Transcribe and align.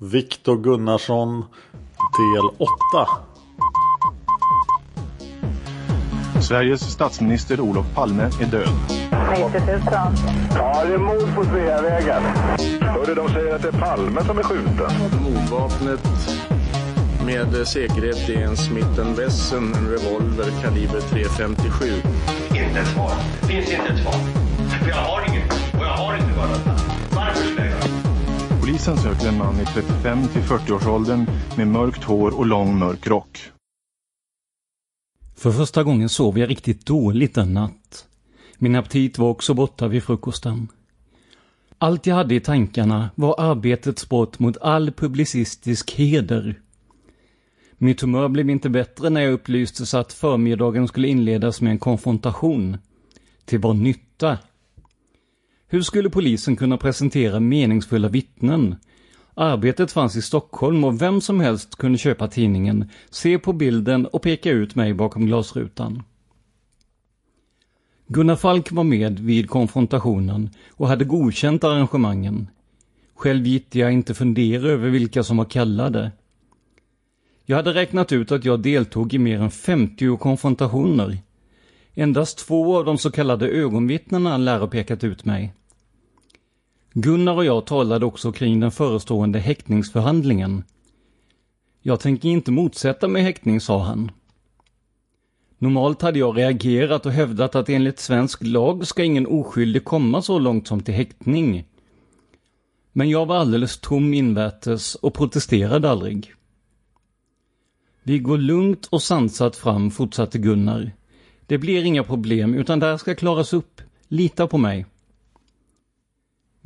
Viktor 0.00 0.56
Gunnarsson, 0.56 1.44
del 2.18 2.50
8. 2.58 3.08
Sveriges 6.40 6.92
statsminister 6.92 7.60
Olof 7.60 7.86
Palme 7.94 8.22
är 8.22 8.46
död. 8.46 8.68
90 9.30 9.60
000. 9.66 9.80
Ja, 10.54 10.84
det 10.84 10.94
är 10.94 10.98
mord 10.98 11.34
på 11.34 11.44
Sveavägen. 11.44 12.22
Hörde 12.80 13.14
de 13.14 13.28
säger 13.28 13.54
att 13.54 13.62
det 13.62 13.68
är 13.68 13.80
Palme 13.80 14.24
som 14.24 14.38
är 14.38 14.42
skjuten. 14.42 14.90
Mordvapnet 15.22 16.00
med 17.24 17.68
säkerhet 17.68 18.28
är 18.28 18.42
en 18.42 18.56
Smith 18.56 19.00
Wesson, 19.16 19.74
en 19.74 19.88
revolver 19.88 20.62
kaliber 20.62 21.00
.357. 21.00 21.92
Inte 22.50 22.80
ett 22.80 22.86
svar. 22.86 23.12
Det 23.40 23.46
finns 23.46 23.70
inte 23.70 23.92
ett 23.92 24.02
svar. 24.02 24.20
För 24.82 24.88
jag 24.88 24.96
har 24.96 25.28
inget. 25.28 25.52
Och 25.52 25.84
jag 25.84 25.96
har 25.96 26.14
inte 26.14 26.38
varit 26.38 26.66
Varför 27.14 27.42
skulle 27.44 27.60
jag 27.60 27.70
göra 27.70 27.97
Polisen 28.68 28.96
söker 28.96 29.28
en 29.28 29.38
man 29.38 29.60
i 29.60 29.64
35 29.64 30.28
till 30.28 30.42
40-årsåldern 30.42 31.26
med 31.56 31.68
mörkt 31.68 32.04
hår 32.04 32.38
och 32.38 32.46
lång 32.46 32.78
mörk 32.78 33.06
rock. 33.06 33.40
För 35.36 35.50
första 35.50 35.82
gången 35.82 36.08
sov 36.08 36.38
jag 36.38 36.50
riktigt 36.50 36.86
dåligt 36.86 37.36
en 37.36 37.54
natt. 37.54 38.06
Min 38.58 38.76
aptit 38.76 39.18
var 39.18 39.28
också 39.28 39.54
borta 39.54 39.88
vid 39.88 40.02
frukosten. 40.02 40.68
Allt 41.78 42.06
jag 42.06 42.14
hade 42.14 42.34
i 42.34 42.40
tankarna 42.40 43.10
var 43.14 43.40
arbetets 43.40 44.08
brott 44.08 44.38
mot 44.38 44.56
all 44.56 44.92
publicistisk 44.92 45.90
heder. 45.90 46.60
Mitt 47.78 48.00
humör 48.00 48.28
blev 48.28 48.50
inte 48.50 48.68
bättre 48.68 49.10
när 49.10 49.20
jag 49.20 49.32
upplystes 49.32 49.94
att 49.94 50.12
förmiddagen 50.12 50.88
skulle 50.88 51.08
inledas 51.08 51.60
med 51.60 51.70
en 51.70 51.78
konfrontation. 51.78 52.78
Till 53.44 53.58
vad 53.58 53.76
nytta? 53.76 54.38
Hur 55.70 55.82
skulle 55.82 56.10
polisen 56.10 56.56
kunna 56.56 56.76
presentera 56.76 57.40
meningsfulla 57.40 58.08
vittnen? 58.08 58.76
Arbetet 59.34 59.92
fanns 59.92 60.16
i 60.16 60.22
Stockholm 60.22 60.84
och 60.84 61.02
vem 61.02 61.20
som 61.20 61.40
helst 61.40 61.76
kunde 61.76 61.98
köpa 61.98 62.28
tidningen, 62.28 62.90
se 63.10 63.38
på 63.38 63.52
bilden 63.52 64.06
och 64.06 64.22
peka 64.22 64.50
ut 64.50 64.74
mig 64.74 64.94
bakom 64.94 65.26
glasrutan. 65.26 66.02
Gunnar 68.06 68.36
Falk 68.36 68.72
var 68.72 68.84
med 68.84 69.18
vid 69.18 69.50
konfrontationen 69.50 70.50
och 70.70 70.88
hade 70.88 71.04
godkänt 71.04 71.64
arrangemangen. 71.64 72.48
Själv 73.14 73.46
gick 73.46 73.74
jag 73.74 73.92
inte 73.92 74.14
fundera 74.14 74.68
över 74.68 74.88
vilka 74.88 75.22
som 75.22 75.36
var 75.36 75.44
kallade. 75.44 76.12
Jag 77.46 77.56
hade 77.56 77.74
räknat 77.74 78.12
ut 78.12 78.32
att 78.32 78.44
jag 78.44 78.60
deltog 78.60 79.14
i 79.14 79.18
mer 79.18 79.40
än 79.40 79.50
50 79.50 80.16
konfrontationer. 80.16 81.18
Endast 81.94 82.38
två 82.38 82.78
av 82.78 82.84
de 82.84 82.98
så 82.98 83.10
kallade 83.10 83.48
ögonvittnena 83.48 84.36
lär 84.36 84.58
ha 84.58 84.66
pekat 84.66 85.04
ut 85.04 85.24
mig. 85.24 85.54
Gunnar 87.00 87.34
och 87.34 87.44
jag 87.44 87.66
talade 87.66 88.06
också 88.06 88.32
kring 88.32 88.60
den 88.60 88.70
förestående 88.70 89.38
häktningsförhandlingen. 89.38 90.64
Jag 91.82 92.00
tänker 92.00 92.28
inte 92.28 92.50
motsätta 92.50 93.08
mig 93.08 93.22
häktning, 93.22 93.60
sa 93.60 93.82
han. 93.82 94.10
Normalt 95.58 96.02
hade 96.02 96.18
jag 96.18 96.38
reagerat 96.38 97.06
och 97.06 97.12
hävdat 97.12 97.54
att 97.54 97.68
enligt 97.68 97.98
svensk 97.98 98.38
lag 98.42 98.86
ska 98.86 99.04
ingen 99.04 99.26
oskyldig 99.26 99.84
komma 99.84 100.22
så 100.22 100.38
långt 100.38 100.68
som 100.68 100.80
till 100.80 100.94
häktning. 100.94 101.64
Men 102.92 103.10
jag 103.10 103.26
var 103.26 103.36
alldeles 103.36 103.78
tom 103.80 104.14
invärtes 104.14 104.94
och 104.94 105.14
protesterade 105.14 105.90
aldrig. 105.90 106.34
Vi 108.02 108.18
går 108.18 108.38
lugnt 108.38 108.86
och 108.86 109.02
sansat 109.02 109.56
fram, 109.56 109.90
fortsatte 109.90 110.38
Gunnar. 110.38 110.92
Det 111.46 111.58
blir 111.58 111.84
inga 111.84 112.04
problem, 112.04 112.54
utan 112.54 112.78
det 112.78 112.86
här 112.86 112.96
ska 112.96 113.14
klaras 113.14 113.52
upp. 113.52 113.80
Lita 114.08 114.46
på 114.46 114.58
mig. 114.58 114.86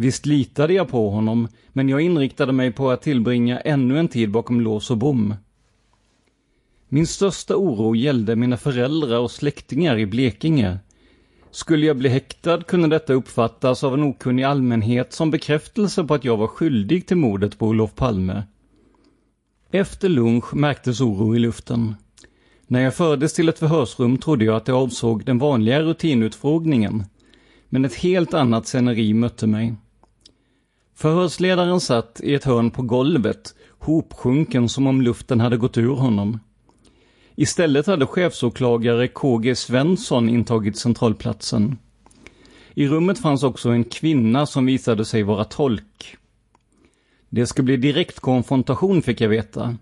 Visst 0.02 0.26
litade 0.26 0.72
jag 0.72 0.88
på 0.88 1.10
honom, 1.10 1.48
men 1.68 1.88
jag 1.88 2.00
inriktade 2.00 2.52
mig 2.52 2.72
på 2.72 2.90
att 2.90 3.02
tillbringa 3.02 3.60
ännu 3.60 3.98
en 3.98 4.08
tid 4.08 4.30
bakom 4.30 4.60
lås 4.60 4.90
och 4.90 4.98
bom. 4.98 5.34
Min 6.88 7.06
största 7.06 7.56
oro 7.56 7.94
gällde 7.94 8.36
mina 8.36 8.56
föräldrar 8.56 9.18
och 9.18 9.30
släktingar 9.30 9.98
i 9.98 10.06
Blekinge. 10.06 10.78
Skulle 11.50 11.86
jag 11.86 11.96
bli 11.96 12.08
häktad 12.08 12.62
kunde 12.62 12.88
detta 12.88 13.12
uppfattas 13.12 13.84
av 13.84 13.94
en 13.94 14.02
okunnig 14.02 14.42
allmänhet 14.42 15.12
som 15.12 15.30
bekräftelse 15.30 16.04
på 16.04 16.14
att 16.14 16.24
jag 16.24 16.36
var 16.36 16.46
skyldig 16.46 17.06
till 17.06 17.16
mordet 17.16 17.58
på 17.58 17.66
Olof 17.66 17.94
Palme. 17.94 18.42
Efter 19.70 20.08
lunch 20.08 20.54
märktes 20.54 21.00
oro 21.00 21.36
i 21.36 21.38
luften. 21.38 21.94
När 22.66 22.80
jag 22.80 22.94
fördes 22.94 23.34
till 23.34 23.48
ett 23.48 23.58
förhörsrum 23.58 24.18
trodde 24.18 24.44
jag 24.44 24.56
att 24.56 24.64
det 24.64 24.72
avsåg 24.72 25.24
den 25.24 25.38
vanliga 25.38 25.82
rutinutfrågningen. 25.82 27.04
Men 27.68 27.84
ett 27.84 27.94
helt 27.94 28.34
annat 28.34 28.66
sceneri 28.66 29.14
mötte 29.14 29.46
mig. 29.46 29.74
Förhörsledaren 31.02 31.80
satt 31.80 32.20
i 32.24 32.34
ett 32.34 32.44
hörn 32.44 32.70
på 32.70 32.82
golvet, 32.82 33.54
hopsjunken 33.78 34.68
som 34.68 34.86
om 34.86 35.02
luften 35.02 35.40
hade 35.40 35.56
gått 35.56 35.78
ur 35.78 35.94
honom. 35.94 36.40
Istället 37.36 37.86
hade 37.86 38.06
chefsåklagare 38.06 39.08
KG 39.08 39.54
Svensson 39.54 40.28
intagit 40.28 40.78
centralplatsen. 40.78 41.78
I 42.74 42.88
rummet 42.88 43.18
fanns 43.18 43.42
också 43.42 43.70
en 43.70 43.84
kvinna 43.84 44.46
som 44.46 44.66
visade 44.66 45.04
sig 45.04 45.22
vara 45.22 45.44
tolk. 45.44 46.16
Det 47.28 47.46
skulle 47.46 47.64
bli 47.64 47.76
direkt 47.76 48.20
konfrontation 48.20 49.02
fick 49.02 49.20
jag 49.20 49.28
veta. 49.28 49.76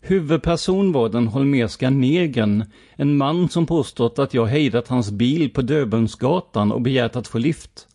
Huvudperson 0.00 0.92
var 0.92 1.08
den 1.08 1.26
holmerska 1.26 1.90
negern, 1.90 2.64
en 2.96 3.16
man 3.16 3.48
som 3.48 3.66
påstått 3.66 4.18
att 4.18 4.34
jag 4.34 4.46
hejdat 4.46 4.88
hans 4.88 5.10
bil 5.10 5.50
på 5.50 5.62
Döbelnsgatan 5.62 6.72
och 6.72 6.82
begärt 6.82 7.16
att 7.16 7.28
få 7.28 7.38
lift. 7.38 7.86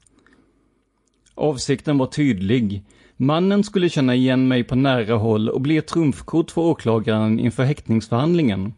Avsikten 1.35 1.97
var 1.97 2.07
tydlig. 2.07 2.83
Mannen 3.17 3.63
skulle 3.63 3.89
känna 3.89 4.15
igen 4.15 4.47
mig 4.47 4.63
på 4.63 4.75
nära 4.75 5.15
håll 5.15 5.49
och 5.49 5.61
bli 5.61 5.77
ett 5.77 5.87
trumfkort 5.87 6.51
för 6.51 6.61
åklagaren 6.61 7.39
inför 7.39 7.63
häktningsförhandlingen. 7.63 8.73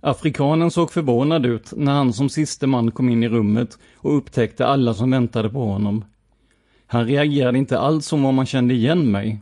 Afrikanen 0.00 0.70
såg 0.70 0.90
förvånad 0.90 1.46
ut 1.46 1.72
när 1.76 1.92
han 1.92 2.12
som 2.12 2.28
siste 2.28 2.66
man 2.66 2.90
kom 2.90 3.08
in 3.08 3.22
i 3.22 3.28
rummet 3.28 3.78
och 3.94 4.16
upptäckte 4.16 4.66
alla 4.66 4.94
som 4.94 5.10
väntade 5.10 5.50
på 5.50 5.64
honom. 5.64 6.04
Han 6.86 7.06
reagerade 7.06 7.58
inte 7.58 7.78
alls 7.78 8.06
som 8.06 8.24
om 8.24 8.38
han 8.38 8.46
kände 8.46 8.74
igen 8.74 9.10
mig. 9.10 9.40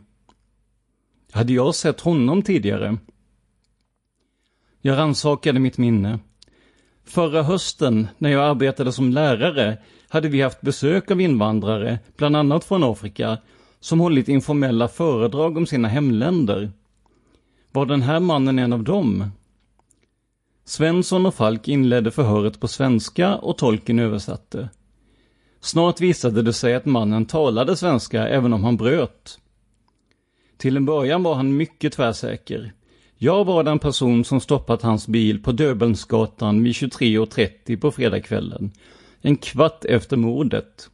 Hade 1.31 1.53
jag 1.53 1.75
sett 1.75 2.01
honom 2.01 2.41
tidigare? 2.41 2.97
Jag 4.81 4.97
rannsakade 4.97 5.59
mitt 5.59 5.77
minne. 5.77 6.19
Förra 7.03 7.43
hösten, 7.43 8.07
när 8.17 8.29
jag 8.29 8.43
arbetade 8.43 8.91
som 8.91 9.09
lärare, 9.09 9.77
hade 10.11 10.29
vi 10.29 10.41
haft 10.41 10.61
besök 10.61 11.11
av 11.11 11.21
invandrare, 11.21 11.99
bland 12.17 12.35
annat 12.35 12.63
från 12.63 12.83
Afrika, 12.83 13.37
som 13.79 13.99
hållit 13.99 14.29
informella 14.29 14.87
föredrag 14.87 15.57
om 15.57 15.65
sina 15.65 15.87
hemländer. 15.87 16.71
Var 17.71 17.85
den 17.85 18.01
här 18.01 18.19
mannen 18.19 18.59
en 18.59 18.73
av 18.73 18.83
dem? 18.83 19.25
Svensson 20.65 21.25
och 21.25 21.35
Falk 21.35 21.67
inledde 21.67 22.11
förhöret 22.11 22.59
på 22.59 22.67
svenska 22.67 23.35
och 23.35 23.57
tolken 23.57 23.99
översatte. 23.99 24.69
Snart 25.61 26.01
visade 26.01 26.41
det 26.41 26.53
sig 26.53 26.75
att 26.75 26.85
mannen 26.85 27.25
talade 27.25 27.77
svenska 27.77 28.27
även 28.27 28.53
om 28.53 28.63
han 28.63 28.77
bröt. 28.77 29.39
Till 30.57 30.77
en 30.77 30.85
början 30.85 31.23
var 31.23 31.35
han 31.35 31.57
mycket 31.57 31.93
tvärsäker. 31.93 32.73
Jag 33.17 33.45
var 33.45 33.63
den 33.63 33.79
person 33.79 34.25
som 34.25 34.41
stoppat 34.41 34.81
hans 34.81 35.07
bil 35.07 35.43
på 35.43 35.51
Döbelnsgatan 35.51 36.63
vid 36.63 36.73
23.30 36.73 37.79
på 37.79 37.91
fredagskvällen. 37.91 38.71
En 39.21 39.37
kvart 39.37 39.85
efter 39.85 40.17
mordet. 40.17 40.89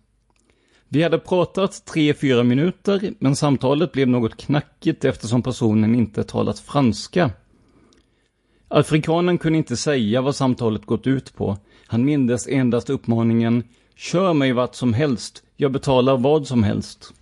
Vi 0.90 1.04
hade 1.04 1.20
pratat 1.20 1.86
tre, 1.86 2.14
fyra 2.14 2.44
minuter, 2.44 3.14
men 3.20 3.36
samtalet 3.36 3.92
blev 3.92 4.08
något 4.08 4.38
knackigt 4.38 5.06
eftersom 5.06 5.42
personen 5.42 5.96
inte 5.96 6.24
talat 6.24 6.60
franska. 6.60 7.32
Afrikanen 8.68 9.38
kunde 9.38 9.58
inte 9.58 9.78
säga 9.78 10.22
vad 10.22 10.36
samtalet 10.36 10.86
gått 10.86 11.08
ut 11.08 11.36
på. 11.36 11.58
Han 11.88 12.06
mindes 12.06 12.48
endast 12.48 12.90
uppmaningen 12.90 13.64
Kör 13.96 14.34
mig 14.34 14.54
vart 14.54 14.76
som 14.76 14.94
helst, 14.94 15.44
jag 15.56 15.72
betalar 15.72 16.18
vad 16.18 16.48
som 16.48 16.64
helst. 16.64 17.14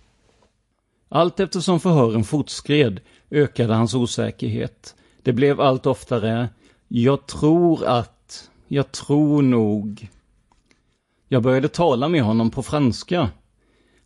Allt 1.08 1.40
eftersom 1.40 1.80
förhören 1.80 2.24
fortskred 2.24 3.00
ökade 3.30 3.74
hans 3.74 3.94
osäkerhet. 3.94 4.94
Det 5.22 5.32
blev 5.32 5.60
allt 5.60 5.86
oftare 5.86 6.48
Jag 6.88 7.26
tror 7.26 7.84
att, 7.86 8.50
jag 8.68 8.92
tror 8.92 9.42
nog. 9.42 10.08
Jag 11.28 11.42
började 11.42 11.68
tala 11.68 12.08
med 12.08 12.22
honom 12.22 12.50
på 12.50 12.62
franska. 12.62 13.30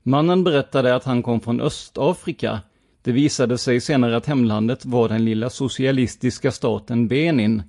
Mannen 0.03 0.45
berättade 0.45 0.95
att 0.95 1.05
han 1.05 1.23
kom 1.23 1.41
från 1.41 1.61
Östafrika. 1.61 2.61
Det 3.03 3.13
visade 3.13 3.59
sig 3.59 3.81
senare 3.81 4.17
att 4.17 4.27
hemlandet 4.27 4.85
var 4.85 5.09
den 5.09 5.25
lilla 5.25 5.51
socialistiska 5.51 6.53
staten 6.53 7.09
Benin. 7.09 7.63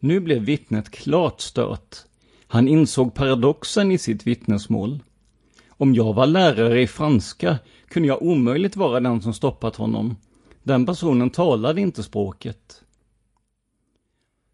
Nu 0.00 0.20
blev 0.20 0.42
vittnet 0.42 0.90
klart 0.90 1.40
stört. 1.40 1.96
Han 2.46 2.68
insåg 2.68 3.14
paradoxen 3.14 3.92
i 3.92 3.98
sitt 3.98 4.26
vittnesmål. 4.26 5.00
Om 5.68 5.94
jag 5.94 6.14
var 6.14 6.26
lärare 6.26 6.80
i 6.82 6.86
franska 6.86 7.58
kunde 7.88 8.08
jag 8.08 8.22
omöjligt 8.22 8.76
vara 8.76 9.00
den 9.00 9.22
som 9.22 9.34
stoppat 9.34 9.76
honom. 9.76 10.16
Den 10.62 10.86
personen 10.86 11.30
talade 11.30 11.80
inte 11.80 12.02
språket. 12.02 12.82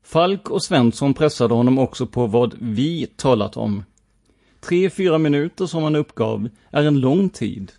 Falk 0.02 0.50
och 0.50 0.62
Svensson 0.62 1.14
pressade 1.14 1.54
honom 1.54 1.78
också 1.78 2.06
på 2.06 2.26
vad 2.26 2.54
vi 2.60 3.06
talat 3.06 3.56
om. 3.56 3.84
Tre, 4.60 4.90
fyra 4.90 5.18
minuter 5.18 5.66
som 5.66 5.82
han 5.82 5.96
uppgav 5.96 6.48
är 6.70 6.84
en 6.84 7.00
lång 7.00 7.28
tid. 7.28 7.72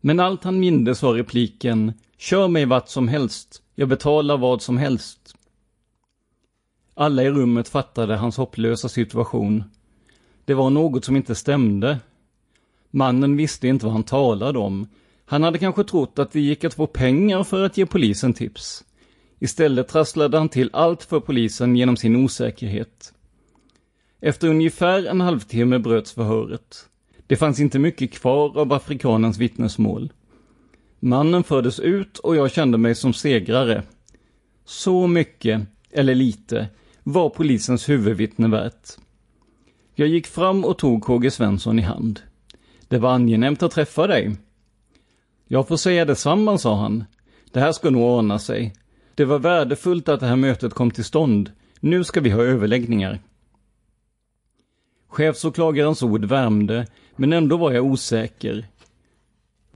Men 0.00 0.20
allt 0.20 0.44
han 0.44 0.60
mindes 0.60 1.02
var 1.02 1.14
repliken 1.14 1.92
Kör 2.18 2.48
mig 2.48 2.64
vart 2.64 2.88
som 2.88 3.08
helst, 3.08 3.62
jag 3.74 3.88
betalar 3.88 4.36
vad 4.36 4.62
som 4.62 4.76
helst. 4.76 5.36
Alla 6.94 7.22
i 7.22 7.30
rummet 7.30 7.68
fattade 7.68 8.16
hans 8.16 8.36
hopplösa 8.36 8.88
situation. 8.88 9.64
Det 10.44 10.54
var 10.54 10.70
något 10.70 11.04
som 11.04 11.16
inte 11.16 11.34
stämde. 11.34 11.98
Mannen 12.90 13.36
visste 13.36 13.68
inte 13.68 13.84
vad 13.86 13.92
han 13.92 14.02
talade 14.02 14.58
om. 14.58 14.88
Han 15.24 15.42
hade 15.42 15.58
kanske 15.58 15.84
trott 15.84 16.18
att 16.18 16.32
det 16.32 16.40
gick 16.40 16.64
att 16.64 16.74
få 16.74 16.86
pengar 16.86 17.44
för 17.44 17.62
att 17.62 17.76
ge 17.76 17.86
polisen 17.86 18.34
tips. 18.34 18.84
Istället 19.46 19.88
trasslade 19.88 20.38
han 20.38 20.48
till 20.48 20.70
allt 20.72 21.02
för 21.02 21.20
polisen 21.20 21.76
genom 21.76 21.96
sin 21.96 22.16
osäkerhet. 22.16 23.12
Efter 24.20 24.48
ungefär 24.48 25.06
en 25.06 25.20
halvtimme 25.20 25.78
bröts 25.78 26.12
förhöret. 26.12 26.88
Det 27.26 27.36
fanns 27.36 27.60
inte 27.60 27.78
mycket 27.78 28.12
kvar 28.12 28.58
av 28.58 28.72
afrikanens 28.72 29.38
vittnesmål. 29.38 30.12
Mannen 31.00 31.44
fördes 31.44 31.80
ut 31.80 32.18
och 32.18 32.36
jag 32.36 32.50
kände 32.50 32.78
mig 32.78 32.94
som 32.94 33.12
segrare. 33.12 33.82
Så 34.64 35.06
mycket, 35.06 35.62
eller 35.90 36.14
lite, 36.14 36.68
var 37.02 37.28
polisens 37.28 37.88
huvudvittne 37.88 38.48
värt. 38.48 38.88
Jag 39.94 40.08
gick 40.08 40.26
fram 40.26 40.64
och 40.64 40.78
tog 40.78 41.04
KG 41.04 41.30
Svensson 41.30 41.78
i 41.78 41.82
hand. 41.82 42.20
Det 42.88 42.98
var 42.98 43.10
angenämt 43.10 43.62
att 43.62 43.72
träffa 43.72 44.06
dig. 44.06 44.36
Jag 45.48 45.68
får 45.68 45.76
säga 45.76 46.04
detsamma, 46.04 46.58
sa 46.58 46.76
han. 46.76 47.04
Det 47.52 47.60
här 47.60 47.72
ska 47.72 47.90
nog 47.90 48.02
ordna 48.02 48.38
sig. 48.38 48.74
Det 49.16 49.24
var 49.24 49.38
värdefullt 49.38 50.08
att 50.08 50.20
det 50.20 50.26
här 50.26 50.36
mötet 50.36 50.74
kom 50.74 50.90
till 50.90 51.04
stånd. 51.04 51.50
Nu 51.80 52.04
ska 52.04 52.20
vi 52.20 52.30
ha 52.30 52.42
överläggningar. 52.42 53.20
Chefsåklagarens 55.08 56.02
ord 56.02 56.24
värmde, 56.24 56.86
men 57.16 57.32
ändå 57.32 57.56
var 57.56 57.72
jag 57.72 57.84
osäker. 57.84 58.66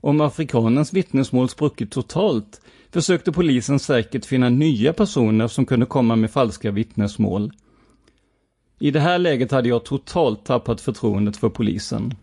Om 0.01 0.21
afrikanens 0.21 0.93
vittnesmål 0.93 1.49
spruckit 1.49 1.91
totalt 1.91 2.61
försökte 2.91 3.31
polisen 3.31 3.79
säkert 3.79 4.25
finna 4.25 4.49
nya 4.49 4.93
personer 4.93 5.47
som 5.47 5.65
kunde 5.65 5.85
komma 5.85 6.15
med 6.15 6.31
falska 6.31 6.71
vittnesmål. 6.71 7.51
I 8.79 8.91
det 8.91 8.99
här 8.99 9.17
läget 9.17 9.51
hade 9.51 9.69
jag 9.69 9.85
totalt 9.85 10.45
tappat 10.45 10.81
förtroendet 10.81 11.37
för 11.37 11.49
polisen. 11.49 12.13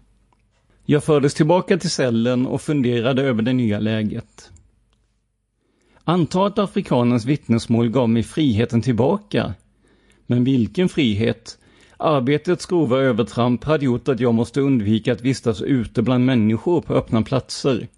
Jag 0.84 1.04
fördes 1.04 1.34
tillbaka 1.34 1.78
till 1.78 1.90
cellen 1.90 2.46
och 2.46 2.62
funderade 2.62 3.22
över 3.22 3.42
det 3.42 3.52
nya 3.52 3.78
läget. 3.78 4.50
Anta 6.08 6.46
att 6.46 6.58
afrikanens 6.58 7.24
vittnesmål 7.24 7.88
gav 7.88 8.08
mig 8.08 8.22
friheten 8.22 8.82
tillbaka. 8.82 9.54
Men 10.26 10.44
vilken 10.44 10.88
frihet? 10.88 11.58
Arbetets 11.96 12.66
grova 12.66 12.98
övertramp 12.98 13.64
hade 13.64 13.84
gjort 13.84 14.08
att 14.08 14.20
jag 14.20 14.34
måste 14.34 14.60
undvika 14.60 15.12
att 15.12 15.20
vistas 15.20 15.62
ute 15.62 16.02
bland 16.02 16.26
människor 16.26 16.80
på 16.80 16.94
öppna 16.94 17.22
platser. 17.22 17.88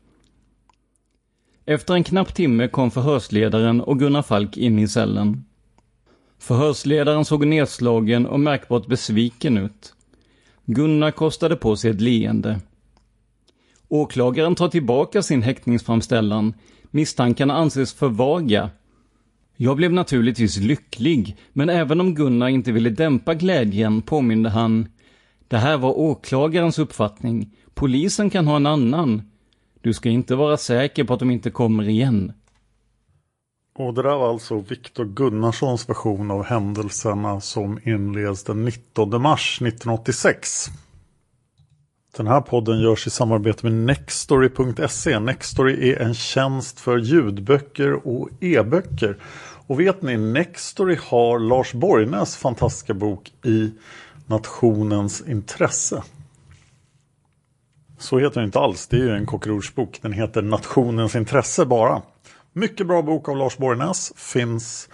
Efter 1.67 1.95
en 1.95 2.05
knapp 2.05 2.35
timme 2.35 2.69
kom 2.69 2.91
förhörsledaren 2.91 3.81
och 3.81 3.99
Gunnar 3.99 4.23
Falk 4.23 4.57
in 4.57 4.79
i 4.79 4.89
cellen. 4.89 5.45
Förhörsledaren 6.39 7.25
såg 7.25 7.47
nedslagen 7.47 8.27
och 8.27 8.41
märkbart 8.41 8.87
besviken 8.87 9.59
ut. 9.59 9.95
Gunnar 10.67 11.11
kostade 11.11 11.57
på 11.57 11.77
sig 11.77 11.91
ett 11.91 12.01
leende. 12.01 12.61
Åklagaren 13.89 14.55
tar 14.55 14.69
tillbaka 14.69 15.23
sin 15.23 15.43
häktningsframställan. 15.43 16.55
Misstankarna 16.91 17.55
anses 17.55 17.95
för 17.95 18.09
vaga. 18.09 18.71
Jag 19.57 19.77
blev 19.77 19.93
naturligtvis 19.93 20.57
lycklig, 20.57 21.37
men 21.53 21.69
även 21.69 22.01
om 22.01 22.15
Gunnar 22.15 22.49
inte 22.49 22.73
ville 22.73 22.91
dämpa 22.91 23.35
glädjen 23.35 24.03
påminde 24.03 24.51
han 24.51 24.89
Det 25.49 25.59
här 25.59 25.79
var 25.79 25.99
åklagarens 25.99 26.79
uppfattning. 26.79 27.57
Polisen 27.75 28.31
kan 28.31 28.47
ha 28.47 28.57
en 28.57 28.67
annan. 28.67 29.23
Du 29.81 29.95
ska 29.95 30.09
inte 30.09 30.35
vara 30.35 30.57
säker 30.57 31.05
på 31.05 31.15
att 31.15 31.21
de 31.21 31.31
inte 31.31 31.51
kommer 31.51 31.89
igen. 31.89 32.33
Och 33.75 33.95
det 33.95 34.03
där 34.03 34.17
var 34.17 34.31
alltså 34.31 34.59
Viktor 34.59 35.05
Gunnarssons 35.05 35.89
version 35.89 36.31
av 36.31 36.45
händelserna 36.45 37.41
som 37.41 37.79
inleds 37.85 38.45
den 38.45 38.65
19 38.65 39.23
mars 39.23 39.63
1986. 39.63 40.67
Den 42.17 42.27
här 42.27 42.41
podden 42.41 42.81
görs 42.81 43.07
i 43.07 43.11
samarbete 43.11 43.67
med 43.67 43.73
Nextory.se. 43.73 45.19
Nextory 45.19 45.91
är 45.91 46.01
en 46.01 46.15
tjänst 46.15 46.81
för 46.81 46.99
ljudböcker 46.99 48.07
och 48.09 48.29
e-böcker. 48.41 49.17
Och 49.67 49.81
vet 49.81 50.03
ni, 50.03 50.17
Nextory 50.17 50.99
har 51.03 51.39
Lars 51.39 51.73
Borgnäs 51.73 52.37
fantastiska 52.37 52.95
bok 52.95 53.33
i 53.45 53.71
nationens 54.27 55.29
intresse. 55.29 56.03
Så 57.99 58.19
heter 58.19 58.35
den 58.35 58.45
inte 58.45 58.59
alls, 58.59 58.87
det 58.87 58.97
är 58.97 59.01
ju 59.01 59.11
en 59.17 59.27
kockrorsbok. 59.27 59.99
Den 60.03 60.13
heter 60.13 60.43
Nationens 60.43 61.17
intresse 61.17 61.65
bara. 61.65 62.03
Mycket 62.53 62.87
bra 62.87 63.03
bok 63.03 63.29
av 63.29 63.37
Lars 63.37 63.57
Borgnäs. 63.57 64.13
Finns 64.17 64.89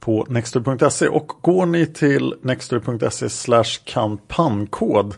på 0.00 0.26
nextory.se 0.28 1.08
och 1.08 1.32
går 1.40 1.66
ni 1.66 1.86
till 1.86 2.34
nextory.se 2.42 3.28
slash 3.28 3.78
kampanjkod 3.84 5.14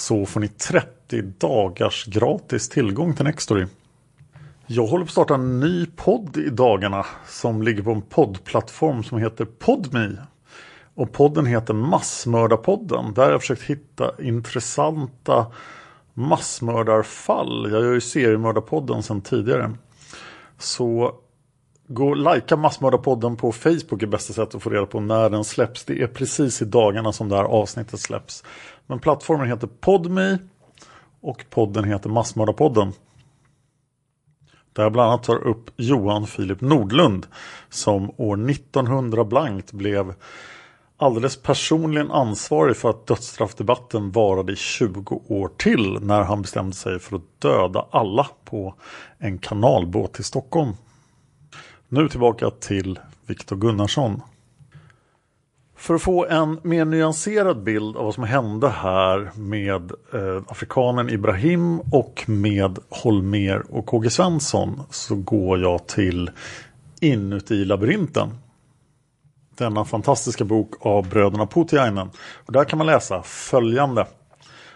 så 0.00 0.26
får 0.26 0.40
ni 0.40 0.48
30 0.48 1.22
dagars 1.22 2.06
gratis 2.06 2.68
tillgång 2.68 3.14
till 3.14 3.24
Nextory. 3.24 3.66
Jag 4.66 4.86
håller 4.86 5.04
på 5.04 5.08
att 5.08 5.12
starta 5.12 5.34
en 5.34 5.60
ny 5.60 5.86
podd 5.86 6.36
i 6.36 6.50
dagarna 6.50 7.06
som 7.26 7.62
ligger 7.62 7.82
på 7.82 7.90
en 7.90 8.02
poddplattform 8.02 9.02
som 9.04 9.18
heter 9.18 9.44
Podme. 9.44 10.16
Och 10.94 11.12
podden 11.12 11.46
heter 11.46 11.74
Massmördarpodden. 11.74 13.14
Där 13.14 13.22
har 13.22 13.30
jag 13.30 13.40
försökt 13.40 13.62
hitta 13.62 14.12
intressanta 14.22 15.46
massmördarfall. 16.14 17.70
Jag 17.72 17.82
gör 17.82 17.92
ju 17.92 18.00
seriemördarpodden 18.00 19.02
sedan 19.02 19.20
tidigare. 19.20 19.70
Så 20.58 21.14
gå 21.92 22.08
och 22.08 22.16
likea 22.16 22.56
Massmördarpodden 22.56 23.36
på 23.36 23.52
Facebook 23.52 24.02
är 24.02 24.06
bästa 24.06 24.32
sättet 24.32 24.54
att 24.54 24.62
få 24.62 24.70
reda 24.70 24.86
på 24.86 25.00
när 25.00 25.30
den 25.30 25.44
släpps. 25.44 25.84
Det 25.84 26.02
är 26.02 26.06
precis 26.06 26.62
i 26.62 26.64
dagarna 26.64 27.12
som 27.12 27.28
det 27.28 27.36
här 27.36 27.44
avsnittet 27.44 28.00
släpps. 28.00 28.44
Men 28.86 28.98
plattformen 28.98 29.48
heter 29.48 29.66
Podme 29.66 30.38
och 31.20 31.44
podden 31.50 31.84
heter 31.84 32.10
Massmördarpodden. 32.10 32.92
Där 34.72 34.82
jag 34.82 34.92
bland 34.92 35.10
annat 35.10 35.22
tar 35.22 35.46
upp 35.46 35.70
Johan 35.76 36.26
Filip 36.26 36.60
Nordlund 36.60 37.26
som 37.68 38.10
år 38.16 38.50
1900 38.50 39.24
blankt 39.24 39.72
blev 39.72 40.14
alldeles 40.96 41.42
personligen 41.42 42.10
ansvarig 42.10 42.76
för 42.76 42.90
att 42.90 43.06
dödsstraffdebatten 43.06 44.10
varade 44.10 44.52
i 44.52 44.56
20 44.56 45.22
år 45.28 45.50
till 45.56 45.98
när 46.00 46.22
han 46.22 46.42
bestämde 46.42 46.76
sig 46.76 46.98
för 46.98 47.16
att 47.16 47.40
döda 47.40 47.86
alla 47.90 48.26
på 48.44 48.74
en 49.18 49.38
kanalbåt 49.38 50.20
i 50.20 50.22
Stockholm. 50.22 50.72
Nu 51.92 52.08
tillbaka 52.08 52.50
till 52.50 52.98
Viktor 53.26 53.56
Gunnarsson. 53.56 54.22
För 55.76 55.94
att 55.94 56.02
få 56.02 56.26
en 56.26 56.60
mer 56.62 56.84
nyanserad 56.84 57.62
bild 57.62 57.96
av 57.96 58.04
vad 58.04 58.14
som 58.14 58.24
hände 58.24 58.68
här 58.68 59.30
med 59.34 59.92
eh, 60.14 60.42
afrikanen 60.48 61.10
Ibrahim 61.10 61.80
och 61.80 62.24
med 62.26 62.78
Holmer 62.88 63.62
och 63.70 63.86
KG 63.86 64.10
Svensson 64.10 64.82
så 64.90 65.14
går 65.14 65.60
jag 65.60 65.86
till 65.86 66.30
Inuti 67.00 67.64
labyrinten. 67.64 68.28
Denna 69.56 69.84
fantastiska 69.84 70.44
bok 70.44 70.74
av 70.80 71.08
bröderna 71.08 71.46
Putiainen. 71.46 72.10
Och 72.46 72.52
där 72.52 72.64
kan 72.64 72.78
man 72.78 72.86
läsa 72.86 73.22
följande. 73.22 74.06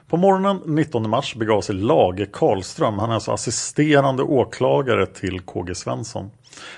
På 0.09 0.17
morgonen 0.17 0.61
19 0.67 1.11
mars 1.11 1.35
begav 1.35 1.61
sig 1.61 1.75
Lage 1.75 2.27
Karlström, 2.33 2.99
han 2.99 3.11
är 3.11 3.15
alltså 3.15 3.33
assisterande 3.33 4.23
åklagare 4.23 5.07
till 5.07 5.41
KG 5.41 5.75
Svensson, 5.75 6.31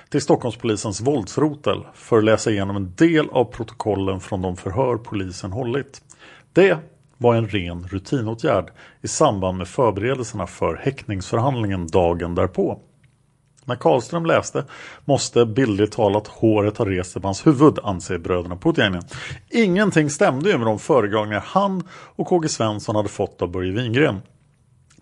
till 0.09 0.21
Stockholmspolisens 0.21 1.01
våldsrotel 1.01 1.87
för 1.95 2.19
att 2.19 2.25
läsa 2.25 2.51
igenom 2.51 2.77
en 2.77 2.95
del 2.95 3.29
av 3.31 3.45
protokollen 3.45 4.21
från 4.21 4.43
de 4.43 4.57
förhör 4.57 4.97
polisen 4.97 5.53
hållit. 5.53 6.03
Det 6.53 6.79
var 7.19 7.35
en 7.35 7.49
ren 7.49 7.89
rutinåtgärd 7.89 8.71
i 9.03 9.09
samband 9.09 9.59
med 9.59 9.69
förberedelserna 9.69 10.47
för 10.47 10.77
häktningsförhandlingen 10.77 11.87
dagen 11.87 12.35
därpå. 12.35 12.81
När 13.67 13.77
Karlström 13.77 14.27
läste 14.27 14.65
måste 15.05 15.47
bildligt 15.47 15.93
talat 15.93 16.27
håret 16.27 16.79
ha 16.79 16.91
rest 16.91 17.13
sig 17.13 17.23
på 17.23 17.29
hans 17.29 17.47
huvud, 17.47 17.79
anser 17.83 18.19
bröderna 18.19 18.57
Putiainen. 18.57 19.03
Ingenting 19.51 20.11
stämde 20.11 20.51
ju 20.51 20.59
med 20.59 20.67
de 20.67 20.79
föredragningar 20.79 21.45
han 21.47 21.83
och 21.91 22.27
KG 22.27 22.49
Svensson 22.49 22.97
hade 22.97 23.09
fått 23.09 23.43
av 23.43 23.51
Börje 23.51 23.73
Wingren. 23.73 24.21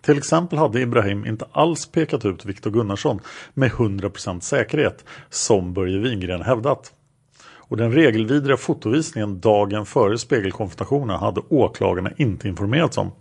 Till 0.01 0.17
exempel 0.17 0.59
hade 0.59 0.81
Ibrahim 0.81 1.25
inte 1.25 1.45
alls 1.51 1.85
pekat 1.85 2.25
ut 2.25 2.45
Viktor 2.45 2.71
Gunnarsson 2.71 3.19
med 3.53 3.71
100% 3.71 4.39
säkerhet, 4.39 5.05
som 5.29 5.73
Börje 5.73 5.99
Wingren 5.99 6.41
hävdat. 6.41 6.93
Och 7.67 7.77
den 7.77 7.91
regelvidriga 7.91 8.57
fotovisningen 8.57 9.39
dagen 9.39 9.85
före 9.85 10.17
spegelkonfrontationen 10.17 11.19
hade 11.19 11.41
åklagarna 11.49 12.11
inte 12.17 12.47
informerats 12.47 12.97
om. 12.97 13.11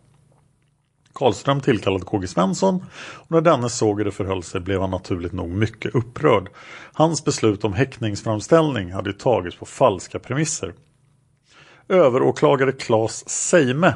Karlström 1.14 1.61
tillkallade 1.61 2.04
KG 2.04 2.26
Svensson 2.26 2.85
och 3.14 3.30
när 3.30 3.40
denne 3.40 3.68
såg 3.68 3.99
hur 3.99 4.04
det 4.04 4.12
förhöll 4.12 4.42
sig 4.42 4.61
blev 4.61 4.80
han 4.80 4.90
naturligt 4.90 5.33
nog 5.33 5.50
mycket 5.50 5.94
upprörd. 5.94 6.49
Hans 6.92 7.25
beslut 7.25 7.64
om 7.64 7.73
häktningsframställning 7.73 8.92
hade 8.92 9.12
tagits 9.12 9.56
på 9.56 9.66
falska 9.66 10.18
premisser. 10.18 10.75
Överåklagare 11.88 12.73
Claes 12.73 13.28
Seime, 13.28 13.94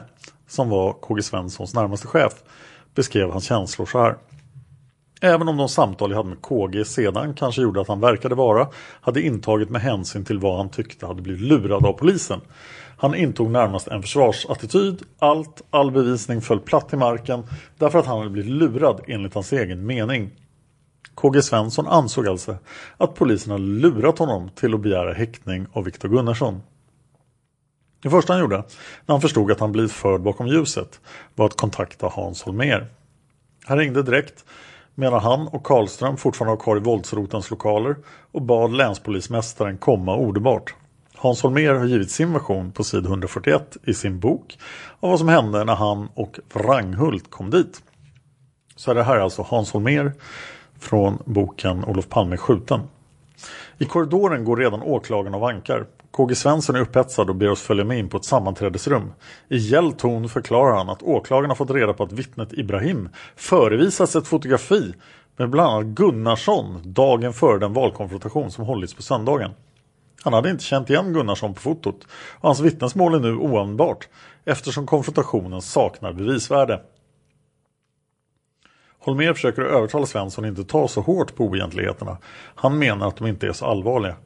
som 0.49 0.69
var 0.69 0.93
KG 0.93 1.23
Svenssons 1.23 1.75
närmaste 1.75 2.07
chef, 2.07 2.33
beskrev 2.95 3.31
hans 3.31 3.45
känslor 3.45 3.87
så 3.87 3.99
här. 3.99 4.17
Även 5.21 5.49
om 5.49 5.57
de 5.57 5.69
samtal 5.69 6.11
jag 6.11 6.17
hade 6.17 6.29
med 6.29 6.43
KG 6.43 6.85
sedan 6.85 7.35
kanske 7.35 7.63
gjorde 7.63 7.81
att 7.81 7.89
han 7.89 8.01
verkade 8.01 8.35
vara 8.35 8.69
hade 9.01 9.23
intagit 9.23 9.71
med 9.71 9.81
hänsyn 9.81 10.25
till 10.25 10.39
vad 10.39 10.57
han 10.57 10.69
tyckte 10.69 11.07
hade 11.07 11.23
blivit 11.23 11.43
lurad 11.43 11.87
av 11.87 11.93
polisen 11.93 12.41
han 12.99 13.15
intog 13.15 13.51
närmast 13.51 13.89
en 13.89 14.03
försvarsattityd. 14.03 15.03
Allt, 15.19 15.63
all 15.71 15.91
bevisning 15.91 16.41
föll 16.41 16.61
platt 16.61 16.89
till 16.89 16.99
marken 16.99 17.43
därför 17.79 17.99
att 17.99 18.07
han 18.07 18.19
hade 18.19 18.31
blivit 18.31 18.53
lurad 18.53 19.01
enligt 19.07 19.35
hans 19.35 19.53
egen 19.53 19.87
mening. 19.87 20.31
KG 21.15 21.43
Svensson 21.43 21.87
ansåg 21.87 22.29
alltså 22.29 22.57
att 22.97 23.15
polisen 23.15 23.53
hade 23.53 23.65
lurat 23.65 24.19
honom 24.19 24.51
till 24.55 24.75
att 24.75 24.81
begära 24.81 25.13
häktning 25.13 25.67
av 25.73 25.85
Viktor 25.85 26.09
Gunnarsson. 26.09 26.63
Det 28.03 28.11
första 28.11 28.33
han 28.33 28.41
gjorde, 28.41 28.57
när 29.07 29.15
han 29.15 29.21
förstod 29.21 29.51
att 29.51 29.61
han 29.61 29.73
blivit 29.73 29.93
förd 29.93 30.21
bakom 30.21 30.47
ljuset, 30.47 31.01
var 31.35 31.47
att 31.47 31.57
kontakta 31.57 32.09
Hans 32.09 32.43
Holmer. 32.43 32.87
Han 33.65 33.79
ringde 33.79 34.03
direkt 34.03 34.45
medan 34.95 35.21
han 35.21 35.49
och 35.49 35.65
Karlström 35.65 36.17
fortfarande 36.17 36.57
var 36.57 36.63
kvar 36.63 36.77
i 36.77 36.81
våldsrotens 36.81 37.51
lokaler 37.51 37.97
och 38.33 38.43
bad 38.43 38.73
länspolismästaren 38.73 39.79
komma 39.79 40.15
omedelbart. 40.15 40.75
Hans 41.21 41.43
Holmér 41.43 41.75
har 41.75 41.85
givit 41.85 42.11
sin 42.11 42.33
version 42.33 42.73
på 42.73 42.85
sid 42.85 43.07
141 43.07 43.77
i 43.85 43.95
sin 43.95 44.19
bok 44.19 44.59
av 45.01 45.11
vad 45.11 45.19
som 45.19 45.29
hände 45.29 45.65
när 45.65 45.75
han 45.75 46.09
och 46.15 46.39
Wranghult 46.55 47.31
kom 47.31 47.51
dit. 47.51 47.83
Så 48.77 48.95
det 48.95 49.03
här 49.03 49.17
är 49.17 49.21
alltså 49.21 49.43
Hans 49.43 49.73
Holmér 49.73 50.13
från 50.79 51.19
boken 51.25 51.85
Olof 51.85 52.09
Palme 52.09 52.37
skjuten. 52.37 52.81
I 53.79 53.85
korridoren 53.85 54.45
går 54.45 54.57
redan 54.57 54.83
åklagaren 54.83 55.35
och 55.35 55.41
vankar. 55.41 55.87
KG 56.11 56.35
Svensson 56.35 56.77
är 56.77 56.81
upphetsad 56.81 57.31
och 57.31 57.37
ber 57.37 57.51
oss 57.51 57.63
följa 57.63 57.85
med 57.85 57.99
in 57.99 58.09
på 58.09 58.17
ett 58.17 58.25
sammanträdesrum. 58.25 59.13
I 59.49 59.57
gäll 59.57 59.93
ton 59.93 60.29
förklarar 60.29 60.77
han 60.77 60.89
att 60.89 61.03
åklagaren 61.03 61.51
har 61.51 61.57
fått 61.57 61.71
reda 61.71 61.93
på 61.93 62.03
att 62.03 62.13
vittnet 62.13 62.53
Ibrahim 62.53 63.09
förevisats 63.37 64.17
ett 64.17 64.27
fotografi 64.27 64.95
med 65.37 65.51
bland 65.51 65.73
annat 65.73 65.87
Gunnarsson 65.87 66.81
dagen 66.85 67.33
före 67.33 67.59
den 67.59 67.73
valkonfrontation 67.73 68.51
som 68.51 68.65
hållits 68.65 68.95
på 68.95 69.03
söndagen. 69.03 69.51
Han 70.23 70.33
hade 70.33 70.51
inte 70.51 70.65
känt 70.65 70.91
igen 70.91 71.13
Gunnarsson 71.13 71.55
på 71.55 71.61
fotot 71.61 72.07
och 72.33 72.49
hans 72.49 72.61
vittnesmål 72.61 73.15
är 73.15 73.21
nu 73.21 73.35
oanvändbart 73.37 74.09
eftersom 74.45 74.87
konfrontationen 74.87 75.63
saknar 75.63 76.13
bevisvärde. 76.13 76.81
Holmer 78.99 79.35
försöker 79.35 79.63
övertala 79.63 80.07
Svensson 80.07 80.45
att 80.45 80.49
inte 80.49 80.65
ta 80.65 80.89
så 80.89 81.01
hårt 81.01 81.35
på 81.35 81.45
oegentligheterna. 81.45 82.19
Han 82.55 82.79
menar 82.79 83.09
att 83.09 83.17
de 83.17 83.27
inte 83.27 83.47
är 83.47 83.53
så 83.53 83.67
allvarliga. 83.67 84.17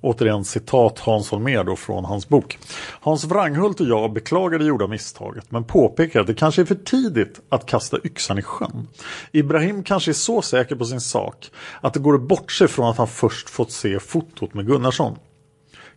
Återigen 0.00 0.44
citat 0.44 0.98
Hans 0.98 1.30
Holmer 1.30 1.64
då 1.64 1.76
från 1.76 2.04
hans 2.04 2.28
bok. 2.28 2.58
Hans 3.00 3.24
Wranghult 3.24 3.80
och 3.80 3.86
jag 3.86 4.12
beklagar 4.12 4.58
det 4.58 4.64
gjorda 4.64 4.86
misstaget 4.86 5.50
men 5.50 5.64
påpekar 5.64 6.20
att 6.20 6.26
det 6.26 6.34
kanske 6.34 6.62
är 6.62 6.66
för 6.66 6.74
tidigt 6.74 7.40
att 7.48 7.66
kasta 7.66 7.98
yxan 8.04 8.38
i 8.38 8.42
sjön. 8.42 8.88
Ibrahim 9.32 9.82
kanske 9.82 10.10
är 10.10 10.12
så 10.12 10.42
säker 10.42 10.76
på 10.76 10.84
sin 10.84 11.00
sak 11.00 11.50
att 11.80 11.94
det 11.94 12.00
går 12.00 12.14
att 12.14 12.22
bortse 12.22 12.68
från 12.68 12.90
att 12.90 12.98
han 12.98 13.08
först 13.08 13.50
fått 13.50 13.72
se 13.72 14.00
fotot 14.00 14.54
med 14.54 14.66
Gunnarsson. 14.66 15.16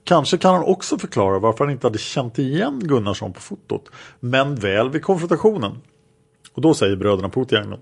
Kanske 0.04 0.38
kan 0.38 0.56
han 0.56 0.64
också 0.64 0.98
förklara 0.98 1.40
varför 1.40 1.66
han 1.66 1.74
inte 1.74 1.88
hade 1.88 1.98
känt 1.98 2.40
igen 2.40 2.80
Gunnarsson 2.84 3.34
på 3.34 3.42
fotot, 3.42 3.90
men 4.20 4.56
väl 4.56 4.90
vid 4.90 5.04
konfrontationen. 5.04 5.78
Och 6.54 6.62
då 6.62 6.74
säger 6.74 6.96
bröderna 6.96 7.30
Putiainen. 7.30 7.80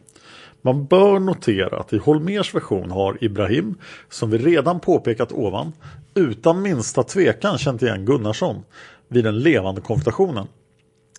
Man 0.61 0.85
bör 0.85 1.19
notera 1.19 1.79
att 1.79 1.93
i 1.93 1.97
Holmers 1.97 2.55
version 2.55 2.91
har 2.91 3.23
Ibrahim, 3.23 3.75
som 4.09 4.29
vi 4.29 4.38
redan 4.38 4.79
påpekat 4.79 5.31
ovan, 5.31 5.73
utan 6.13 6.61
minsta 6.61 7.03
tvekan 7.03 7.57
känt 7.57 7.81
igen 7.81 8.05
Gunnarsson 8.05 8.63
vid 9.07 9.23
den 9.23 9.39
levande 9.39 9.81
konfrontationen. 9.81 10.47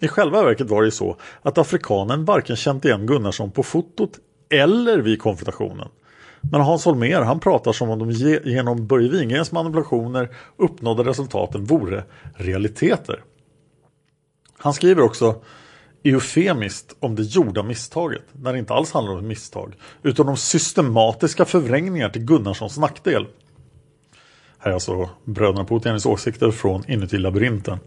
I 0.00 0.08
själva 0.08 0.42
verket 0.42 0.70
var 0.70 0.82
det 0.82 0.90
så 0.90 1.16
att 1.42 1.58
afrikanen 1.58 2.24
varken 2.24 2.56
känt 2.56 2.84
igen 2.84 3.06
Gunnarsson 3.06 3.50
på 3.50 3.62
fotot 3.62 4.18
eller 4.50 4.98
vid 4.98 5.22
konfrontationen. 5.22 5.88
Men 6.40 6.60
Hans 6.60 6.84
Holmér 6.84 7.20
han 7.20 7.40
pratar 7.40 7.72
som 7.72 7.90
om 7.90 7.98
de 7.98 8.10
genom 8.44 8.86
Börje 8.86 9.08
Wingrens 9.08 9.52
manipulationer 9.52 10.28
uppnådda 10.56 11.04
resultaten 11.04 11.64
vore 11.64 12.04
realiteter. 12.34 13.22
Han 14.58 14.74
skriver 14.74 15.02
också 15.02 15.42
eufemiskt 16.02 16.96
om 17.00 17.14
det 17.14 17.22
gjorda 17.22 17.62
misstaget, 17.62 18.22
när 18.32 18.52
det 18.52 18.58
inte 18.58 18.74
alls 18.74 18.92
handlar 18.92 19.12
om 19.12 19.18
ett 19.18 19.24
misstag, 19.24 19.74
utan 20.02 20.28
om 20.28 20.36
systematiska 20.36 21.44
förvrängningar 21.44 22.08
till 22.08 22.24
Gunnarssons 22.24 22.78
nackdel. 22.78 23.26
Här 24.58 24.70
är 24.70 24.74
alltså 24.74 25.10
bröderna 25.24 25.64
Putianis 25.64 26.06
åsikter 26.06 26.50
från 26.50 26.90
inuti 26.90 27.18
labyrinten. 27.18 27.78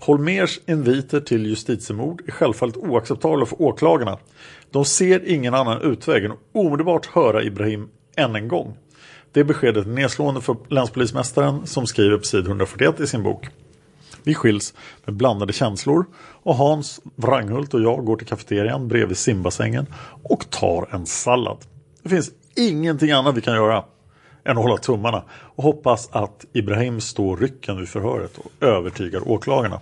Holmers 0.00 0.60
inviter 0.66 1.20
till 1.20 1.46
justitiemord 1.46 2.22
är 2.26 2.32
självfallet 2.32 2.76
oacceptabla 2.76 3.46
för 3.46 3.62
åklagarna. 3.62 4.18
De 4.70 4.84
ser 4.84 5.28
ingen 5.28 5.54
annan 5.54 5.82
utväg 5.82 6.24
än 6.24 6.32
att 6.32 6.38
omedelbart 6.52 7.06
höra 7.06 7.42
Ibrahim 7.42 7.88
än 8.16 8.36
en 8.36 8.48
gång. 8.48 8.76
Det 9.32 9.44
beskedet 9.44 9.86
är 9.86 9.90
nedslående 9.90 10.40
för 10.40 10.56
länspolismästaren 10.68 11.66
som 11.66 11.86
skriver 11.86 12.16
på 12.16 12.24
sid 12.24 12.46
141 12.46 13.00
i 13.00 13.06
sin 13.06 13.22
bok. 13.22 13.48
Vi 14.22 14.34
skiljs 14.34 14.74
med 15.04 15.14
blandade 15.14 15.52
känslor 15.52 16.06
och 16.42 16.54
Hans 16.54 17.00
Wranghult 17.16 17.74
och 17.74 17.80
jag 17.80 18.04
går 18.04 18.16
till 18.16 18.26
kafeterian 18.26 18.88
bredvid 18.88 19.16
simbassängen 19.16 19.86
och 20.22 20.50
tar 20.50 20.88
en 20.90 21.06
sallad. 21.06 21.58
Det 22.02 22.08
finns 22.08 22.30
ingenting 22.56 23.10
annat 23.10 23.36
vi 23.36 23.40
kan 23.40 23.54
göra 23.54 23.84
än 24.44 24.58
att 24.58 24.64
hålla 24.64 24.76
tummarna 24.76 25.22
och 25.30 25.64
hoppas 25.64 26.08
att 26.12 26.44
Ibrahim 26.52 27.00
står 27.00 27.36
rycken 27.36 27.78
vid 27.78 27.88
förhöret 27.88 28.38
och 28.38 28.66
övertygar 28.66 29.28
åklagarna. 29.28 29.80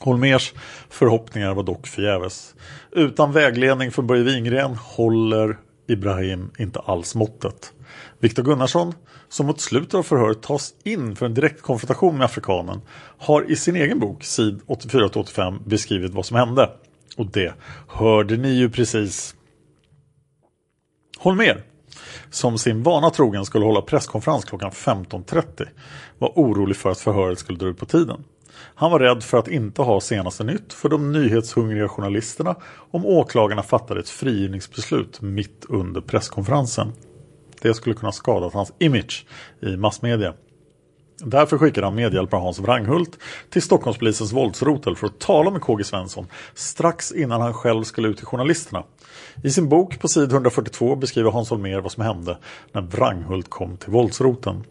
Holmers 0.00 0.54
förhoppningar 0.90 1.54
var 1.54 1.62
dock 1.62 1.86
förgäves. 1.86 2.54
Utan 2.92 3.32
vägledning 3.32 3.90
från 3.90 4.06
Börje 4.06 4.22
Wingren 4.22 4.74
håller 4.74 5.58
Ibrahim 5.88 6.50
inte 6.58 6.80
alls 6.80 7.14
måttet. 7.14 7.72
Viktor 8.18 8.42
Gunnarsson, 8.42 8.94
som 9.28 9.46
mot 9.46 9.60
slutet 9.60 9.94
av 9.94 10.02
förhöret 10.02 10.42
tas 10.42 10.74
in 10.84 11.16
för 11.16 11.26
en 11.26 11.34
direkt 11.34 11.62
konfrontation 11.62 12.18
med 12.18 12.24
afrikanen, 12.24 12.80
har 13.18 13.50
i 13.50 13.56
sin 13.56 13.76
egen 13.76 14.00
bok, 14.00 14.24
sid 14.24 14.60
84-85, 14.66 15.68
beskrivit 15.68 16.14
vad 16.14 16.26
som 16.26 16.36
hände. 16.36 16.70
Och 17.16 17.26
det 17.26 17.54
hörde 17.88 18.36
ni 18.36 18.48
ju 18.48 18.70
precis. 18.70 19.34
Holmer 21.18 21.62
som 22.30 22.58
sin 22.58 22.82
vana 22.82 23.10
trogen 23.10 23.44
skulle 23.44 23.64
hålla 23.64 23.82
presskonferens 23.82 24.44
klockan 24.44 24.70
15.30, 24.70 25.68
var 26.18 26.28
orolig 26.28 26.76
för 26.76 26.90
att 26.90 27.00
förhöret 27.00 27.38
skulle 27.38 27.58
dra 27.58 27.66
ut 27.66 27.78
på 27.78 27.86
tiden. 27.86 28.24
Han 28.74 28.90
var 28.90 28.98
rädd 28.98 29.22
för 29.22 29.38
att 29.38 29.48
inte 29.48 29.82
ha 29.82 30.00
senaste 30.00 30.44
nytt 30.44 30.72
för 30.72 30.88
de 30.88 31.12
nyhetshungriga 31.12 31.88
journalisterna 31.88 32.56
om 32.90 33.06
åklagarna 33.06 33.62
fattade 33.62 34.00
ett 34.00 34.08
frigivningsbeslut 34.08 35.20
mitt 35.20 35.66
under 35.68 36.00
presskonferensen. 36.00 36.92
Det 37.62 37.74
skulle 37.74 37.94
kunna 37.94 38.12
skada 38.12 38.50
hans 38.52 38.72
image 38.78 39.26
i 39.60 39.76
massmedia. 39.76 40.34
Därför 41.18 41.58
skickade 41.58 41.86
han 41.86 41.94
medhjälpare 41.94 42.40
Hans 42.40 42.60
Wranghult 42.60 43.18
till 43.50 43.62
Stockholmspolisens 43.62 44.32
våldsrotel 44.32 44.96
för 44.96 45.06
att 45.06 45.18
tala 45.18 45.50
med 45.50 45.60
KG 45.60 45.84
Svensson 45.84 46.26
strax 46.54 47.12
innan 47.12 47.40
han 47.40 47.54
själv 47.54 47.84
skulle 47.84 48.08
ut 48.08 48.16
till 48.16 48.26
journalisterna. 48.26 48.84
I 49.44 49.50
sin 49.50 49.68
bok 49.68 50.00
på 50.00 50.08
sid 50.08 50.32
142 50.32 50.96
beskriver 50.96 51.30
Hans 51.30 51.50
Holmér 51.50 51.80
vad 51.80 51.92
som 51.92 52.02
hände 52.02 52.38
när 52.72 52.82
Wranghult 52.82 53.50
kom 53.50 53.76
till 53.76 53.90
våldsroten. 53.90 54.64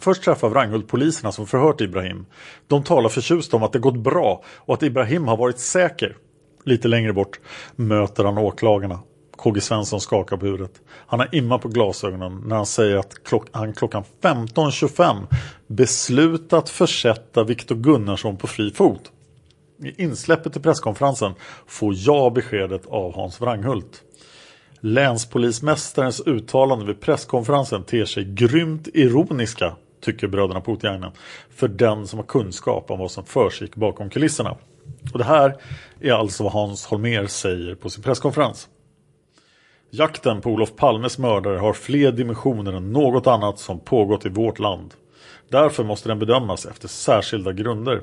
Först 0.00 0.22
träffar 0.22 0.48
Wranghult 0.48 0.88
poliserna 0.88 1.32
som 1.32 1.46
förhört 1.46 1.80
Ibrahim. 1.80 2.26
De 2.66 2.82
talar 2.82 3.08
förtjust 3.08 3.54
om 3.54 3.62
att 3.62 3.72
det 3.72 3.78
gått 3.78 3.98
bra 3.98 4.42
och 4.46 4.74
att 4.74 4.82
Ibrahim 4.82 5.28
har 5.28 5.36
varit 5.36 5.58
säker. 5.58 6.16
Lite 6.64 6.88
längre 6.88 7.12
bort 7.12 7.40
möter 7.76 8.24
han 8.24 8.38
åklagarna. 8.38 9.00
KG 9.36 9.60
Svensson 9.60 10.00
skakar 10.00 10.36
på 10.36 10.46
huvudet. 10.46 10.80
Han 11.06 11.20
har 11.20 11.34
imma 11.34 11.58
på 11.58 11.68
glasögonen 11.68 12.42
när 12.46 12.56
han 12.56 12.66
säger 12.66 12.96
att 12.96 13.24
klock 13.24 13.48
han 13.52 13.72
klockan 13.72 14.04
15.25 14.22 15.26
beslutat 15.66 16.68
försätta 16.68 17.44
Viktor 17.44 17.74
Gunnarsson 17.74 18.36
på 18.36 18.46
fri 18.46 18.70
fot. 18.70 19.12
I 19.84 20.02
insläppet 20.02 20.52
till 20.52 20.62
presskonferensen 20.62 21.34
får 21.66 21.94
jag 21.96 22.32
beskedet 22.32 22.86
av 22.86 23.14
Hans 23.14 23.40
Wranghult. 23.40 24.02
Länspolismästarens 24.80 26.20
uttalande 26.26 26.86
vid 26.86 27.00
presskonferensen 27.00 27.84
ter 27.84 28.04
sig 28.04 28.24
grymt 28.24 28.88
ironiska, 28.94 29.76
tycker 30.02 30.28
bröderna 30.28 30.60
Putiainen, 30.60 31.10
för 31.50 31.68
den 31.68 32.06
som 32.06 32.18
har 32.18 32.26
kunskap 32.26 32.90
om 32.90 32.98
vad 32.98 33.10
som 33.10 33.24
försiggick 33.24 33.76
bakom 33.76 34.10
kulisserna. 34.10 34.56
Och 35.12 35.18
det 35.18 35.24
här 35.24 35.56
är 36.00 36.12
alltså 36.12 36.42
vad 36.42 36.52
Hans 36.52 36.86
Holmér 36.86 37.26
säger 37.26 37.74
på 37.74 37.90
sin 37.90 38.02
presskonferens. 38.02 38.68
Jakten 39.90 40.40
på 40.40 40.50
Olof 40.50 40.76
Palmes 40.76 41.18
mördare 41.18 41.58
har 41.58 41.72
fler 41.72 42.12
dimensioner 42.12 42.72
än 42.72 42.92
något 42.92 43.26
annat 43.26 43.58
som 43.58 43.80
pågått 43.80 44.26
i 44.26 44.28
vårt 44.28 44.58
land. 44.58 44.94
Därför 45.48 45.84
måste 45.84 46.08
den 46.08 46.18
bedömas 46.18 46.66
efter 46.66 46.88
särskilda 46.88 47.52
grunder. 47.52 48.02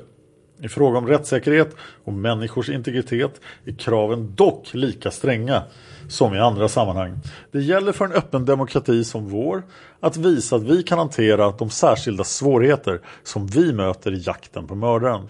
I 0.62 0.68
fråga 0.68 0.98
om 0.98 1.06
rättssäkerhet 1.06 1.76
och 2.04 2.12
människors 2.12 2.68
integritet 2.68 3.40
är 3.64 3.72
kraven 3.72 4.34
dock 4.34 4.74
lika 4.74 5.10
stränga 5.10 5.62
som 6.08 6.34
i 6.34 6.38
andra 6.38 6.68
sammanhang. 6.68 7.18
Det 7.52 7.60
gäller 7.60 7.92
för 7.92 8.04
en 8.04 8.12
öppen 8.12 8.44
demokrati 8.44 9.04
som 9.04 9.28
vår 9.28 9.62
att 10.00 10.16
visa 10.16 10.56
att 10.56 10.62
vi 10.62 10.82
kan 10.82 10.98
hantera 10.98 11.50
de 11.50 11.70
särskilda 11.70 12.24
svårigheter 12.24 13.00
som 13.22 13.46
vi 13.46 13.72
möter 13.72 14.12
i 14.12 14.22
jakten 14.26 14.66
på 14.66 14.74
mördaren. 14.74 15.28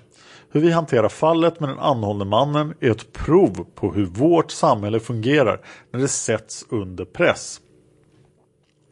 Hur 0.52 0.60
vi 0.60 0.70
hanterar 0.70 1.08
fallet 1.08 1.60
med 1.60 1.68
den 1.68 1.78
anhållne 1.78 2.24
mannen 2.24 2.74
är 2.80 2.90
ett 2.90 3.12
prov 3.12 3.66
på 3.74 3.92
hur 3.92 4.06
vårt 4.06 4.50
samhälle 4.50 5.00
fungerar 5.00 5.60
när 5.92 6.00
det 6.00 6.08
sätts 6.08 6.66
under 6.68 7.04
press. 7.04 7.60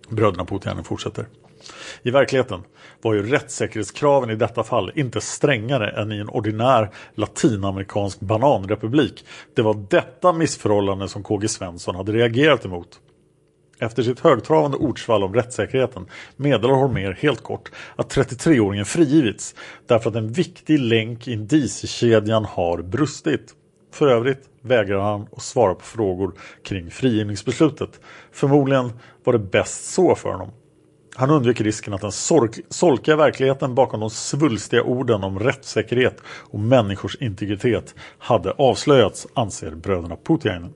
Bröderna 0.09 0.45
Putiainen 0.45 0.85
fortsätter. 0.85 1.27
I 2.03 2.11
verkligheten 2.11 2.63
var 3.03 3.15
ju 3.15 3.23
rättssäkerhetskraven 3.23 4.31
i 4.31 4.35
detta 4.35 4.65
fall 4.65 4.93
inte 4.95 5.21
strängare 5.21 5.91
än 5.91 6.13
i 6.13 6.19
en 6.19 6.29
ordinär 6.29 6.91
latinamerikansk 7.15 8.21
bananrepublik. 8.21 9.25
Det 9.55 9.63
var 9.63 9.87
detta 9.91 10.33
missförhållande 10.33 11.09
som 11.09 11.23
KG 11.23 11.49
Svensson 11.49 11.95
hade 11.95 12.13
reagerat 12.13 12.65
emot. 12.65 13.01
Efter 13.81 14.03
sitt 14.03 14.21
högtravande 14.21 14.77
ordsvall 14.77 15.25
om 15.25 15.35
rättssäkerheten 15.35 16.07
meddelar 16.37 16.75
Holmér 16.75 17.13
helt 17.21 17.43
kort 17.43 17.71
att 17.97 18.17
33-åringen 18.17 18.85
frigivits 18.85 19.55
därför 19.87 20.11
att 20.11 20.17
en 20.17 20.33
viktig 20.33 20.79
länk 20.79 21.29
i 21.29 21.33
indiciekedjan 21.33 22.45
har 22.45 22.83
brustit. 22.83 23.55
För 23.93 24.09
övrigt 24.09 24.49
vägrar 24.63 25.01
han 25.01 25.27
att 25.37 25.43
svara 25.43 25.75
på 25.75 25.85
frågor 25.85 26.33
kring 26.65 26.91
frigivningsbeslutet. 26.91 28.01
Förmodligen 28.33 28.93
var 29.25 29.33
det 29.33 29.39
bäst 29.39 29.85
så 29.85 30.15
för 30.15 30.31
honom. 30.31 30.51
Han 31.19 31.31
undvek 31.31 31.61
risken 31.61 31.95
att 31.95 32.01
den 32.01 32.13
solkiga 32.69 33.17
verkligheten 33.17 33.75
bakom 33.75 34.01
de 34.01 34.11
svulstiga 34.11 34.83
orden 34.83 35.25
om 35.25 35.39
rättssäkerhet 35.39 36.21
och 36.27 36.61
människors 36.61 37.17
integritet 37.17 37.95
hade 38.19 38.51
avslöjats, 38.51 39.27
anser 39.35 39.75
bröderna 39.75 40.17
Putiainen. 40.17 40.73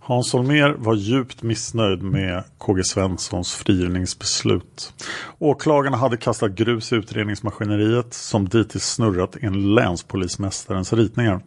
Hans 0.00 0.32
Holmér 0.32 0.74
var 0.78 0.94
djupt 0.94 1.42
missnöjd 1.42 2.02
med 2.02 2.44
KG 2.58 2.84
Svenssons 2.84 3.54
frigivningsbeslut. 3.54 4.92
Åklagarna 5.38 5.96
hade 5.96 6.16
kastat 6.16 6.52
grus 6.52 6.92
i 6.92 6.96
utredningsmaskineriet 6.96 8.14
som 8.14 8.48
dittills 8.48 8.84
snurrat 8.84 9.36
enligt 9.40 9.74
länspolismästarens 9.74 10.92
ritningar. 10.92 11.40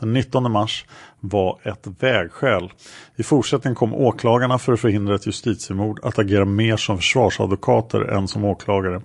Den 0.00 0.12
19 0.12 0.52
mars 0.52 0.84
var 1.20 1.58
ett 1.62 1.86
vägskäl. 1.98 2.72
I 3.16 3.22
fortsättningen 3.22 3.74
kom 3.74 3.94
åklagarna 3.94 4.58
för 4.58 4.72
att 4.72 4.80
förhindra 4.80 5.14
ett 5.14 5.26
justitiemord 5.26 6.00
att 6.02 6.18
agera 6.18 6.44
mer 6.44 6.76
som 6.76 6.96
försvarsadvokater 6.96 8.00
än 8.00 8.28
som 8.28 8.44
åklagare. 8.44 9.02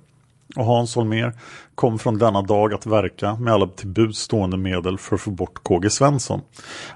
Och 0.55 0.65
Hans 0.65 0.95
Holmér 0.95 1.33
kom 1.75 1.99
från 1.99 2.17
denna 2.17 2.41
dag 2.41 2.73
att 2.73 2.85
verka 2.85 3.35
med 3.35 3.53
alla 3.53 3.67
till 3.67 3.87
buds 3.87 4.19
stående 4.19 4.57
medel 4.57 4.97
för 4.97 5.15
att 5.15 5.21
få 5.21 5.31
bort 5.31 5.63
KG 5.63 5.89
Svensson. 5.89 6.41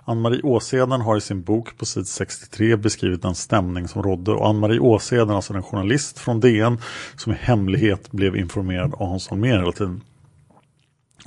Ann-Marie 0.05 0.41
Åseden 0.41 1.01
har 1.01 1.17
i 1.17 1.21
sin 1.21 1.41
bok 1.41 1.77
på 1.77 1.85
sid 1.85 2.07
63 2.07 2.75
beskrivit 2.75 3.21
den 3.21 3.35
stämning 3.35 3.88
som 3.88 4.03
rådde 4.03 4.31
och 4.31 4.47
Ann-Marie 4.47 4.79
Åseden, 4.79 5.29
alltså 5.29 5.53
en 5.53 5.63
journalist 5.63 6.19
från 6.19 6.39
DN 6.39 6.77
som 7.15 7.33
i 7.33 7.35
hemlighet 7.35 8.12
blev 8.12 8.35
informerad 8.35 8.93
av 8.93 9.07
Hans 9.07 9.29
Holmér 9.29 9.59
hela 9.59 9.71
tiden. 9.71 10.01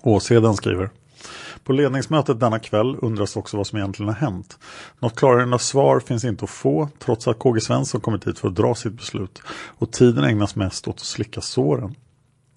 Åseden 0.02 0.54
skriver 0.54 0.90
på 1.64 1.72
ledningsmötet 1.72 2.40
denna 2.40 2.58
kväll 2.58 2.96
undras 3.02 3.36
också 3.36 3.56
vad 3.56 3.66
som 3.66 3.78
egentligen 3.78 4.08
har 4.08 4.20
hänt. 4.20 4.58
Något 4.98 5.16
klargörande 5.16 5.58
svar 5.58 6.00
finns 6.00 6.24
inte 6.24 6.44
att 6.44 6.50
få 6.50 6.88
trots 6.98 7.28
att 7.28 7.38
KG 7.38 7.60
Svensson 7.60 8.00
kommit 8.00 8.26
hit 8.26 8.38
för 8.38 8.48
att 8.48 8.54
dra 8.54 8.74
sitt 8.74 8.92
beslut 8.92 9.42
och 9.78 9.92
tiden 9.92 10.24
ägnas 10.24 10.56
mest 10.56 10.88
åt 10.88 10.94
att 10.94 11.00
slicka 11.00 11.40
såren. 11.40 11.94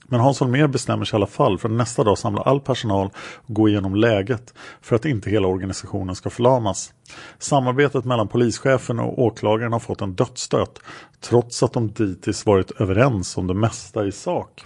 Men 0.07 0.19
Hans 0.19 0.39
Holmér 0.39 0.67
bestämmer 0.67 1.05
sig 1.05 1.15
i 1.15 1.17
alla 1.17 1.27
fall 1.27 1.57
för 1.57 1.69
att 1.69 1.75
nästa 1.75 2.03
dag 2.03 2.17
samla 2.17 2.41
all 2.41 2.59
personal 2.59 3.09
och 3.35 3.55
gå 3.55 3.69
igenom 3.69 3.95
läget 3.95 4.53
för 4.81 4.95
att 4.95 5.05
inte 5.05 5.29
hela 5.29 5.47
organisationen 5.47 6.15
ska 6.15 6.29
förlamas. 6.29 6.93
Samarbetet 7.39 8.05
mellan 8.05 8.27
polischefen 8.27 8.99
och 8.99 9.19
åklagaren 9.19 9.73
har 9.73 9.79
fått 9.79 10.01
en 10.01 10.15
dödsstöt 10.15 10.79
trots 11.19 11.63
att 11.63 11.73
de 11.73 11.91
dittills 11.91 12.45
varit 12.45 12.71
överens 12.71 13.37
om 13.37 13.47
det 13.47 13.53
mesta 13.53 14.05
i 14.05 14.11
sak. 14.11 14.65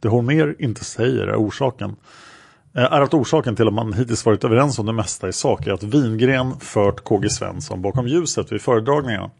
Det 0.00 0.08
Holmér 0.08 0.56
inte 0.58 0.84
säger 0.84 1.26
är 1.26 1.36
orsaken 1.36 1.96
Eh, 2.74 2.92
är 2.92 3.00
att 3.00 3.14
orsaken 3.14 3.56
till 3.56 3.68
att 3.68 3.74
man 3.74 3.92
hittills 3.92 4.26
varit 4.26 4.44
överens 4.44 4.78
om 4.78 4.86
det 4.86 4.92
mesta 4.92 5.28
i 5.28 5.32
sak 5.32 5.66
är 5.66 5.72
att 5.72 5.82
Wingren 5.82 6.60
fört 6.60 7.04
KG 7.04 7.30
Svensson 7.30 7.82
bakom 7.82 8.08
ljuset 8.08 8.52
vid 8.52 8.62
föredragningarna. 8.62 9.30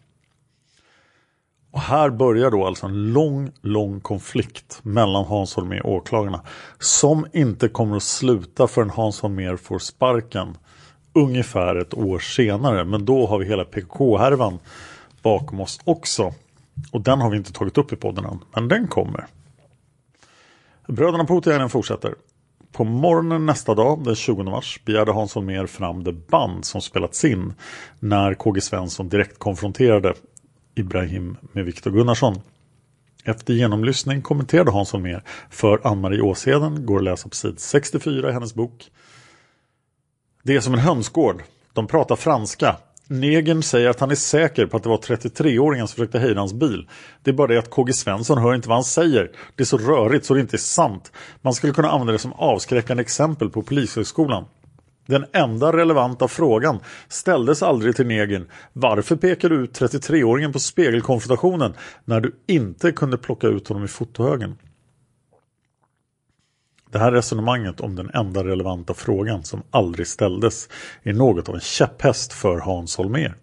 Och 1.70 1.80
här 1.80 2.10
börjar 2.10 2.50
då 2.50 2.66
alltså 2.66 2.86
en 2.86 3.12
lång, 3.12 3.50
lång 3.62 4.00
konflikt 4.00 4.80
mellan 4.82 5.24
Hans 5.24 5.54
Holmér 5.54 5.86
och 5.86 5.92
åklagarna 5.92 6.40
som 6.78 7.26
inte 7.32 7.68
kommer 7.68 7.96
att 7.96 8.02
sluta 8.02 8.66
förrän 8.66 8.90
Hans 8.90 9.20
Holmér 9.20 9.56
får 9.56 9.78
sparken 9.78 10.56
ungefär 11.12 11.76
ett 11.76 11.94
år 11.94 12.18
senare. 12.18 12.84
Men 12.84 13.04
då 13.04 13.26
har 13.26 13.38
vi 13.38 13.44
hela 13.44 13.64
PKK-härvan 13.64 14.58
bakom 15.22 15.60
oss 15.60 15.80
också. 15.84 16.34
Och 16.92 17.00
den 17.00 17.20
har 17.20 17.30
vi 17.30 17.36
inte 17.36 17.52
tagit 17.52 17.78
upp 17.78 17.92
i 17.92 17.96
podden 17.96 18.24
än, 18.24 18.38
men 18.54 18.68
den 18.68 18.88
kommer. 18.88 19.26
Bröderna 20.86 21.24
Putiainen 21.24 21.70
fortsätter. 21.70 22.14
På 22.72 22.85
morgonen 22.85 23.46
nästa 23.46 23.74
dag, 23.74 24.04
den 24.04 24.14
20 24.14 24.42
mars, 24.42 24.81
begärde 24.85 25.12
Hans 25.12 25.35
Holmér 25.35 25.66
fram 25.66 26.04
det 26.04 26.12
band 26.12 26.64
som 26.64 26.81
spelats 26.81 27.24
in 27.24 27.54
när 28.00 28.35
KG 28.35 28.61
Svensson 28.61 29.09
direkt 29.09 29.38
konfronterade 29.38 30.14
Ibrahim 30.74 31.37
med 31.52 31.64
Viktor 31.64 31.90
Gunnarsson. 31.90 32.40
Efter 33.24 33.54
genomlyssning 33.54 34.22
kommenterade 34.22 34.70
Hans 34.70 34.92
Holmér 34.92 35.22
för 35.50 35.81
Ann-Marie 35.87 36.20
Åsheden, 36.20 36.87
går 36.87 36.96
att 36.96 37.04
läsa 37.04 37.28
på 37.28 37.35
sid 37.35 37.61
64 37.61 38.31
i 38.31 38.33
hennes 38.33 38.54
bok. 38.54 38.90
Det 40.42 40.57
är 40.57 40.61
som 40.61 40.74
en 40.74 40.81
hönsgård. 40.81 41.42
De 41.72 41.87
pratar 41.87 42.16
franska. 42.16 42.76
Negen 43.11 43.62
säger 43.62 43.88
att 43.88 44.01
han 44.01 44.11
är 44.11 44.14
säker 44.14 44.66
på 44.66 44.77
att 44.77 44.83
det 44.83 44.88
var 44.88 44.97
33-åringen 44.97 45.87
som 45.87 45.94
försökte 45.94 46.18
hejda 46.18 46.40
hans 46.40 46.53
bil. 46.53 46.88
Det 47.23 47.31
är 47.31 47.35
bara 47.35 47.47
det 47.47 47.59
att 47.59 47.71
KG 47.71 47.92
Svensson 47.92 48.38
hör 48.38 48.55
inte 48.55 48.68
vad 48.68 48.77
han 48.77 48.85
säger. 48.85 49.31
Det 49.57 49.62
är 49.62 49.66
så 49.66 49.79
rörigt 49.79 50.25
så 50.25 50.35
det 50.35 50.40
inte 50.40 50.57
är 50.57 50.59
sant. 50.59 51.12
Man 51.42 51.55
skulle 51.55 51.73
kunna 51.73 51.90
använda 51.90 52.12
det 52.12 52.18
som 52.18 52.33
avskräckande 52.33 53.01
exempel 53.01 53.51
på 53.51 53.62
Polishögskolan. 53.62 54.44
Den 55.07 55.25
enda 55.33 55.73
relevanta 55.73 56.29
frågan 56.29 56.81
ställdes 57.09 57.62
aldrig 57.62 57.97
till 57.97 58.07
Negin. 58.07 58.47
Varför 58.73 59.16
pekar 59.16 59.49
du 59.49 59.57
ut 59.57 59.81
33-åringen 59.81 60.53
på 60.53 60.59
spegelkonfrontationen 60.59 61.75
när 62.05 62.21
du 62.21 62.37
inte 62.47 62.92
kunde 62.92 63.18
plocka 63.18 63.47
ut 63.47 63.68
honom 63.68 63.85
i 63.85 63.88
fotohögen? 63.88 64.57
Det 66.90 66.98
här 66.98 67.12
resonemanget 67.12 67.81
om 67.81 67.96
den 67.96 68.11
enda 68.14 68.44
relevanta 68.44 68.94
frågan 68.94 69.44
som 69.44 69.62
aldrig 69.70 70.07
ställdes 70.07 70.68
är 71.03 71.12
något 71.12 71.48
av 71.48 71.55
en 71.55 71.61
käpphäst 71.61 72.33
för 72.33 72.59
Hans 72.59 72.96
Holmér. 72.96 73.35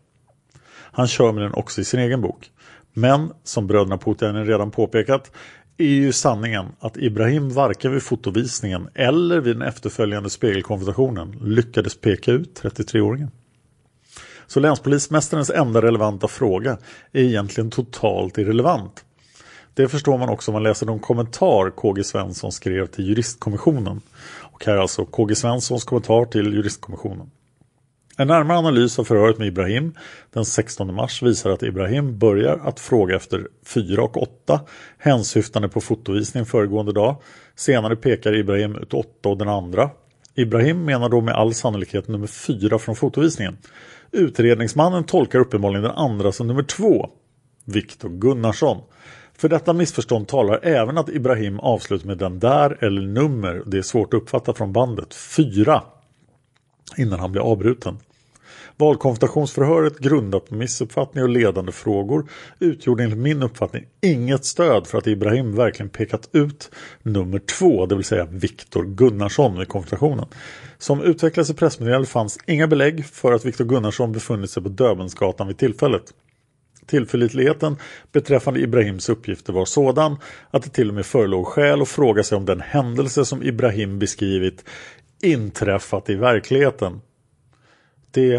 Han 0.91 1.08
kör 1.08 1.31
med 1.31 1.43
den 1.43 1.53
också 1.53 1.81
i 1.81 1.84
sin 1.84 1.99
egen 1.99 2.21
bok. 2.21 2.51
Men, 2.93 3.31
som 3.43 3.67
bröderna 3.67 3.97
Putiainen 3.97 4.45
redan 4.45 4.71
påpekat, 4.71 5.31
är 5.77 5.86
ju 5.86 6.12
sanningen 6.12 6.65
att 6.79 6.97
Ibrahim 6.97 7.49
varken 7.49 7.91
vid 7.91 8.03
fotovisningen 8.03 8.89
eller 8.93 9.39
vid 9.39 9.55
den 9.55 9.67
efterföljande 9.67 10.29
spegelkonfrontationen 10.29 11.31
lyckades 11.41 12.01
peka 12.01 12.31
ut 12.31 12.62
33-åringen. 12.63 13.31
Så 14.47 14.60
länspolismästarens 14.60 15.49
enda 15.49 15.81
relevanta 15.81 16.27
fråga 16.27 16.77
är 17.12 17.21
egentligen 17.21 17.71
totalt 17.71 18.38
irrelevant. 18.38 19.04
Det 19.75 19.88
förstår 19.88 20.17
man 20.17 20.29
också 20.29 20.51
om 20.51 20.53
man 20.53 20.63
läser 20.63 20.85
de 20.85 20.99
kommentar 20.99 21.69
KG 21.69 22.03
Svensson 22.03 22.51
skrev 22.51 22.88
till 22.88 23.07
juristkommissionen. 23.07 24.01
Och 24.41 24.65
här 24.65 24.73
är 24.73 24.77
alltså 24.77 25.05
KG 25.05 25.35
Svenssons 25.35 25.83
kommentar 25.83 26.25
till 26.25 26.53
juristkommissionen. 26.53 27.31
En 28.17 28.27
närmare 28.27 28.57
analys 28.57 28.99
av 28.99 29.03
förhöret 29.03 29.38
med 29.38 29.47
Ibrahim 29.47 29.93
den 30.33 30.45
16 30.45 30.95
mars 30.95 31.23
visar 31.23 31.49
att 31.49 31.63
Ibrahim 31.63 32.19
börjar 32.19 32.57
att 32.57 32.79
fråga 32.79 33.15
efter 33.15 33.47
4 33.65 34.03
och 34.03 34.21
8 34.21 34.59
hänsyftande 34.97 35.69
på 35.69 35.81
fotovisning 35.81 36.45
föregående 36.45 36.93
dag. 36.93 37.15
Senare 37.55 37.95
pekar 37.95 38.35
Ibrahim 38.35 38.75
ut 38.75 38.93
8 38.93 39.29
och 39.29 39.38
den 39.38 39.49
andra. 39.49 39.89
Ibrahim 40.35 40.85
menar 40.85 41.09
då 41.09 41.21
med 41.21 41.33
all 41.33 41.53
sannolikhet 41.53 42.07
nummer 42.07 42.27
4 42.27 42.79
från 42.79 42.95
fotovisningen. 42.95 43.57
Utredningsmannen 44.11 45.03
tolkar 45.03 45.39
uppenbarligen 45.39 45.83
den 45.83 45.95
andra 45.95 46.31
som 46.31 46.47
nummer 46.47 46.63
2, 46.63 47.09
Viktor 47.65 48.09
Gunnarsson. 48.09 48.81
För 49.37 49.49
detta 49.49 49.73
missförstånd 49.73 50.27
talar 50.27 50.59
även 50.63 50.97
att 50.97 51.09
Ibrahim 51.09 51.59
avslutar 51.59 52.07
med 52.07 52.17
den 52.17 52.39
där 52.39 52.83
eller 52.83 53.01
nummer, 53.01 53.63
det 53.65 53.77
är 53.77 53.81
svårt 53.81 54.13
att 54.13 54.21
uppfatta 54.21 54.53
från 54.53 54.73
bandet, 54.73 55.13
4 55.13 55.83
innan 56.97 57.19
han 57.19 57.31
blir 57.31 57.41
avbruten. 57.41 57.97
Valkonfrontationsförhöret 58.77 59.99
grundat 59.99 60.49
på 60.49 60.55
missuppfattningar 60.55 61.23
och 61.23 61.33
ledande 61.33 61.71
frågor 61.71 62.29
utgjorde 62.59 63.03
enligt 63.03 63.19
min 63.19 63.43
uppfattning 63.43 63.85
inget 64.01 64.45
stöd 64.45 64.87
för 64.87 64.97
att 64.97 65.07
Ibrahim 65.07 65.55
verkligen 65.55 65.89
pekat 65.89 66.29
ut 66.31 66.71
nummer 67.03 67.39
två, 67.39 67.85
det 67.85 67.95
vill 67.95 68.05
säga 68.05 68.25
Viktor 68.25 68.83
Gunnarsson 68.83 69.59
vid 69.59 69.67
konfrontationen. 69.67 70.25
Som 70.77 71.01
utvecklades 71.01 71.49
i 71.49 71.53
pressmeddelandet 71.53 72.09
fanns 72.09 72.39
inga 72.45 72.67
belägg 72.67 73.05
för 73.05 73.33
att 73.33 73.45
Viktor 73.45 73.65
Gunnarsson 73.65 74.11
befunnit 74.11 74.49
sig 74.49 74.63
på 74.63 74.69
Döbelnsgatan 74.69 75.47
vid 75.47 75.57
tillfället. 75.57 76.13
Tillförlitligheten 76.85 77.77
beträffande 78.11 78.59
Ibrahims 78.59 79.09
uppgifter 79.09 79.53
var 79.53 79.65
sådan 79.65 80.17
att 80.51 80.63
det 80.63 80.69
till 80.69 80.89
och 80.89 80.95
med 80.95 81.05
förelåg 81.05 81.47
skäl 81.47 81.81
att 81.81 81.89
fråga 81.89 82.23
sig 82.23 82.37
om 82.37 82.45
den 82.45 82.61
händelse 82.61 83.25
som 83.25 83.43
Ibrahim 83.43 83.99
beskrivit 83.99 84.65
inträffat 85.21 86.09
i 86.09 86.15
verkligheten. 86.15 87.01
Det 88.11 88.35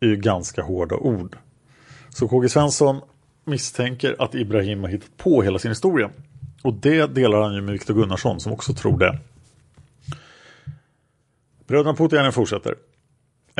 är 0.00 0.06
ju 0.06 0.16
ganska 0.16 0.62
hårda 0.62 0.96
ord. 0.96 1.36
Så 2.08 2.28
KG 2.28 2.48
Svensson 2.48 3.00
misstänker 3.44 4.16
att 4.18 4.34
Ibrahim 4.34 4.80
har 4.80 4.88
hittat 4.88 5.16
på 5.16 5.42
hela 5.42 5.58
sin 5.58 5.70
historia. 5.70 6.10
Och 6.62 6.74
det 6.74 7.06
delar 7.06 7.42
han 7.42 7.54
ju 7.54 7.60
med 7.60 7.72
Viktor 7.72 7.94
Gunnarsson 7.94 8.40
som 8.40 8.52
också 8.52 8.74
tror 8.74 8.98
det. 8.98 9.18
Bröderna 11.66 11.94
Putin 11.94 12.32
fortsätter. 12.32 12.74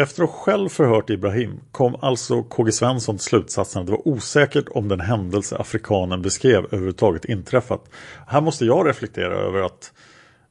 Efter 0.01 0.25
att 0.25 0.31
själv 0.31 0.69
förhört 0.69 1.11
Ibrahim 1.11 1.61
kom 1.73 1.97
alltså 2.01 2.43
KG 2.43 2.73
Svensson 2.73 3.17
till 3.17 3.25
slutsatsen 3.25 3.81
att 3.81 3.87
det 3.87 3.93
var 3.93 4.09
osäkert 4.09 4.69
om 4.71 4.89
den 4.89 5.01
händelse 5.01 5.57
afrikanen 5.57 6.23
beskrev 6.23 6.65
överhuvudtaget 6.65 7.25
inträffat. 7.25 7.91
Här 8.27 8.41
måste 8.41 8.65
jag 8.65 8.89
reflektera 8.89 9.35
över 9.35 9.61
att 9.61 9.93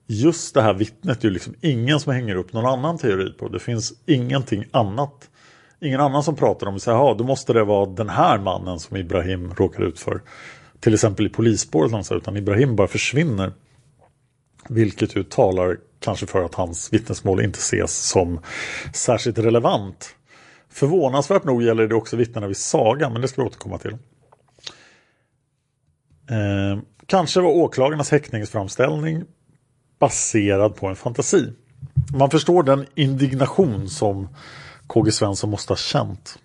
just 0.07 0.53
det 0.53 0.61
här 0.61 0.73
vittnet 0.73 1.23
är 1.23 1.27
ju 1.27 1.33
liksom 1.33 1.53
ingen 1.61 1.99
som 1.99 2.13
hänger 2.13 2.35
upp 2.35 2.53
någon 2.53 2.65
annan 2.65 2.97
teori 2.97 3.33
på. 3.33 3.47
Det 3.47 3.59
finns 3.59 3.93
ingenting 4.05 4.65
annat. 4.71 5.29
Ingen 5.81 6.01
annan 6.01 6.23
som 6.23 6.35
pratar 6.35 6.67
om 6.67 6.79
så 6.79 6.91
här, 6.91 7.15
då 7.15 7.23
måste 7.23 7.53
det 7.53 7.63
vara 7.63 7.85
den 7.85 8.09
här 8.09 8.37
mannen 8.37 8.79
som 8.79 8.97
Ibrahim 8.97 9.53
råkar 9.53 9.83
ut 9.83 9.99
för. 9.99 10.21
Till 10.79 10.93
exempel 10.93 11.25
i 11.25 11.29
polisspåret, 11.29 12.11
utan 12.11 12.37
Ibrahim 12.37 12.75
bara 12.75 12.87
försvinner. 12.87 13.51
Vilket 14.69 15.15
ju 15.15 15.23
talar 15.23 15.77
kanske 15.99 16.25
för 16.25 16.43
att 16.43 16.55
hans 16.55 16.93
vittnesmål 16.93 17.41
inte 17.41 17.59
ses 17.59 17.97
som 17.97 18.39
särskilt 18.93 19.37
relevant. 19.37 20.15
Förvånansvärt 20.69 21.43
nog 21.43 21.63
gäller 21.63 21.87
det 21.87 21.95
också 21.95 22.15
vittnena 22.15 22.47
vid 22.47 22.57
sagan, 22.57 23.13
men 23.13 23.21
det 23.21 23.27
ska 23.27 23.41
vi 23.41 23.47
återkomma 23.47 23.77
till. 23.77 23.97
Eh, 26.29 26.81
kanske 27.05 27.41
var 27.41 27.49
åklagarnas 27.49 28.11
häktningsframställning 28.11 29.23
baserad 29.99 30.75
på 30.75 30.87
en 30.87 30.95
fantasi. 30.95 31.53
Man 32.13 32.29
förstår 32.29 32.63
den 32.63 32.85
indignation 32.95 33.89
som 33.89 34.27
KG 34.87 35.11
Svensson 35.11 35.49
måste 35.49 35.71
ha 35.71 35.77
känt. 35.77 36.39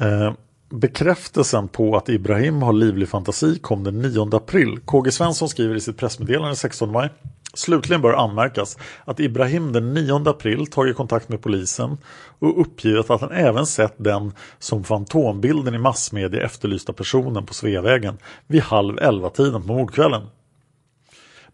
Eh, 0.00 0.32
bekräftelsen 0.70 1.68
på 1.68 1.96
att 1.96 2.08
Ibrahim 2.08 2.62
har 2.62 2.72
livlig 2.72 3.08
fantasi 3.08 3.58
kom 3.58 3.84
den 3.84 4.02
9 4.02 4.36
april. 4.36 4.78
KG 4.84 5.12
Svensson 5.12 5.48
skriver 5.48 5.74
i 5.74 5.80
sitt 5.80 5.96
pressmeddelande 5.96 6.56
16 6.56 6.92
maj. 6.92 7.10
Slutligen 7.54 8.02
bör 8.02 8.12
anmärkas 8.12 8.78
att 9.04 9.20
Ibrahim 9.20 9.72
den 9.72 9.94
9 9.94 10.28
april 10.28 10.66
tagit 10.66 10.96
kontakt 10.96 11.28
med 11.28 11.42
polisen 11.42 11.98
och 12.38 12.60
uppgivit 12.60 13.10
att 13.10 13.20
han 13.20 13.32
även 13.32 13.66
sett 13.66 13.94
den 13.96 14.32
som 14.58 14.84
fantombilden 14.84 15.74
i 15.74 15.78
massmedia 15.78 16.44
efterlysta 16.44 16.92
personen 16.92 17.46
på 17.46 17.54
Sveavägen 17.54 18.18
vid 18.46 18.62
halv 18.62 18.98
elva 18.98 19.30
tiden 19.30 19.62
på 19.62 19.72
mordkvällen. 19.72 20.22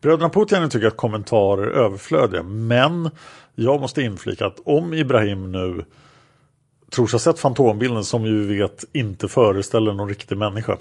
Bröderna 0.00 0.28
Putin 0.30 0.70
tycker 0.70 0.87
att 0.87 0.96
kommentarer 0.96 1.62
är 1.62 1.70
överflödiga 1.70 2.42
men 2.42 3.11
jag 3.54 3.80
måste 3.80 4.02
inflika 4.02 4.46
att 4.46 4.61
om 4.64 4.94
Ibrahim 4.94 5.52
nu 5.52 5.84
tror 6.90 7.06
sig 7.06 7.14
ha 7.14 7.18
sett 7.18 7.40
fantombilden 7.40 8.04
som 8.04 8.26
ju 8.26 8.46
vet 8.46 8.84
inte 8.92 9.28
föreställer 9.28 9.92
någon 9.92 10.08
riktig 10.08 10.38
människa 10.38 10.76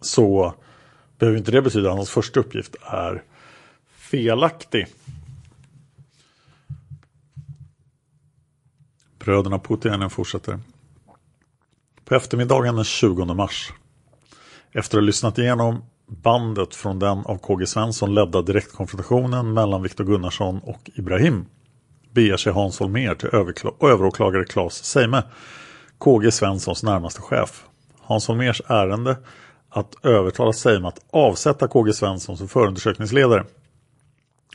så 0.00 0.54
behöver 1.18 1.38
inte 1.38 1.50
det 1.50 1.62
betyda 1.62 1.90
att 1.90 1.96
hans 1.96 2.10
första 2.10 2.40
uppgift 2.40 2.76
är 2.82 3.22
felaktig. 4.10 4.86
Bröderna 9.18 9.58
Putiainen 9.58 10.10
fortsätter. 10.10 10.58
På 12.04 12.14
eftermiddagen 12.14 12.76
den 12.76 12.84
20 12.84 13.24
mars 13.24 13.72
efter 14.72 14.98
att 14.98 15.02
ha 15.02 15.06
lyssnat 15.06 15.38
igenom 15.38 15.84
bandet 16.06 16.74
från 16.74 16.98
den 16.98 17.18
av 17.18 17.38
KG 17.38 17.66
Svensson 17.66 18.14
ledda 18.14 18.42
direktkonfrontationen 18.42 19.52
mellan 19.52 19.82
Viktor 19.82 20.04
Gunnarsson 20.04 20.60
och 20.62 20.90
Ibrahim 20.94 21.46
beger 22.12 22.36
sig 22.36 22.52
Hans 22.52 22.80
Holmér 22.80 23.14
till 23.14 23.28
överåklagare 23.80 24.44
Claes 24.44 24.84
Seime, 24.84 25.22
KG 25.98 26.30
Svenssons 26.30 26.82
närmaste 26.82 27.20
chef. 27.20 27.64
Hans 28.00 28.28
Holmers 28.28 28.62
ärende 28.66 29.16
att 29.68 30.04
övertala 30.04 30.52
Seime 30.52 30.88
att 30.88 31.00
avsätta 31.10 31.68
KG 31.68 31.92
Svensson 31.92 32.36
som 32.36 32.48
förundersökningsledare. 32.48 33.44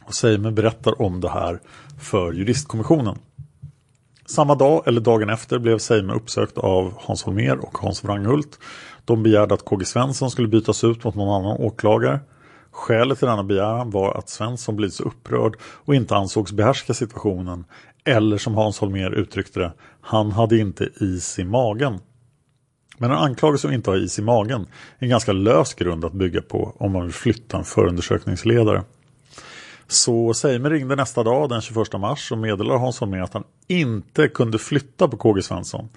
Och 0.05 0.13
Seime 0.13 0.51
berättar 0.51 1.01
om 1.01 1.21
det 1.21 1.29
här 1.29 1.59
för 1.99 2.31
juristkommissionen. 2.31 3.17
Samma 4.25 4.55
dag 4.55 4.83
eller 4.87 5.01
dagen 5.01 5.29
efter 5.29 5.59
blev 5.59 5.77
Seime 5.77 6.13
uppsökt 6.13 6.57
av 6.57 6.93
Hans 6.97 7.23
Holmer 7.23 7.57
och 7.65 7.77
Hans 7.77 8.03
Wranghult 8.03 8.59
de 9.05 9.23
begärde 9.23 9.53
att 9.53 9.65
KG 9.65 9.85
Svensson 9.85 10.31
skulle 10.31 10.47
bytas 10.47 10.83
ut 10.83 11.03
mot 11.03 11.15
någon 11.15 11.41
annan 11.41 11.57
åklagare. 11.57 12.19
Skälet 12.71 13.19
till 13.19 13.27
denna 13.27 13.43
begäran 13.43 13.89
var 13.89 14.17
att 14.17 14.29
Svensson 14.29 14.75
blivit 14.75 14.93
så 14.93 15.03
upprörd 15.03 15.55
och 15.61 15.95
inte 15.95 16.15
ansågs 16.15 16.51
behärska 16.51 16.93
situationen. 16.93 17.65
Eller 18.05 18.37
som 18.37 18.55
Hans 18.55 18.79
Holmér 18.79 19.11
uttryckte 19.11 19.59
det, 19.59 19.73
han 20.01 20.31
hade 20.31 20.57
inte 20.57 20.89
is 20.99 21.39
i 21.39 21.43
magen. 21.43 21.99
Men 22.97 23.11
en 23.11 23.17
anklagelse 23.17 23.61
som 23.61 23.73
inte 23.73 23.89
har 23.89 23.97
is 23.97 24.19
i 24.19 24.21
magen 24.21 24.61
är 24.61 25.03
en 25.03 25.09
ganska 25.09 25.33
lös 25.33 25.73
grund 25.73 26.05
att 26.05 26.13
bygga 26.13 26.41
på 26.41 26.75
om 26.77 26.91
man 26.91 27.01
vill 27.01 27.13
flytta 27.13 27.57
en 27.57 27.63
förundersökningsledare. 27.63 28.83
Så 29.91 30.33
Seime 30.33 30.69
ringde 30.69 30.95
nästa 30.95 31.23
dag 31.23 31.49
den 31.49 31.61
21 31.61 31.93
mars 31.93 32.31
och 32.31 32.37
meddelade 32.37 32.79
Hans 32.79 32.99
Holmér 32.99 33.23
att 33.23 33.33
han 33.33 33.43
inte 33.67 34.27
kunde 34.27 34.59
flytta 34.59 35.07
på 35.07 35.17
KG 35.17 35.41
Svensson. 35.41 35.89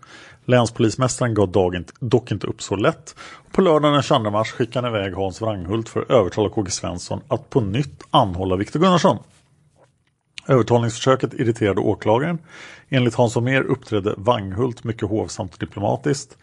Länspolismästaren 0.45 1.35
gav 1.35 1.53
dagen 1.53 1.85
dock 2.01 2.31
inte 2.31 2.47
upp 2.47 2.63
så 2.63 2.77
lätt. 2.77 3.15
På 3.53 3.63
lördagen 3.63 3.93
den 3.93 4.03
22 4.03 4.31
mars 4.31 4.51
skickade 4.51 4.89
han 4.89 4.97
iväg 4.97 5.15
Hans 5.15 5.41
Wranghult 5.41 5.89
för 5.89 6.03
att 6.03 6.11
övertala 6.11 6.49
KG 6.49 6.71
Svensson 6.71 7.21
att 7.29 7.51
på 7.51 7.61
nytt 7.61 8.03
anhålla 8.11 8.57
Viktor 8.57 8.81
Gunnarsson. 8.81 9.19
Övertalningsförsöket 10.49 11.35
irriterade 11.35 11.81
åklagaren. 11.81 12.39
Enligt 12.89 13.15
Hans 13.15 13.35
Holmér 13.35 13.63
uppträdde 13.63 14.15
Wanghult 14.17 14.85
mycket 14.85 15.09
hovsamt 15.09 15.53
och 15.53 15.59
diplomatiskt. 15.59 16.39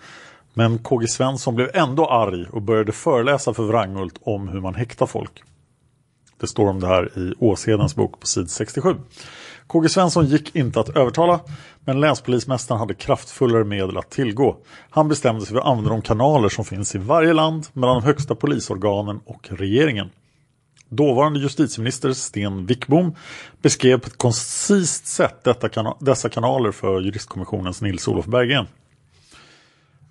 Men 0.54 0.78
KG 0.78 1.08
Svensson 1.08 1.56
blev 1.56 1.70
ändå 1.74 2.08
arg 2.08 2.46
och 2.52 2.62
började 2.62 2.92
föreläsa 2.92 3.54
för 3.54 3.64
Wranghult 3.64 4.20
om 4.22 4.48
hur 4.48 4.62
man 4.62 4.76
häktar 4.76 5.06
folk. 5.06 5.44
Det 6.42 6.48
står 6.48 6.70
om 6.70 6.80
det 6.80 6.88
här 6.88 7.20
i 7.20 7.34
Åshedens 7.40 7.96
bok 7.96 8.20
på 8.20 8.28
sid 8.28 8.50
67. 8.50 8.96
KG 9.68 9.90
Svensson 9.90 10.26
gick 10.26 10.56
inte 10.56 10.80
att 10.80 10.98
övertala 10.98 11.40
men 11.86 12.00
länspolismästaren 12.00 12.80
hade 12.80 12.94
kraftfullare 12.94 13.64
medel 13.64 13.98
att 13.98 14.10
tillgå. 14.10 14.58
Han 14.90 15.08
bestämde 15.08 15.42
sig 15.42 15.50
för 15.50 15.62
att 15.62 15.68
använda 15.68 15.90
de 15.90 16.02
kanaler 16.02 16.50
som 16.50 16.66
finns 16.66 16.96
i 16.96 16.98
varje 16.98 17.34
land 17.34 17.68
mellan 17.74 17.96
de 18.02 18.06
högsta 18.06 18.36
polisorganen 18.36 19.20
och 19.26 19.48
regeringen. 19.52 20.10
Dåvarande 20.90 21.40
justitieminister 21.40 22.14
Sten 22.14 22.66
Wickbom 22.66 23.16
beskrev 23.62 24.00
på 24.00 24.08
ett 24.08 24.18
koncist 24.18 25.08
sätt 25.08 25.48
dessa 26.00 26.30
kanaler 26.30 26.72
för 26.72 27.02
juristkommissionens 27.02 27.82
Nils-Olof 27.82 28.26
Berggren. 28.26 28.68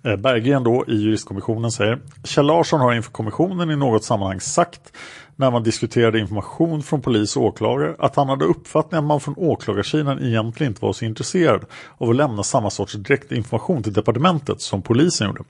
Eh, 0.03 0.15
Berggren 0.15 0.63
då 0.63 0.85
i 0.87 0.95
juristkommissionen 0.95 1.71
säger 1.71 1.99
Kjell 2.23 2.45
Larsson 2.45 2.79
har 2.79 2.93
inför 2.93 3.11
kommissionen 3.11 3.71
i 3.71 3.75
något 3.75 4.03
sammanhang 4.03 4.39
sagt 4.39 4.93
när 5.35 5.51
man 5.51 5.63
diskuterade 5.63 6.19
information 6.19 6.83
från 6.83 7.01
polis 7.01 7.37
och 7.37 7.43
åklagare 7.43 7.95
att 7.99 8.15
han 8.15 8.29
hade 8.29 8.45
uppfattningen 8.45 9.03
att 9.03 9.07
man 9.07 9.19
från 9.19 9.35
åklagarsidan 9.37 10.23
egentligen 10.23 10.71
inte 10.71 10.85
var 10.85 10.93
så 10.93 11.05
intresserad 11.05 11.65
av 11.97 12.09
att 12.09 12.15
lämna 12.15 12.43
samma 12.43 12.69
sorts 12.69 12.93
direkt 12.93 13.31
information 13.31 13.83
till 13.83 13.93
departementet 13.93 14.61
som 14.61 14.81
polisen 14.81 15.27
gjorde. 15.27 15.43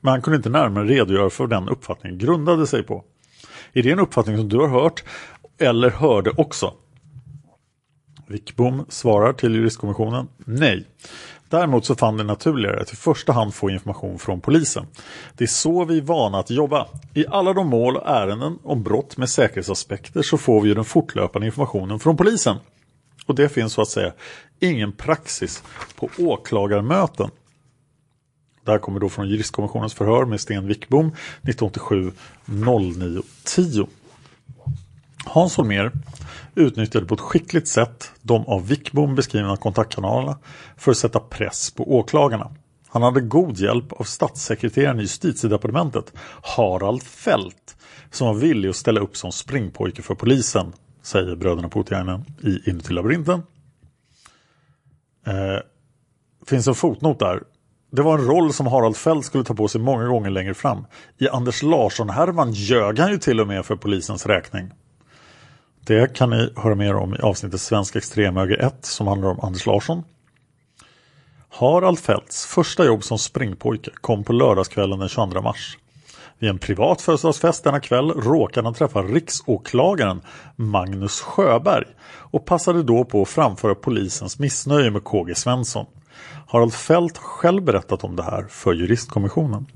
Men 0.00 0.10
han 0.10 0.22
kunde 0.22 0.36
inte 0.36 0.48
närmare 0.48 0.84
redogöra 0.84 1.30
för 1.30 1.44
vad 1.46 1.50
den 1.50 1.68
uppfattningen 1.68 2.18
grundade 2.18 2.66
sig 2.66 2.82
på. 2.82 3.04
Är 3.72 3.82
det 3.82 3.90
en 3.90 4.00
uppfattning 4.00 4.36
som 4.36 4.48
du 4.48 4.56
har 4.56 4.68
hört 4.68 5.04
eller 5.58 5.90
hörde 5.90 6.30
också? 6.30 6.74
Wickbom 8.26 8.84
svarar 8.88 9.32
till 9.32 9.54
juristkommissionen 9.54 10.28
nej. 10.44 10.86
Däremot 11.48 11.84
så 11.84 11.94
fann 11.94 12.16
det 12.16 12.24
naturligare 12.24 12.80
att 12.80 12.92
i 12.92 12.96
första 12.96 13.32
hand 13.32 13.54
få 13.54 13.70
information 13.70 14.18
från 14.18 14.40
polisen. 14.40 14.86
Det 15.34 15.44
är 15.44 15.48
så 15.48 15.84
vi 15.84 15.98
är 15.98 16.02
vana 16.02 16.38
att 16.38 16.50
jobba. 16.50 16.86
I 17.14 17.26
alla 17.26 17.52
de 17.52 17.66
mål 17.66 17.96
och 17.96 18.08
ärenden 18.08 18.58
om 18.64 18.82
brott 18.82 19.16
med 19.16 19.30
säkerhetsaspekter 19.30 20.22
så 20.22 20.38
får 20.38 20.60
vi 20.60 20.68
ju 20.68 20.74
den 20.74 20.84
fortlöpande 20.84 21.46
informationen 21.46 21.98
från 21.98 22.16
polisen. 22.16 22.56
Och 23.26 23.34
det 23.34 23.48
finns 23.48 23.72
så 23.72 23.82
att 23.82 23.88
säga 23.88 24.12
ingen 24.60 24.92
praxis 24.92 25.62
på 25.96 26.08
åklagarmöten. 26.18 27.30
Det 28.64 28.70
här 28.70 28.78
kommer 28.78 29.00
då 29.00 29.08
från 29.08 29.28
juristkommissionens 29.28 29.94
förhör 29.94 30.24
med 30.24 30.40
Sten 30.40 30.66
Wickbom 30.66 31.06
1987 31.06 32.12
09 32.44 33.22
10. 33.44 33.86
Hans 35.24 35.56
Holmér 35.56 35.92
utnyttjade 36.58 37.06
på 37.06 37.14
ett 37.14 37.20
skickligt 37.20 37.68
sätt 37.68 38.12
de 38.22 38.46
av 38.46 38.66
Wickbom 38.66 39.14
beskrivna 39.14 39.56
kontaktkanalerna 39.56 40.38
för 40.76 40.90
att 40.90 40.96
sätta 40.96 41.20
press 41.20 41.70
på 41.70 41.96
åklagarna. 41.96 42.50
Han 42.88 43.02
hade 43.02 43.20
god 43.20 43.58
hjälp 43.58 43.92
av 43.92 44.04
statssekreteraren 44.04 44.98
i 44.98 45.02
justitiedepartementet 45.02 46.12
Harald 46.42 47.02
Fält 47.02 47.76
som 48.10 48.26
var 48.26 48.34
villig 48.34 48.68
att 48.68 48.76
ställa 48.76 49.00
upp 49.00 49.16
som 49.16 49.32
springpojke 49.32 50.02
för 50.02 50.14
polisen, 50.14 50.72
säger 51.02 51.36
bröderna 51.36 51.68
Puutiainen 51.68 52.24
i 52.42 52.70
Inuti 52.70 52.92
labyrinten. 52.92 53.42
Eh, 55.26 55.60
finns 56.46 56.68
en 56.68 56.74
fotnot 56.74 57.18
där. 57.18 57.42
Det 57.90 58.02
var 58.02 58.18
en 58.18 58.24
roll 58.24 58.52
som 58.52 58.66
Harald 58.66 58.96
Fält 58.96 59.24
skulle 59.24 59.44
ta 59.44 59.54
på 59.54 59.68
sig 59.68 59.80
många 59.80 60.06
gånger 60.06 60.30
längre 60.30 60.54
fram. 60.54 60.86
I 61.18 61.28
Anders 61.28 61.62
Larsson-härvan 61.62 62.52
ljög 62.52 62.98
han 62.98 63.10
ju 63.10 63.18
till 63.18 63.40
och 63.40 63.46
med 63.46 63.66
för 63.66 63.76
polisens 63.76 64.26
räkning. 64.26 64.70
Det 65.84 66.14
kan 66.14 66.30
ni 66.30 66.52
höra 66.56 66.74
mer 66.74 66.94
om 66.94 67.14
i 67.14 67.18
avsnittet 67.18 67.60
Svensk 67.60 67.96
extremhöger 67.96 68.58
1 68.58 68.74
som 68.80 69.06
handlar 69.06 69.28
om 69.28 69.40
Anders 69.40 69.66
Larsson. 69.66 70.02
Harald 71.48 71.98
Fälts 71.98 72.46
första 72.46 72.84
jobb 72.84 73.04
som 73.04 73.18
springpojke 73.18 73.90
kom 73.94 74.24
på 74.24 74.32
lördagskvällen 74.32 74.98
den 74.98 75.08
22 75.08 75.42
mars. 75.42 75.78
Vid 76.38 76.50
en 76.50 76.58
privat 76.58 77.00
födelsedagsfest 77.00 77.64
denna 77.64 77.80
kväll 77.80 78.10
råkade 78.10 78.66
han 78.66 78.74
träffa 78.74 79.02
riksåklagaren 79.02 80.20
Magnus 80.56 81.20
Sjöberg 81.20 81.84
och 82.08 82.44
passade 82.44 82.82
då 82.82 83.04
på 83.04 83.22
att 83.22 83.28
framföra 83.28 83.74
polisens 83.74 84.38
missnöje 84.38 84.90
med 84.90 85.04
KG 85.04 85.34
Svensson. 85.34 85.86
Harald 86.46 86.74
Fält 86.74 87.16
har 87.16 87.24
själv 87.24 87.62
berättat 87.62 88.04
om 88.04 88.16
det 88.16 88.22
här 88.22 88.46
för 88.48 88.72
juristkommissionen. 88.72 89.66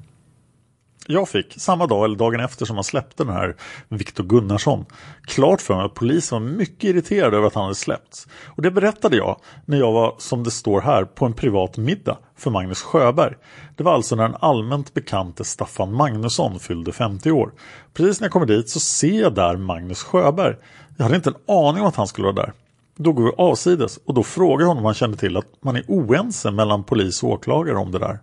Jag 1.06 1.28
fick, 1.28 1.54
samma 1.56 1.86
dag 1.86 2.04
eller 2.04 2.16
dagen 2.16 2.40
efter 2.40 2.66
som 2.66 2.76
han 2.76 2.84
släppte 2.84 3.24
den 3.24 3.32
här 3.32 3.56
Viktor 3.88 4.24
Gunnarsson, 4.24 4.84
klart 5.22 5.60
för 5.60 5.74
mig 5.76 5.84
att 5.84 5.94
polisen 5.94 6.42
var 6.42 6.50
mycket 6.50 6.84
irriterad 6.84 7.34
över 7.34 7.46
att 7.46 7.54
han 7.54 7.62
hade 7.62 7.74
släppts. 7.74 8.28
Och 8.46 8.62
det 8.62 8.70
berättade 8.70 9.16
jag 9.16 9.40
när 9.64 9.78
jag 9.78 9.92
var, 9.92 10.14
som 10.18 10.44
det 10.44 10.50
står 10.50 10.80
här, 10.80 11.04
på 11.04 11.26
en 11.26 11.32
privat 11.32 11.76
middag 11.76 12.18
för 12.36 12.50
Magnus 12.50 12.82
Sjöberg. 12.82 13.34
Det 13.76 13.84
var 13.84 13.94
alltså 13.94 14.16
när 14.16 14.22
den 14.22 14.36
allmänt 14.40 14.94
bekante 14.94 15.44
Staffan 15.44 15.94
Magnusson 15.94 16.60
fyllde 16.60 16.92
50 16.92 17.30
år. 17.30 17.52
Precis 17.94 18.20
när 18.20 18.24
jag 18.24 18.32
kommer 18.32 18.46
dit 18.46 18.68
så 18.68 18.80
ser 18.80 19.20
jag 19.20 19.34
där 19.34 19.56
Magnus 19.56 20.02
Sjöberg. 20.02 20.56
Jag 20.96 21.04
hade 21.04 21.16
inte 21.16 21.30
en 21.30 21.56
aning 21.56 21.82
om 21.82 21.88
att 21.88 21.96
han 21.96 22.08
skulle 22.08 22.32
vara 22.32 22.46
där. 22.46 22.52
Då 22.96 23.12
går 23.12 23.24
vi 23.24 23.32
avsides 23.38 23.96
och 23.96 24.14
då 24.14 24.22
frågar 24.22 24.60
jag 24.60 24.68
honom 24.68 24.82
om 24.82 24.84
han 24.84 24.94
kände 24.94 25.16
till 25.16 25.36
att 25.36 25.46
man 25.60 25.76
är 25.76 25.84
oense 25.88 26.50
mellan 26.50 26.84
polis 26.84 27.22
och 27.22 27.30
åklagare 27.30 27.76
om 27.76 27.92
det 27.92 27.98
där. 27.98 28.18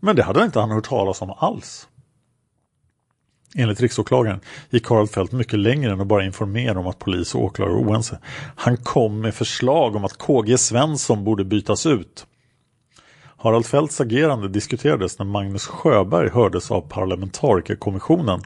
Men 0.00 0.16
det 0.16 0.22
hade 0.22 0.44
inte 0.44 0.60
han 0.60 0.70
hört 0.70 0.88
talas 0.88 1.22
om 1.22 1.34
alls. 1.38 1.88
Enligt 3.58 3.80
riksåklagaren 3.80 4.40
gick 4.70 4.84
Karl 4.86 5.06
Fält 5.06 5.32
mycket 5.32 5.58
längre 5.58 5.92
än 5.92 6.00
att 6.00 6.06
bara 6.06 6.24
informera 6.24 6.78
om 6.78 6.86
att 6.86 6.98
polis 6.98 7.34
och 7.34 7.44
åklagare 7.44 7.74
var 7.74 7.80
oense. 7.80 8.18
Han 8.56 8.76
kom 8.76 9.20
med 9.20 9.34
förslag 9.34 9.96
om 9.96 10.04
att 10.04 10.18
KG 10.18 10.58
Svensson 10.58 11.24
borde 11.24 11.44
bytas 11.44 11.86
ut. 11.86 12.26
Harald 13.36 13.66
Fälts 13.66 14.00
agerande 14.00 14.48
diskuterades 14.48 15.18
när 15.18 15.26
Magnus 15.26 15.66
Sjöberg 15.66 16.30
hördes 16.30 16.70
av 16.70 16.80
parlamentarikerkommissionen. 16.80 18.40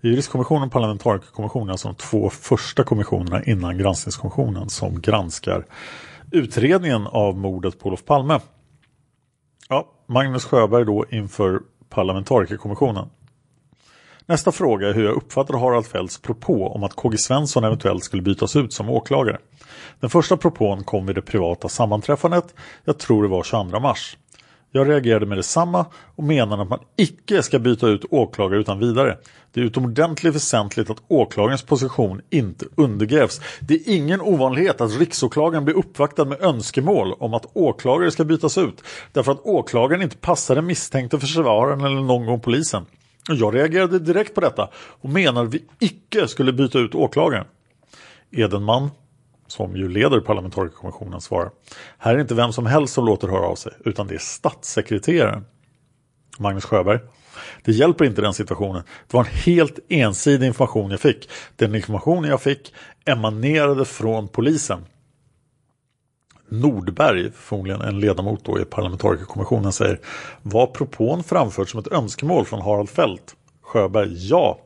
Juristkommissionen 0.00 0.66
och 0.66 0.72
parlamentarikerkommissionen 0.72 1.68
är 1.68 1.72
alltså 1.72 1.88
de 1.88 1.94
två 1.94 2.30
första 2.30 2.84
kommissionerna 2.84 3.42
innan 3.44 3.78
granskningskommissionen 3.78 4.68
som 4.68 5.00
granskar 5.00 5.66
utredningen 6.30 7.06
av 7.06 7.36
mordet 7.36 7.78
på 7.78 7.88
Olof 7.88 8.04
Palme. 8.04 8.40
Ja, 9.68 9.88
Magnus 10.06 10.44
Sjöberg 10.44 10.84
då 10.84 11.04
inför 11.10 11.60
parlamentarikerkommissionen. 11.88 13.08
Nästa 14.26 14.52
fråga 14.52 14.88
är 14.88 14.94
hur 14.94 15.04
jag 15.04 15.14
uppfattar 15.14 15.58
Harald 15.58 15.86
Fälts 15.86 16.18
propå 16.18 16.68
om 16.68 16.84
att 16.84 16.94
KG 16.94 17.18
Svensson 17.18 17.64
eventuellt 17.64 18.04
skulle 18.04 18.22
bytas 18.22 18.56
ut 18.56 18.72
som 18.72 18.88
åklagare. 18.90 19.38
Den 20.00 20.10
första 20.10 20.36
propån 20.36 20.84
kom 20.84 21.06
vid 21.06 21.14
det 21.14 21.22
privata 21.22 21.68
sammanträffandet, 21.68 22.54
jag 22.84 22.98
tror 22.98 23.22
det 23.22 23.28
var 23.28 23.42
22 23.42 23.80
mars. 23.80 24.16
Jag 24.74 24.88
reagerade 24.88 25.26
med 25.26 25.38
detsamma 25.38 25.86
och 26.16 26.24
menade 26.24 26.62
att 26.62 26.68
man 26.68 26.78
icke 26.96 27.42
ska 27.42 27.58
byta 27.58 27.88
ut 27.88 28.04
åklagare 28.10 28.60
utan 28.60 28.78
vidare. 28.78 29.18
Det 29.52 29.60
är 29.60 29.64
utomordentligt 29.64 30.34
väsentligt 30.34 30.90
att 30.90 31.02
åklagarens 31.08 31.62
position 31.62 32.20
inte 32.30 32.66
undergrävs. 32.76 33.40
Det 33.60 33.74
är 33.74 33.96
ingen 33.96 34.20
ovanlighet 34.20 34.80
att 34.80 34.98
riksåklagaren 34.98 35.64
blir 35.64 35.74
uppvaktad 35.74 36.24
med 36.24 36.42
önskemål 36.42 37.12
om 37.12 37.34
att 37.34 37.46
åklagare 37.52 38.10
ska 38.10 38.24
bytas 38.24 38.58
ut 38.58 38.82
därför 39.12 39.32
att 39.32 39.40
åklagaren 39.40 40.02
inte 40.02 40.16
passar 40.16 40.54
den 40.54 40.66
misstänkte 40.66 41.18
försvararen 41.18 41.80
eller 41.80 42.00
någon 42.00 42.26
gång 42.26 42.40
polisen. 42.40 42.86
Jag 43.28 43.54
reagerade 43.54 43.98
direkt 43.98 44.34
på 44.34 44.40
detta 44.40 44.70
och 44.74 45.10
menade 45.10 45.46
att 45.46 45.54
vi 45.54 45.64
icke 45.78 46.28
skulle 46.28 46.52
byta 46.52 46.78
ut 46.78 46.94
åklagaren. 46.94 47.46
Edenman, 48.30 48.90
som 49.46 49.76
ju 49.76 49.88
leder 49.88 50.20
parlamentarikerkommissionen, 50.20 51.20
svarar. 51.20 51.50
Här 51.98 52.14
är 52.14 52.20
inte 52.20 52.34
vem 52.34 52.52
som 52.52 52.66
helst 52.66 52.94
som 52.94 53.04
låter 53.04 53.28
höra 53.28 53.46
av 53.46 53.54
sig, 53.54 53.72
utan 53.84 54.06
det 54.06 54.14
är 54.14 54.18
statssekreteraren. 54.18 55.44
Magnus 56.38 56.64
Sjöberg. 56.64 56.98
Det 57.64 57.72
hjälper 57.72 58.04
inte 58.04 58.22
den 58.22 58.34
situationen. 58.34 58.82
Det 59.08 59.16
var 59.16 59.24
en 59.24 59.30
helt 59.30 59.78
ensidig 59.88 60.46
information 60.46 60.90
jag 60.90 61.00
fick. 61.00 61.30
Den 61.56 61.74
information 61.74 62.24
jag 62.24 62.42
fick 62.42 62.74
emanerade 63.04 63.84
från 63.84 64.28
polisen. 64.28 64.84
Nordberg, 66.52 67.30
förmodligen 67.34 67.80
en 67.80 68.00
ledamot 68.00 68.44
då 68.44 68.60
i 68.60 68.64
parlamentarikerkommissionen, 68.64 69.72
säger 69.72 70.00
Var 70.42 70.66
propån 70.66 71.24
framförd 71.24 71.70
som 71.70 71.80
ett 71.80 71.92
önskemål 71.92 72.44
från 72.44 72.62
Harald 72.62 72.90
Fält? 72.90 73.36
Sjöberg, 73.62 74.28
ja. 74.28 74.58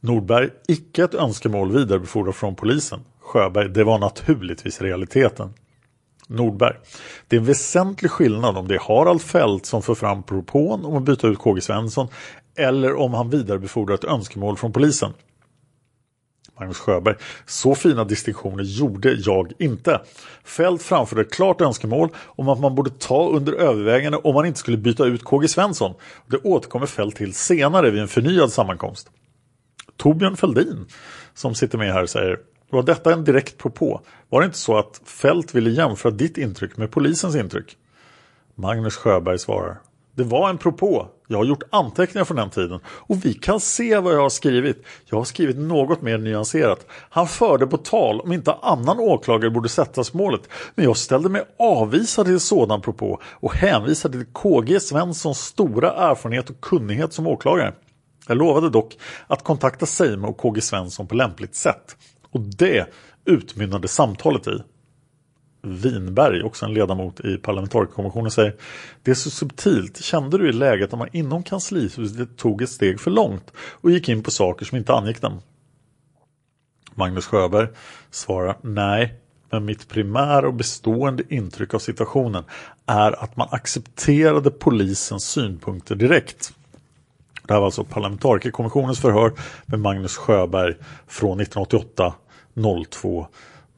Nordberg, 0.00 0.48
icke 0.68 1.04
ett 1.04 1.14
önskemål 1.14 1.72
vidarebefordrat 1.72 2.36
från 2.36 2.54
polisen. 2.54 3.00
Sjöberg, 3.20 3.68
det 3.68 3.84
var 3.84 3.98
naturligtvis 3.98 4.80
realiteten. 4.80 5.54
Nordberg. 6.26 6.74
Det 7.28 7.36
är 7.36 7.40
en 7.40 7.46
väsentlig 7.46 8.10
skillnad 8.10 8.56
om 8.56 8.68
det 8.68 8.74
är 8.74 8.80
Harald 8.80 9.22
Fält 9.22 9.66
som 9.66 9.82
för 9.82 9.94
fram 9.94 10.22
propån 10.22 10.84
om 10.84 10.96
att 10.96 11.02
byta 11.02 11.28
ut 11.28 11.38
KG 11.38 11.60
Svensson 11.60 12.08
eller 12.56 12.94
om 12.94 13.14
han 13.14 13.30
vidarebefordrar 13.30 13.94
ett 13.94 14.04
önskemål 14.04 14.56
från 14.56 14.72
polisen. 14.72 15.12
Magnus 16.62 16.78
Sjöberg. 16.78 17.16
Så 17.46 17.74
fina 17.74 18.04
distinktioner 18.04 18.64
gjorde 18.64 19.12
jag 19.12 19.52
inte. 19.58 20.00
Fält 20.44 20.82
framförde 20.82 21.24
klart 21.24 21.60
önskemål 21.60 22.08
om 22.26 22.48
att 22.48 22.60
man 22.60 22.74
borde 22.74 22.90
ta 22.90 23.28
under 23.28 23.52
övervägande 23.52 24.18
om 24.18 24.34
man 24.34 24.46
inte 24.46 24.58
skulle 24.58 24.76
byta 24.76 25.04
ut 25.04 25.24
KG 25.24 25.48
Svensson. 25.48 25.94
Det 26.26 26.36
återkommer 26.36 26.86
Fält 26.86 27.16
till 27.16 27.34
senare 27.34 27.90
vid 27.90 28.00
en 28.00 28.08
förnyad 28.08 28.52
sammankomst. 28.52 29.10
Torbjörn 29.96 30.36
Fälldin, 30.36 30.86
som 31.34 31.54
sitter 31.54 31.78
med 31.78 31.92
här, 31.92 32.06
säger 32.06 32.38
var 32.70 32.82
detta 32.82 33.12
en 33.12 33.24
direkt 33.24 33.58
propå? 33.58 34.00
Var 34.28 34.40
det 34.40 34.46
inte 34.46 34.58
så 34.58 34.78
att 34.78 35.00
Fält 35.04 35.54
ville 35.54 35.70
jämföra 35.70 36.12
ditt 36.12 36.38
intryck 36.38 36.76
med 36.76 36.90
polisens 36.90 37.36
intryck? 37.36 37.76
Magnus 38.54 38.96
Sjöberg 38.96 39.38
svarar. 39.38 39.80
Det 40.14 40.22
var 40.22 40.50
en 40.50 40.58
propå. 40.58 41.08
Jag 41.32 41.38
har 41.38 41.44
gjort 41.44 41.62
anteckningar 41.70 42.24
från 42.24 42.36
den 42.36 42.50
tiden 42.50 42.80
och 42.86 43.24
vi 43.24 43.34
kan 43.34 43.60
se 43.60 43.98
vad 43.98 44.14
jag 44.14 44.20
har 44.20 44.30
skrivit. 44.30 44.84
Jag 45.04 45.18
har 45.18 45.24
skrivit 45.24 45.56
något 45.56 46.02
mer 46.02 46.18
nyanserat. 46.18 46.86
Han 47.10 47.28
förde 47.28 47.66
på 47.66 47.76
tal 47.76 48.20
om 48.20 48.32
inte 48.32 48.52
annan 48.52 48.98
åklagare 48.98 49.50
borde 49.50 49.68
sättas 49.68 50.14
målet. 50.14 50.48
Men 50.74 50.84
jag 50.84 50.96
ställde 50.96 51.28
mig 51.28 51.42
avvisad 51.58 52.26
till 52.26 52.40
sådan 52.40 52.80
propå 52.80 53.20
och 53.24 53.54
hänvisade 53.54 54.18
till 54.18 54.32
KG 54.32 54.80
Svenssons 54.80 55.38
stora 55.38 55.92
erfarenhet 55.92 56.50
och 56.50 56.60
kunnighet 56.60 57.12
som 57.12 57.26
åklagare. 57.26 57.74
Jag 58.28 58.36
lovade 58.36 58.70
dock 58.70 58.96
att 59.26 59.44
kontakta 59.44 59.86
Seime 59.86 60.26
och 60.26 60.36
KG 60.36 60.60
Svensson 60.60 61.06
på 61.06 61.14
lämpligt 61.14 61.54
sätt. 61.54 61.96
Och 62.30 62.40
det 62.40 62.86
utmynnade 63.24 63.88
samtalet 63.88 64.46
i. 64.46 64.62
Winberg, 65.62 66.42
också 66.42 66.66
en 66.66 66.74
ledamot 66.74 67.20
i 67.20 67.36
parlamentarikerkommissionen, 67.36 68.30
säger 68.30 68.54
Det 69.02 69.10
är 69.10 69.14
så 69.14 69.30
subtilt. 69.30 70.04
Kände 70.04 70.38
du 70.38 70.48
i 70.48 70.52
läget 70.52 70.92
att 70.92 70.98
man 70.98 71.08
inom 71.12 71.42
kanslihuset 71.42 72.36
tog 72.36 72.62
ett 72.62 72.70
steg 72.70 73.00
för 73.00 73.10
långt 73.10 73.52
och 73.56 73.90
gick 73.90 74.08
in 74.08 74.22
på 74.22 74.30
saker 74.30 74.66
som 74.66 74.78
inte 74.78 74.92
angick 74.92 75.20
dem? 75.20 75.40
Magnus 76.94 77.26
Sjöberg 77.26 77.68
svarar 78.10 78.56
Nej, 78.62 79.14
men 79.50 79.64
mitt 79.64 79.88
primära 79.88 80.46
och 80.46 80.54
bestående 80.54 81.22
intryck 81.28 81.74
av 81.74 81.78
situationen 81.78 82.44
är 82.86 83.24
att 83.24 83.36
man 83.36 83.48
accepterade 83.50 84.50
polisens 84.50 85.24
synpunkter 85.24 85.94
direkt. 85.94 86.52
Det 87.46 87.52
här 87.52 87.60
var 87.60 87.66
alltså 87.66 87.84
parlamentarikerkommissionens 87.84 89.00
förhör 89.00 89.32
med 89.66 89.80
Magnus 89.80 90.16
Sjöberg 90.16 90.74
från 91.06 91.40
1988 91.40 92.14
02 92.90 93.26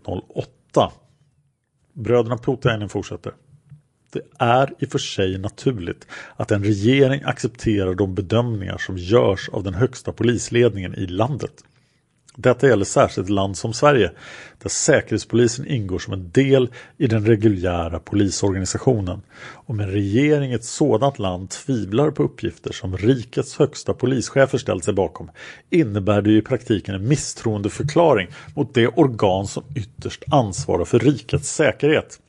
08. 0.07 0.92
Bröderna 1.95 2.39
Putiainen 2.39 2.89
fortsätter. 2.89 3.33
Det 4.13 4.23
är 4.39 4.71
i 4.79 4.87
och 4.87 4.91
för 4.91 4.99
sig 4.99 5.39
naturligt 5.39 6.07
att 6.37 6.51
en 6.51 6.65
regering 6.65 7.23
accepterar 7.25 7.95
de 7.95 8.15
bedömningar 8.15 8.79
som 8.79 8.99
görs 8.99 9.49
av 9.49 9.63
den 9.63 9.75
högsta 9.75 10.13
polisledningen 10.13 10.95
i 10.95 11.07
landet. 11.07 11.65
Detta 12.37 12.68
gäller 12.68 12.85
särskilt 12.85 13.27
ett 13.27 13.31
land 13.31 13.57
som 13.57 13.73
Sverige, 13.73 14.11
där 14.62 14.68
Säkerhetspolisen 14.68 15.66
ingår 15.66 15.99
som 15.99 16.12
en 16.12 16.31
del 16.31 16.68
i 16.97 17.07
den 17.07 17.27
reguljära 17.27 17.99
polisorganisationen. 17.99 19.23
Om 19.66 19.81
en 19.81 19.90
regering 19.90 20.51
i 20.51 20.55
ett 20.55 20.64
sådant 20.64 21.18
land 21.18 21.51
tvivlar 21.51 22.11
på 22.11 22.23
uppgifter 22.23 22.73
som 22.73 22.97
rikets 22.97 23.59
högsta 23.59 23.94
polischefer 23.94 24.59
ställt 24.59 24.85
sig 24.85 24.94
bakom 24.94 25.31
innebär 25.70 26.23
det 26.23 26.33
i 26.33 26.42
praktiken 26.42 26.94
en 26.94 27.09
misstroendeförklaring 27.09 28.29
mot 28.55 28.75
det 28.75 28.88
organ 28.88 29.47
som 29.47 29.64
ytterst 29.77 30.25
ansvarar 30.31 30.85
för 30.85 30.99
rikets 30.99 31.55
säkerhet. 31.55 32.20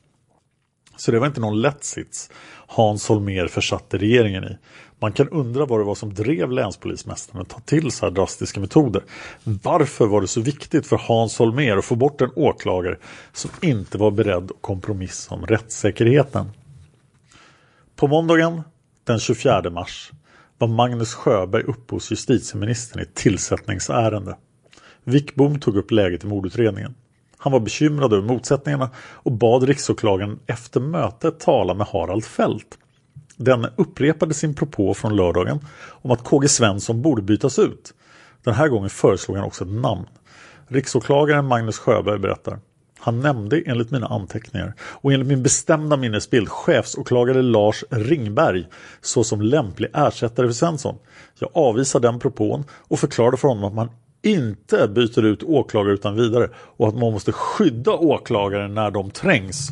Så 0.96 1.10
det 1.10 1.18
var 1.18 1.26
inte 1.26 1.40
någon 1.40 1.60
lätt 1.60 1.84
sits 1.84 2.30
Hans 2.66 3.08
Holmér 3.08 3.46
försatte 3.48 3.98
regeringen 3.98 4.44
i. 4.44 4.56
Man 5.00 5.12
kan 5.12 5.28
undra 5.28 5.66
vad 5.66 5.80
det 5.80 5.84
var 5.84 5.94
som 5.94 6.14
drev 6.14 6.50
länspolismästaren 6.50 7.42
att 7.42 7.48
ta 7.48 7.60
till 7.60 7.90
så 7.90 8.06
här 8.06 8.10
drastiska 8.10 8.60
metoder. 8.60 9.02
Varför 9.44 10.06
var 10.06 10.20
det 10.20 10.28
så 10.28 10.40
viktigt 10.40 10.86
för 10.86 10.96
Hans 10.96 11.38
Holmér 11.38 11.76
att 11.76 11.84
få 11.84 11.94
bort 11.94 12.20
en 12.20 12.30
åklagare 12.36 12.96
som 13.32 13.50
inte 13.62 13.98
var 13.98 14.10
beredd 14.10 14.50
att 14.50 14.62
kompromissa 14.62 15.34
om 15.34 15.46
rättssäkerheten? 15.46 16.46
På 17.96 18.06
måndagen 18.06 18.62
den 19.04 19.18
24 19.18 19.70
mars 19.70 20.12
var 20.58 20.68
Magnus 20.68 21.14
Sjöberg 21.14 21.62
uppe 21.62 21.94
hos 21.94 22.10
justitieministern 22.10 23.00
i 23.00 23.02
ett 23.02 23.14
tillsättningsärende. 23.14 24.36
Wickbom 25.04 25.60
tog 25.60 25.76
upp 25.76 25.90
läget 25.90 26.24
i 26.24 26.26
mordutredningen. 26.26 26.94
Han 27.38 27.52
var 27.52 27.60
bekymrad 27.60 28.12
över 28.12 28.28
motsättningarna 28.28 28.90
och 28.98 29.32
bad 29.32 29.62
riksåklagaren 29.62 30.38
efter 30.46 30.80
mötet 30.80 31.40
tala 31.40 31.74
med 31.74 31.86
Harald 31.86 32.24
Fält. 32.24 32.78
Den 33.36 33.66
upprepade 33.76 34.34
sin 34.34 34.54
propå 34.54 34.94
från 34.94 35.16
lördagen 35.16 35.60
om 35.88 36.10
att 36.10 36.24
KG 36.24 36.48
Svensson 36.48 37.02
borde 37.02 37.22
bytas 37.22 37.58
ut. 37.58 37.94
Den 38.44 38.54
här 38.54 38.68
gången 38.68 38.90
föreslog 38.90 39.36
han 39.36 39.46
också 39.46 39.64
ett 39.64 39.70
namn. 39.70 40.06
Riksåklagaren 40.68 41.44
Magnus 41.44 41.78
Sjöberg 41.78 42.18
berättar. 42.18 42.58
Han 42.98 43.20
nämnde 43.20 43.62
enligt 43.66 43.90
mina 43.90 44.06
anteckningar 44.06 44.74
och 44.80 45.12
enligt 45.12 45.28
min 45.28 45.42
bestämda 45.42 45.96
minnesbild 45.96 46.48
chefsåklagare 46.48 47.42
Lars 47.42 47.84
Ringberg 47.90 48.66
såsom 49.00 49.40
lämplig 49.42 49.90
ersättare 49.94 50.46
för 50.46 50.54
Svensson. 50.54 50.98
Jag 51.38 51.50
avvisar 51.54 52.00
den 52.00 52.18
propån 52.18 52.64
och 52.70 52.98
förklarade 52.98 53.36
för 53.36 53.48
honom 53.48 53.64
att 53.64 53.74
man 53.74 53.90
inte 54.22 54.88
byter 54.88 55.24
ut 55.24 55.42
åklagare 55.42 55.94
utan 55.94 56.14
vidare 56.14 56.50
och 56.54 56.88
att 56.88 56.94
man 56.94 57.12
måste 57.12 57.32
skydda 57.32 57.92
åklagare 57.92 58.68
när 58.68 58.90
de 58.90 59.10
trängs. 59.10 59.70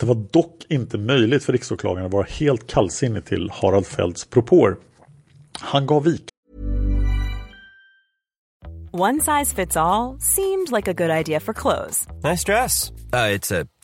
Det 0.00 0.06
var 0.06 0.14
dock 0.14 0.66
inte 0.68 0.98
möjligt 0.98 1.44
för 1.44 1.52
riksåklagaren 1.52 2.06
att 2.06 2.12
vara 2.12 2.26
helt 2.30 2.66
kallsinnig 2.66 3.24
till 3.24 3.50
Harald 3.52 3.86
Fälts 3.86 4.24
propåer. 4.24 4.76
Han 5.60 5.86
gav 5.86 6.04
vik. 6.04 6.28
One 8.90 9.20
size 9.20 9.54
fits 9.54 9.76
all 9.76 10.18
seemed 10.20 10.72
like 10.72 10.90
a 10.90 10.94
good 10.94 11.10
idea 11.10 11.40
for 11.40 11.52
clothes. 11.52 12.06
Nice 12.24 12.44
dress. 12.44 12.92
Uh, 13.12 13.34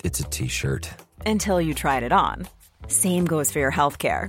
it's 0.05 0.21
a 0.21 0.31
t-shirt. 0.31 0.89
Until 1.27 1.61
you 1.61 1.75
tried 1.75 2.03
it 2.03 2.13
on. 2.13 2.47
Same 2.89 3.27
goes 3.27 3.53
for 3.53 3.61
your 3.61 3.73
healthcare. 3.73 4.29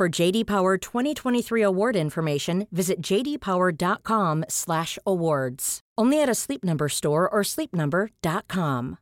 For 0.00 0.20
JD 0.20 0.46
Power 0.46 0.78
2023 0.78 1.62
award 1.62 1.96
information, 1.96 2.66
visit 2.70 3.00
jdpower.com/awards. 3.00 5.80
Only 6.00 6.22
at 6.22 6.28
a 6.28 6.34
Sleep 6.34 6.64
Number 6.64 6.88
store 6.88 7.28
or 7.28 7.42
sleepnumber.com. 7.42 8.96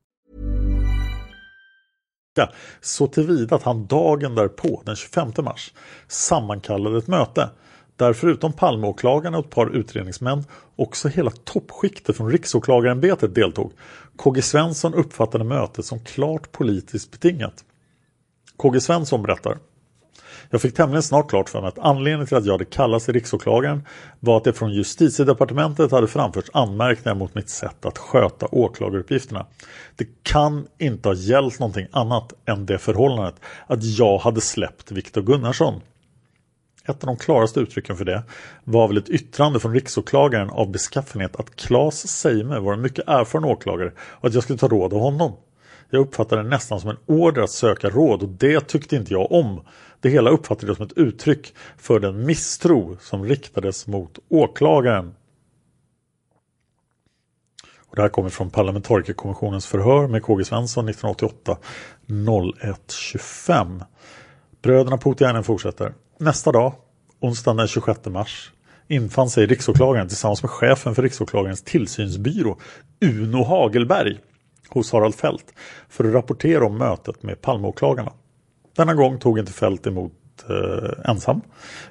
Så 2.80 3.06
tillvida 3.06 3.56
att 3.56 3.62
han 3.62 3.86
dagen 3.86 4.34
därpå, 4.34 4.82
den 4.84 4.96
25 4.96 5.44
mars, 5.44 5.72
sammankallade 6.08 6.98
ett 6.98 7.08
möte 7.08 7.50
där 7.96 8.12
förutom 8.12 8.52
Palmeåklagaren 8.52 9.34
och 9.34 9.44
ett 9.44 9.50
par 9.50 9.76
utredningsmän 9.76 10.44
också 10.76 11.08
hela 11.08 11.30
toppskiktet 11.30 12.16
från 12.16 12.30
riksåklagarämbetet 12.30 13.34
deltog. 13.34 13.72
KG 14.16 14.42
Svensson 14.42 14.94
uppfattade 14.94 15.44
mötet 15.44 15.84
som 15.84 16.00
klart 16.00 16.52
politiskt 16.52 17.10
betingat. 17.10 17.64
KG 18.56 18.80
Svensson 18.80 19.22
berättar 19.22 19.58
jag 20.54 20.62
fick 20.62 20.74
tämligen 20.74 21.02
snart 21.02 21.30
klart 21.30 21.48
för 21.48 21.60
mig 21.60 21.68
att 21.68 21.78
anledningen 21.78 22.26
till 22.26 22.36
att 22.36 22.44
jag 22.44 22.52
hade 22.52 22.64
kallats 22.64 23.04
till 23.04 23.14
riksåklagaren 23.14 23.86
var 24.20 24.36
att 24.36 24.44
det 24.44 24.52
från 24.52 24.72
justitiedepartementet 24.72 25.90
hade 25.90 26.08
framförts 26.08 26.50
anmärkningar 26.52 27.14
mot 27.14 27.34
mitt 27.34 27.48
sätt 27.48 27.86
att 27.86 27.98
sköta 27.98 28.46
åklagaruppgifterna. 28.46 29.46
Det 29.96 30.06
kan 30.22 30.66
inte 30.78 31.08
ha 31.08 31.14
gällt 31.14 31.58
någonting 31.60 31.86
annat 31.92 32.32
än 32.46 32.66
det 32.66 32.78
förhållandet 32.78 33.34
att 33.66 33.84
jag 33.84 34.18
hade 34.18 34.40
släppt 34.40 34.90
Viktor 34.90 35.22
Gunnarsson. 35.22 35.80
Ett 36.84 37.04
av 37.04 37.06
de 37.06 37.16
klaraste 37.16 37.60
uttrycken 37.60 37.96
för 37.96 38.04
det 38.04 38.22
var 38.64 38.88
väl 38.88 38.96
ett 38.96 39.10
yttrande 39.10 39.60
från 39.60 39.74
riksåklagaren 39.74 40.50
av 40.50 40.70
beskaffenhet 40.70 41.36
att 41.36 41.56
Claes 41.56 42.08
Seime 42.08 42.58
var 42.58 42.72
en 42.72 42.80
mycket 42.80 43.08
erfaren 43.08 43.44
åklagare 43.44 43.92
och 43.98 44.28
att 44.28 44.34
jag 44.34 44.42
skulle 44.42 44.58
ta 44.58 44.68
råd 44.68 44.94
av 44.94 45.00
honom. 45.00 45.32
Jag 45.90 46.00
uppfattade 46.00 46.42
det 46.42 46.48
nästan 46.48 46.80
som 46.80 46.90
en 46.90 46.96
order 47.06 47.42
att 47.42 47.50
söka 47.50 47.90
råd 47.90 48.22
och 48.22 48.28
det 48.28 48.68
tyckte 48.68 48.96
inte 48.96 49.12
jag 49.12 49.32
om. 49.32 49.60
Det 50.00 50.08
hela 50.08 50.30
uppfattade 50.30 50.66
jag 50.66 50.76
som 50.76 50.86
ett 50.86 50.98
uttryck 50.98 51.54
för 51.76 52.00
den 52.00 52.26
misstro 52.26 52.96
som 53.00 53.24
riktades 53.24 53.86
mot 53.86 54.18
åklagaren. 54.28 55.14
Och 57.76 57.96
det 57.96 58.02
här 58.02 58.08
kommer 58.08 58.28
från 58.28 58.50
parlamentarikerkommissionens 58.50 59.66
förhör 59.66 60.06
med 60.06 60.22
KG 60.22 60.44
Svensson 60.44 60.88
1988 60.88 61.58
01.25. 62.06 63.82
Bröderna 64.62 64.98
Putiainen 64.98 65.44
fortsätter. 65.44 65.94
Nästa 66.18 66.52
dag, 66.52 66.72
onsdagen 67.20 67.56
den 67.56 67.68
26 67.68 68.00
mars, 68.06 68.52
infann 68.88 69.30
sig 69.30 69.46
riksåklagaren 69.46 70.08
tillsammans 70.08 70.42
med 70.42 70.50
chefen 70.50 70.94
för 70.94 71.02
riksåklagarens 71.02 71.62
tillsynsbyrå 71.62 72.58
Uno 73.00 73.44
Hagelberg 73.44 74.18
hos 74.68 74.92
Harald 74.92 75.14
Fält 75.14 75.54
för 75.88 76.04
att 76.04 76.14
rapportera 76.14 76.66
om 76.66 76.78
mötet 76.78 77.22
med 77.22 77.40
Palmeåklagarna. 77.40 78.12
Denna 78.76 78.94
gång 78.94 79.18
tog 79.18 79.38
inte 79.38 79.52
Fält 79.52 79.86
emot 79.86 80.12
eh, 80.48 81.10
ensam 81.10 81.40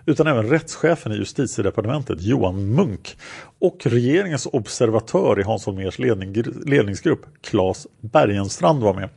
utan 0.06 0.28
även 0.28 0.50
rättschefen 0.50 1.12
i 1.12 1.16
justitiedepartementet 1.16 2.22
Johan 2.22 2.66
Munk 2.76 3.18
och 3.60 3.78
regeringens 3.84 4.48
observatör 4.52 5.40
i 5.40 5.44
Hans 5.44 5.66
Holmérs 5.66 6.00
ledning, 6.00 6.44
ledningsgrupp 6.66 7.26
Claes 7.42 7.88
Bergenstrand 8.02 8.84
var 8.84 8.94
med. 8.94 9.10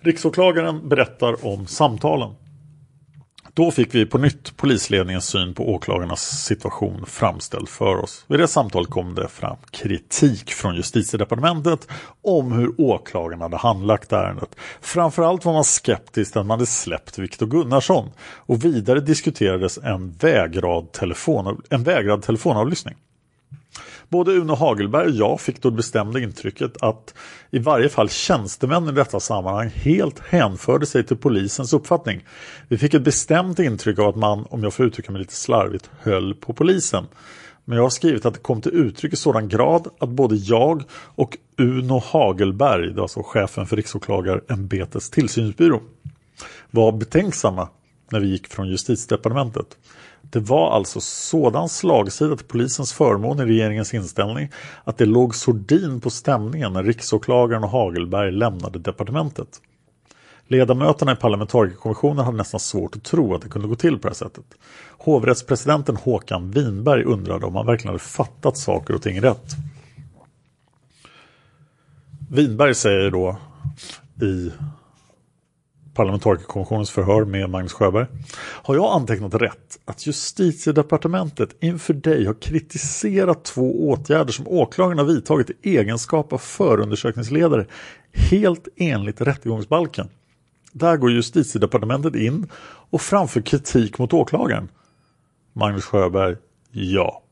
Riksåklagaren 0.00 0.88
berättar 0.88 1.46
om 1.46 1.66
samtalen. 1.66 2.34
Då 3.56 3.70
fick 3.70 3.94
vi 3.94 4.06
på 4.06 4.18
nytt 4.18 4.56
polisledningens 4.56 5.28
syn 5.28 5.54
på 5.54 5.70
åklagarnas 5.74 6.44
situation 6.44 7.06
framställd 7.06 7.68
för 7.68 7.96
oss. 7.96 8.24
Vid 8.28 8.40
det 8.40 8.48
samtalet 8.48 8.90
kom 8.90 9.14
det 9.14 9.28
fram 9.28 9.56
kritik 9.70 10.50
från 10.50 10.76
justitiedepartementet 10.76 11.88
om 12.22 12.52
hur 12.52 12.80
åklagarna 12.80 13.44
hade 13.44 13.56
handlagt 13.56 14.12
ärendet. 14.12 14.56
Framförallt 14.80 15.44
var 15.44 15.52
man 15.52 15.64
skeptisk 15.64 16.36
att 16.36 16.46
man 16.46 16.50
hade 16.50 16.66
släppt 16.66 17.18
Viktor 17.18 17.46
Gunnarsson 17.46 18.10
och 18.20 18.64
vidare 18.64 19.00
diskuterades 19.00 19.78
en 19.78 20.12
vägrad, 20.12 20.92
telefon, 20.92 21.62
en 21.70 21.82
vägrad 21.82 22.22
telefonavlyssning. 22.22 22.94
Både 24.08 24.32
Uno 24.32 24.54
Hagelberg 24.54 25.06
och 25.06 25.14
jag 25.14 25.40
fick 25.40 25.62
då 25.62 25.70
det 25.70 25.76
bestämda 25.76 26.20
intrycket 26.20 26.82
att 26.82 27.14
i 27.50 27.58
varje 27.58 27.88
fall 27.88 28.08
tjänstemän 28.08 28.88
i 28.88 28.92
detta 28.92 29.20
sammanhang 29.20 29.68
helt 29.68 30.18
hänförde 30.18 30.86
sig 30.86 31.04
till 31.04 31.16
polisens 31.16 31.72
uppfattning. 31.72 32.24
Vi 32.68 32.78
fick 32.78 32.94
ett 32.94 33.02
bestämt 33.02 33.58
intryck 33.58 33.98
av 33.98 34.08
att 34.08 34.16
man, 34.16 34.46
om 34.50 34.62
jag 34.62 34.74
får 34.74 34.86
uttrycka 34.86 35.12
mig 35.12 35.18
lite 35.18 35.34
slarvigt, 35.34 35.90
höll 36.00 36.34
på 36.34 36.52
polisen. 36.52 37.06
Men 37.64 37.76
jag 37.76 37.82
har 37.82 37.90
skrivit 37.90 38.26
att 38.26 38.34
det 38.34 38.40
kom 38.40 38.60
till 38.60 38.74
uttryck 38.74 39.12
i 39.12 39.16
sådan 39.16 39.48
grad 39.48 39.88
att 39.98 40.08
både 40.08 40.36
jag 40.36 40.82
och 40.90 41.36
Uno 41.58 41.98
Hagelberg, 42.04 42.86
det 42.86 42.94
var 42.94 43.02
alltså 43.02 43.22
chefen 43.22 43.66
för 43.66 43.76
riksåklagarämbetets 43.76 45.10
tillsynsbyrå, 45.10 45.80
var 46.70 46.92
betänksamma 46.92 47.68
när 48.10 48.20
vi 48.20 48.28
gick 48.28 48.46
från 48.46 48.68
justitiedepartementet. 48.68 49.76
Det 50.30 50.40
var 50.40 50.70
alltså 50.70 51.00
sådan 51.00 51.68
slagsida 51.68 52.36
till 52.36 52.46
polisens 52.46 52.92
förmån 52.92 53.40
i 53.40 53.44
regeringens 53.44 53.94
inställning 53.94 54.48
att 54.84 54.98
det 54.98 55.06
låg 55.06 55.34
sordin 55.34 56.00
på 56.00 56.10
stämningen 56.10 56.72
när 56.72 56.82
riksåklagaren 56.82 57.64
och 57.64 57.70
Hagelberg 57.70 58.32
lämnade 58.32 58.78
departementet. 58.78 59.60
Ledamöterna 60.48 61.12
i 61.12 61.16
parlamentarikerkommissionen 61.16 62.24
hade 62.24 62.36
nästan 62.36 62.60
svårt 62.60 62.96
att 62.96 63.04
tro 63.04 63.34
att 63.34 63.42
det 63.42 63.48
kunde 63.48 63.68
gå 63.68 63.74
till 63.74 63.98
på 63.98 64.02
det 64.02 64.08
här 64.08 64.14
sättet. 64.14 64.44
Hovrättspresidenten 64.98 65.96
Håkan 65.96 66.50
Winberg 66.50 67.04
undrade 67.04 67.46
om 67.46 67.56
han 67.56 67.66
verkligen 67.66 67.88
hade 67.88 68.04
fattat 68.04 68.56
saker 68.56 68.94
och 68.94 69.02
ting 69.02 69.20
rätt. 69.20 69.56
Winberg 72.30 72.74
säger 72.74 73.10
då 73.10 73.36
i 74.22 74.52
parlamentarikerkommissionens 75.96 76.90
förhör 76.90 77.24
med 77.24 77.50
Magnus 77.50 77.72
Sjöberg. 77.72 78.06
Har 78.38 78.74
jag 78.74 78.92
antecknat 78.92 79.34
rätt 79.34 79.78
att 79.84 80.06
justitiedepartementet 80.06 81.56
inför 81.60 81.94
dig 81.94 82.24
har 82.24 82.34
kritiserat 82.34 83.44
två 83.44 83.88
åtgärder 83.88 84.32
som 84.32 84.48
åklagarna 84.48 85.04
vidtagit 85.04 85.50
i 85.50 85.76
egenskap 85.76 86.32
av 86.32 86.38
förundersökningsledare 86.38 87.66
helt 88.12 88.68
enligt 88.76 89.20
rättegångsbalken? 89.20 90.08
Där 90.72 90.96
går 90.96 91.10
justitiedepartementet 91.10 92.14
in 92.14 92.46
och 92.90 93.00
framför 93.00 93.40
kritik 93.40 93.98
mot 93.98 94.12
åklagaren. 94.12 94.68
Magnus 95.52 95.84
Sjöberg, 95.84 96.36
ja. 96.70 97.22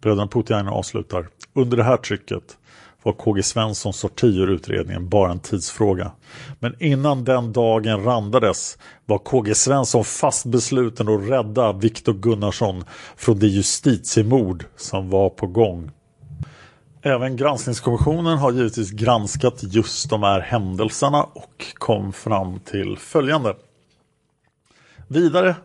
Bröderna 0.00 0.26
Putiainen 0.26 0.72
avslutar. 0.72 1.28
Under 1.52 1.76
det 1.76 1.84
här 1.84 1.96
trycket 1.96 2.56
var 3.02 3.12
KG 3.12 3.42
Svenssons 3.42 3.96
sorti 3.96 4.26
ur 4.26 4.50
utredningen 4.50 5.08
bara 5.08 5.30
en 5.30 5.40
tidsfråga. 5.40 6.12
Men 6.58 6.82
innan 6.82 7.24
den 7.24 7.52
dagen 7.52 8.04
randades 8.04 8.78
var 9.06 9.18
KG 9.18 9.54
Svensson 9.54 10.04
fast 10.04 10.46
besluten 10.46 11.08
att 11.08 11.28
rädda 11.28 11.72
Viktor 11.72 12.12
Gunnarsson 12.12 12.84
från 13.16 13.38
det 13.38 13.46
justitiemord 13.46 14.64
som 14.76 15.10
var 15.10 15.28
på 15.28 15.46
gång. 15.46 15.90
Även 17.02 17.36
granskningskommissionen 17.36 18.38
har 18.38 18.52
givetvis 18.52 18.90
granskat 18.90 19.58
just 19.60 20.10
de 20.10 20.22
här 20.22 20.40
händelserna 20.40 21.22
och 21.22 21.66
kom 21.74 22.12
fram 22.12 22.60
till 22.60 22.96
följande. 22.98 23.56
Vidare 25.08 25.56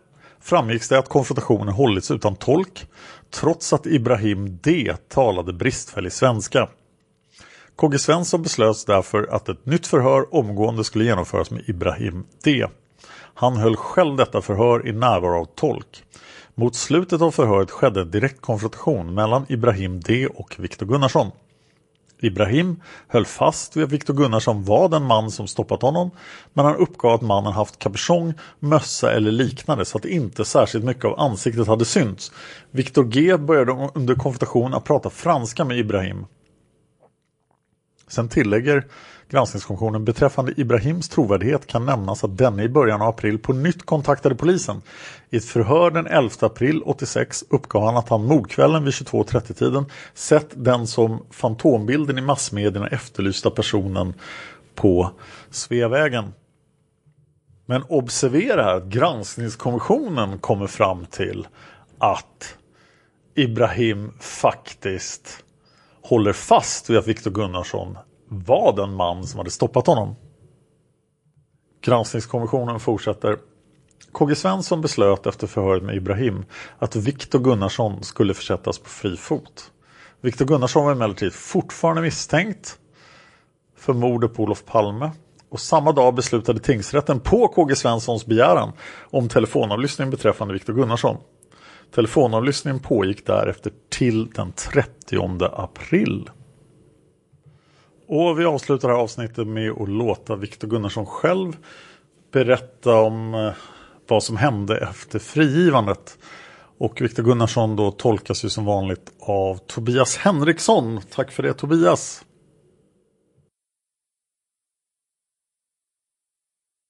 framgicks 0.41 0.89
det 0.89 0.99
att 0.99 1.09
konfrontationen 1.09 1.73
hållits 1.73 2.11
utan 2.11 2.35
tolk 2.35 2.87
trots 3.29 3.73
att 3.73 3.85
Ibrahim 3.85 4.59
D 4.63 4.93
talade 5.09 5.53
bristfällig 5.53 6.11
svenska. 6.11 6.69
KG 7.75 7.99
Svensson 7.99 8.41
beslöt 8.41 8.87
därför 8.87 9.27
att 9.31 9.49
ett 9.49 9.65
nytt 9.65 9.87
förhör 9.87 10.35
omgående 10.35 10.83
skulle 10.83 11.05
genomföras 11.05 11.51
med 11.51 11.69
Ibrahim 11.69 12.25
D. 12.43 12.67
Han 13.33 13.57
höll 13.57 13.75
själv 13.75 14.15
detta 14.15 14.41
förhör 14.41 14.87
i 14.87 14.91
närvaro 14.91 15.41
av 15.41 15.45
tolk. 15.45 16.03
Mot 16.55 16.75
slutet 16.75 17.21
av 17.21 17.31
förhöret 17.31 17.71
skedde 17.71 18.01
en 18.01 18.11
direkt 18.11 18.41
konfrontation 18.41 19.13
mellan 19.13 19.45
Ibrahim 19.49 19.99
D 19.99 20.27
och 20.27 20.55
Viktor 20.59 20.85
Gunnarsson. 20.85 21.31
Ibrahim 22.21 22.81
höll 23.07 23.25
fast 23.25 23.77
vid 23.77 23.83
att 23.83 23.91
Viktor 23.91 24.13
Gunnarsson 24.13 24.63
var 24.63 24.89
den 24.89 25.03
man 25.03 25.31
som 25.31 25.47
stoppat 25.47 25.81
honom 25.81 26.11
men 26.53 26.65
han 26.65 26.75
uppgav 26.75 27.11
att 27.13 27.21
mannen 27.21 27.53
haft 27.53 27.79
kapuschong, 27.79 28.33
mössa 28.59 29.11
eller 29.11 29.31
liknande 29.31 29.85
så 29.85 29.97
att 29.97 30.05
inte 30.05 30.45
särskilt 30.45 30.85
mycket 30.85 31.05
av 31.05 31.19
ansiktet 31.19 31.67
hade 31.67 31.85
synts. 31.85 32.31
Viktor 32.71 33.03
G 33.03 33.37
började 33.37 33.89
under 33.93 34.15
konfrontationen 34.15 34.73
att 34.73 34.83
prata 34.83 35.09
franska 35.09 35.65
med 35.65 35.77
Ibrahim. 35.77 36.25
Sen 38.07 38.29
tillägger 38.29 38.85
granskningskommissionen 39.29 40.05
beträffande 40.05 40.53
Ibrahims 40.57 41.09
trovärdighet 41.09 41.67
kan 41.67 41.85
nämnas 41.85 42.23
att 42.23 42.37
denne 42.37 42.63
i 42.63 42.69
början 42.69 43.01
av 43.01 43.07
april 43.07 43.39
på 43.39 43.53
nytt 43.53 43.85
kontaktade 43.85 44.35
polisen. 44.35 44.81
I 45.29 45.37
ett 45.37 45.45
förhör 45.45 45.91
den 45.91 46.07
11 46.07 46.29
april 46.39 46.81
86 46.85 47.43
uppgav 47.49 47.85
han 47.85 47.97
att 47.97 48.09
han 48.09 48.25
mordkvällen 48.25 48.83
vid 48.83 48.93
22.30-tiden 48.93 49.85
sett 50.13 50.49
den 50.55 50.87
som 50.87 51.25
fantombilden 51.31 52.17
i 52.17 52.21
massmedierna 52.21 52.87
efterlysta 52.87 53.49
personen 53.49 54.13
på 54.75 55.11
Sveavägen. 55.49 56.33
Men 57.65 57.83
observera 57.83 58.63
här 58.63 58.75
att 58.77 58.85
granskningskommissionen 58.85 60.39
kommer 60.39 60.67
fram 60.67 61.05
till 61.05 61.47
att 61.97 62.57
Ibrahim 63.35 64.11
faktiskt 64.19 65.44
håller 66.05 66.33
fast 66.33 66.89
vid 66.89 66.97
att 66.97 67.07
Viktor 67.07 67.31
Gunnarsson 67.31 67.97
var 68.27 68.75
den 68.75 68.93
man 68.93 69.27
som 69.27 69.37
hade 69.37 69.51
stoppat 69.51 69.87
honom. 69.87 70.15
Granskningskommissionen 71.81 72.79
fortsätter. 72.79 73.37
KG 74.11 74.35
Svensson 74.35 74.81
beslöt 74.81 75.25
efter 75.25 75.47
förhöret 75.47 75.83
med 75.83 75.95
Ibrahim 75.95 76.45
att 76.79 76.95
Viktor 76.95 77.39
Gunnarsson 77.39 78.03
skulle 78.03 78.33
försättas 78.33 78.79
på 78.79 78.89
fri 78.89 79.17
fot. 79.17 79.71
Viktor 80.21 80.45
Gunnarsson 80.45 80.85
var 80.85 80.91
emellertid 80.91 81.33
fortfarande 81.33 82.01
misstänkt 82.01 82.79
för 83.75 83.93
mordet 83.93 84.33
på 84.33 84.43
Olof 84.43 84.65
Palme 84.65 85.11
och 85.49 85.59
samma 85.59 85.91
dag 85.91 86.15
beslutade 86.15 86.59
tingsrätten 86.59 87.19
på 87.19 87.47
KG 87.47 87.75
Svenssons 87.75 88.25
begäran 88.25 88.71
om 89.01 89.29
telefonavlyssning 89.29 90.09
beträffande 90.09 90.53
Viktor 90.53 90.73
Gunnarsson. 90.73 91.17
Telefonavlyssningen 91.95 92.79
pågick 92.79 93.25
därefter 93.25 93.71
till 93.89 94.29
den 94.29 94.51
30 94.51 95.45
april. 95.53 96.29
Och 98.07 98.39
vi 98.39 98.45
avslutar 98.45 98.87
det 98.87 98.93
här 98.93 99.01
avsnittet 99.01 99.47
med 99.47 99.71
att 99.71 99.89
låta 99.89 100.35
Viktor 100.35 100.67
Gunnarsson 100.67 101.05
själv 101.05 101.57
berätta 102.31 102.95
om 102.95 103.33
eh, 103.33 103.53
vad 104.07 104.23
som 104.23 104.37
hände 104.37 104.77
efter 104.77 105.19
frigivandet. 105.19 106.17
Och 106.77 107.01
Viktor 107.01 107.23
Gunnarsson 107.23 107.75
då 107.75 107.91
tolkas 107.91 108.45
ju 108.45 108.49
som 108.49 108.65
vanligt 108.65 109.13
av 109.19 109.57
Tobias 109.57 110.17
Henriksson. 110.17 111.01
Tack 111.09 111.31
för 111.31 111.43
det 111.43 111.53
Tobias! 111.53 112.25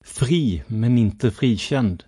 Fri 0.06 0.64
men 0.68 0.98
inte 0.98 1.32
frikänd. 1.32 2.04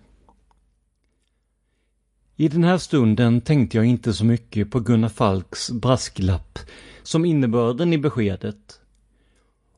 I 2.40 2.48
den 2.48 2.64
här 2.64 2.78
stunden 2.78 3.40
tänkte 3.40 3.76
jag 3.76 3.86
inte 3.86 4.12
så 4.12 4.24
mycket 4.24 4.70
på 4.70 4.80
Gunnar 4.80 5.08
Falks 5.08 5.70
brasklapp 5.70 6.58
som 7.02 7.24
innebörden 7.24 7.92
i 7.92 7.98
beskedet. 7.98 8.80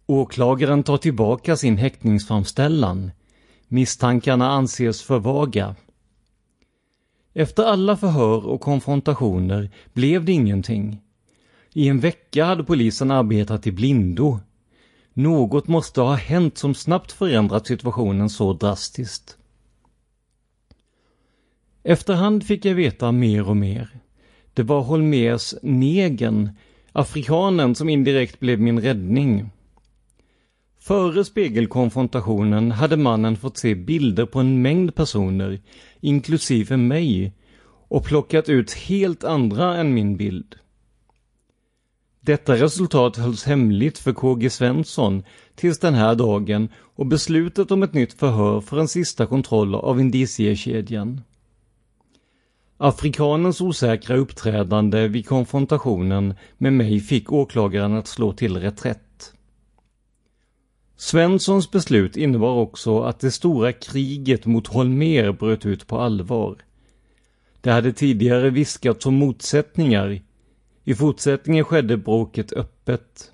Åklagaren 0.06 0.82
tar 0.82 0.96
tillbaka 0.96 1.56
sin 1.56 1.76
häktningsframställan. 1.76 3.10
Misstankarna 3.68 4.50
anses 4.50 5.02
för 5.02 5.18
vaga. 5.18 5.74
Efter 7.34 7.64
alla 7.64 7.96
förhör 7.96 8.46
och 8.46 8.60
konfrontationer 8.60 9.70
blev 9.92 10.24
det 10.24 10.32
ingenting. 10.32 11.00
I 11.72 11.88
en 11.88 12.00
vecka 12.00 12.44
hade 12.44 12.64
polisen 12.64 13.10
arbetat 13.10 13.66
i 13.66 13.72
blindo. 13.72 14.38
Något 15.12 15.68
måste 15.68 16.00
ha 16.00 16.14
hänt 16.14 16.58
som 16.58 16.74
snabbt 16.74 17.12
förändrat 17.12 17.66
situationen 17.66 18.30
så 18.30 18.52
drastiskt. 18.52 19.36
Efterhand 21.90 22.46
fick 22.46 22.64
jag 22.64 22.74
veta 22.74 23.12
mer 23.12 23.48
och 23.48 23.56
mer. 23.56 23.88
Det 24.54 24.62
var 24.62 24.80
Holmers 24.80 25.54
Negen, 25.62 26.50
afrikanen 26.92 27.74
som 27.74 27.88
indirekt 27.88 28.40
blev 28.40 28.60
min 28.60 28.80
räddning. 28.80 29.50
Före 30.80 31.24
spegelkonfrontationen 31.24 32.70
hade 32.70 32.96
mannen 32.96 33.36
fått 33.36 33.58
se 33.58 33.74
bilder 33.74 34.26
på 34.26 34.40
en 34.40 34.62
mängd 34.62 34.94
personer, 34.94 35.60
inklusive 36.00 36.76
mig, 36.76 37.32
och 37.88 38.04
plockat 38.04 38.48
ut 38.48 38.72
helt 38.72 39.24
andra 39.24 39.76
än 39.76 39.94
min 39.94 40.16
bild. 40.16 40.54
Detta 42.20 42.54
resultat 42.54 43.16
hölls 43.16 43.44
hemligt 43.44 43.98
för 43.98 44.12
KG 44.12 44.50
Svensson 44.50 45.22
tills 45.54 45.78
den 45.78 45.94
här 45.94 46.14
dagen 46.14 46.68
och 46.76 47.06
beslutet 47.06 47.70
om 47.70 47.82
ett 47.82 47.94
nytt 47.94 48.12
förhör 48.12 48.60
för 48.60 48.78
en 48.78 48.88
sista 48.88 49.26
kontroll 49.26 49.74
av 49.74 50.00
indiciekedjan. 50.00 51.20
Afrikanens 52.82 53.60
osäkra 53.60 54.16
uppträdande 54.16 55.08
vid 55.08 55.26
konfrontationen 55.26 56.34
med 56.58 56.72
mig 56.72 57.00
fick 57.00 57.32
åklagaren 57.32 57.94
att 57.94 58.06
slå 58.06 58.32
till 58.32 58.56
reträtt. 58.56 59.32
Svenssons 60.96 61.70
beslut 61.70 62.16
innebar 62.16 62.52
också 62.54 63.02
att 63.02 63.20
det 63.20 63.30
stora 63.30 63.72
kriget 63.72 64.46
mot 64.46 64.66
Holmer 64.66 65.32
bröt 65.32 65.66
ut 65.66 65.86
på 65.86 65.98
allvar. 65.98 66.56
Det 67.60 67.70
hade 67.70 67.92
tidigare 67.92 68.50
viskats 68.50 69.06
om 69.06 69.14
motsättningar. 69.14 70.20
I 70.84 70.94
fortsättningen 70.94 71.64
skedde 71.64 71.96
bråket 71.96 72.52
öppet. 72.52 73.32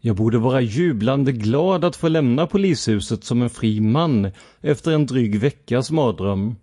Jag 0.00 0.16
borde 0.16 0.38
vara 0.38 0.60
jublande 0.60 1.32
glad 1.32 1.84
att 1.84 1.96
få 1.96 2.08
lämna 2.08 2.46
polishuset 2.46 3.24
som 3.24 3.42
en 3.42 3.50
fri 3.50 3.80
man 3.80 4.30
efter 4.60 4.92
en 4.92 5.06
dryg 5.06 5.38
veckas 5.38 5.90
mardröm. 5.90 6.56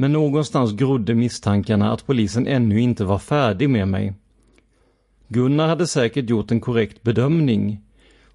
Men 0.00 0.12
någonstans 0.12 0.72
grodde 0.72 1.14
misstankarna 1.14 1.92
att 1.92 2.06
polisen 2.06 2.46
ännu 2.46 2.80
inte 2.80 3.04
var 3.04 3.18
färdig 3.18 3.70
med 3.70 3.88
mig. 3.88 4.14
Gunnar 5.28 5.68
hade 5.68 5.86
säkert 5.86 6.30
gjort 6.30 6.50
en 6.50 6.60
korrekt 6.60 7.02
bedömning. 7.02 7.80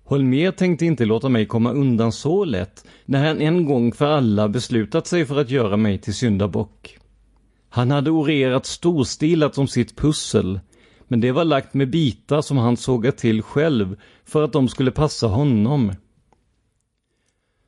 Holmer 0.04 0.52
tänkte 0.52 0.86
inte 0.86 1.06
låta 1.06 1.30
mig 1.30 1.46
komma 1.46 1.72
undan 1.72 2.12
så 2.12 2.46
lätt 2.46 2.86
när 3.06 3.28
han 3.28 3.42
en 3.42 3.66
gång 3.66 3.92
för 3.92 4.06
alla 4.06 4.50
beslutat 4.50 5.08
sig 5.08 5.26
för 5.26 5.42
att 5.42 5.50
göra 5.50 5.78
mig 5.78 5.98
till 5.98 6.14
syndabock. 6.14 6.98
Han 7.70 7.92
hade 7.92 8.12
orerat 8.12 8.66
storstilat 8.66 9.58
om 9.58 9.68
sitt 9.68 9.98
pussel, 9.98 10.60
men 11.08 11.22
det 11.22 11.32
var 11.32 11.46
lagt 11.46 11.74
med 11.74 11.90
bitar 11.90 12.42
som 12.42 12.58
han 12.58 12.78
sågat 12.78 13.18
till 13.18 13.42
själv 13.42 13.96
för 14.26 14.44
att 14.44 14.54
de 14.54 14.68
skulle 14.68 14.92
passa 14.92 15.28
honom. 15.28 15.94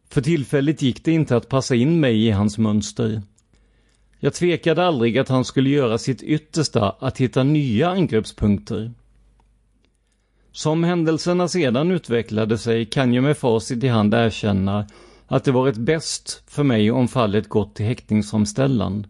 För 0.10 0.22
tillfället 0.22 0.82
gick 0.82 1.06
det 1.06 1.12
inte 1.12 1.36
att 1.36 1.50
passa 1.50 1.76
in 1.76 2.00
mig 2.00 2.26
i 2.26 2.32
hans 2.32 2.58
mönster. 2.58 3.22
Jag 4.26 4.34
tvekade 4.34 4.86
aldrig 4.86 5.18
att 5.18 5.30
han 5.30 5.46
skulle 5.46 5.70
göra 5.70 5.98
sitt 5.98 6.24
yttersta 6.24 6.90
att 7.00 7.18
hitta 7.18 7.44
nya 7.44 7.90
angreppspunkter. 7.90 8.92
Som 10.52 10.84
händelserna 10.84 11.48
sedan 11.48 11.92
utvecklade 11.92 12.58
sig 12.58 12.86
kan 12.86 13.14
jag 13.14 13.24
med 13.24 13.38
facit 13.38 13.84
i 13.84 13.88
hand 13.88 14.14
erkänna 14.14 14.88
att 15.28 15.44
det 15.44 15.52
varit 15.52 15.78
bäst 15.78 16.44
för 16.48 16.64
mig 16.64 16.92
om 16.92 17.08
fallet 17.08 17.50
gått 17.50 17.76
till 17.76 17.86
häktningsomställan. 17.86 19.08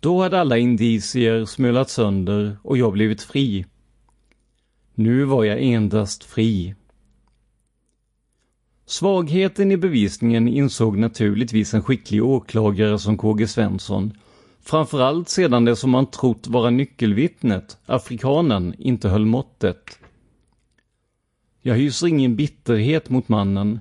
Då 0.00 0.22
hade 0.22 0.40
alla 0.40 0.58
indicier 0.58 1.44
smulat 1.44 1.90
sönder 1.90 2.56
och 2.62 2.78
jag 2.78 2.92
blivit 2.92 3.22
fri. 3.22 3.66
Nu 4.94 5.24
var 5.24 5.44
jag 5.44 5.62
endast 5.62 6.24
fri. 6.24 6.74
Svagheten 8.86 9.72
i 9.72 9.76
bevisningen 9.76 10.48
insåg 10.48 10.98
naturligtvis 10.98 11.74
en 11.74 11.82
skicklig 11.82 12.24
åklagare 12.24 12.98
som 12.98 13.18
KG 13.18 13.46
Svensson, 13.46 14.12
framförallt 14.62 15.28
sedan 15.28 15.64
det 15.64 15.76
som 15.76 15.90
man 15.90 16.06
trott 16.06 16.46
vara 16.46 16.70
nyckelvittnet, 16.70 17.78
afrikanen, 17.86 18.74
inte 18.78 19.08
höll 19.08 19.26
måttet. 19.26 19.98
Jag 21.62 21.74
hyser 21.74 22.06
ingen 22.06 22.36
bitterhet 22.36 23.10
mot 23.10 23.28
mannen. 23.28 23.80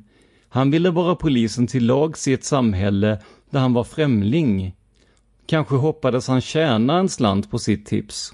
Han 0.49 0.71
ville 0.71 0.89
vara 0.89 1.15
polisen 1.15 1.67
till 1.67 1.85
lags 1.85 2.27
i 2.27 2.33
ett 2.33 2.43
samhälle 2.43 3.19
där 3.49 3.59
han 3.59 3.73
var 3.73 3.83
främling. 3.83 4.75
Kanske 5.45 5.75
hoppades 5.75 6.27
han 6.27 6.41
tjäna 6.41 6.99
en 6.99 7.09
slant 7.09 7.51
på 7.51 7.59
sitt 7.59 7.85
tips. 7.85 8.33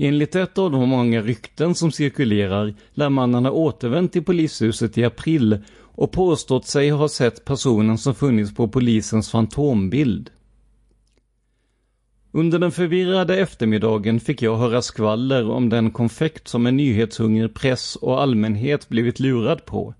Enligt 0.00 0.34
ett 0.34 0.58
av 0.58 0.70
de 0.70 0.88
många 0.88 1.22
rykten 1.22 1.74
som 1.74 1.92
cirkulerar 1.92 2.74
lär 2.94 3.08
mannen 3.08 3.44
ha 3.44 3.52
återvänt 3.52 4.12
till 4.12 4.24
polishuset 4.24 4.98
i 4.98 5.04
april 5.04 5.58
och 5.78 6.12
påstått 6.12 6.66
sig 6.66 6.90
ha 6.90 7.08
sett 7.08 7.44
personen 7.44 7.98
som 7.98 8.14
funnits 8.14 8.54
på 8.54 8.68
polisens 8.68 9.30
fantombild. 9.30 10.30
Under 12.32 12.58
den 12.58 12.72
förvirrade 12.72 13.36
eftermiddagen 13.36 14.20
fick 14.20 14.42
jag 14.42 14.56
höra 14.56 14.82
skvaller 14.82 15.50
om 15.50 15.68
den 15.68 15.90
konfekt 15.90 16.48
som 16.48 16.66
en 16.66 16.76
nyhetshungrig 16.76 17.54
press 17.54 17.96
och 17.96 18.22
allmänhet 18.22 18.88
blivit 18.88 19.20
lurad 19.20 19.64
på. 19.64 19.94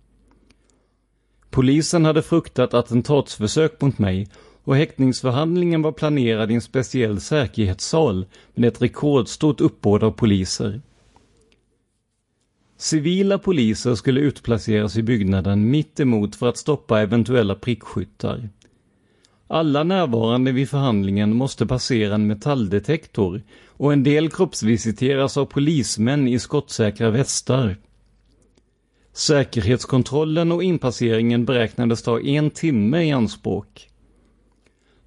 Polisen 1.50 2.04
hade 2.04 2.22
fruktat 2.22 2.74
attentatsförsök 2.74 3.80
mot 3.80 3.98
mig 3.98 4.28
och 4.68 4.76
häktningsförhandlingen 4.76 5.82
var 5.82 5.92
planerad 5.92 6.50
i 6.50 6.54
en 6.54 6.60
speciell 6.60 7.20
säkerhetssal 7.20 8.26
med 8.54 8.68
ett 8.68 8.82
rekordstort 8.82 9.60
uppbåd 9.60 10.04
av 10.04 10.10
poliser. 10.10 10.80
Civila 12.76 13.38
poliser 13.38 13.94
skulle 13.94 14.20
utplaceras 14.20 14.96
i 14.96 15.02
byggnaden 15.02 15.70
mitt 15.70 16.00
emot 16.00 16.36
för 16.36 16.48
att 16.48 16.56
stoppa 16.56 17.00
eventuella 17.00 17.54
prickskyttar. 17.54 18.48
Alla 19.46 19.84
närvarande 19.84 20.52
vid 20.52 20.68
förhandlingen 20.68 21.36
måste 21.36 21.66
passera 21.66 22.14
en 22.14 22.26
metalldetektor 22.26 23.42
och 23.66 23.92
en 23.92 24.02
del 24.02 24.30
kroppsvisiteras 24.30 25.36
av 25.36 25.44
polismän 25.44 26.28
i 26.28 26.38
skottsäkra 26.38 27.10
västar. 27.10 27.76
Säkerhetskontrollen 29.12 30.52
och 30.52 30.62
inpasseringen 30.62 31.44
beräknades 31.44 32.02
ta 32.02 32.20
en 32.20 32.50
timme 32.50 33.02
i 33.02 33.12
anspråk. 33.12 33.88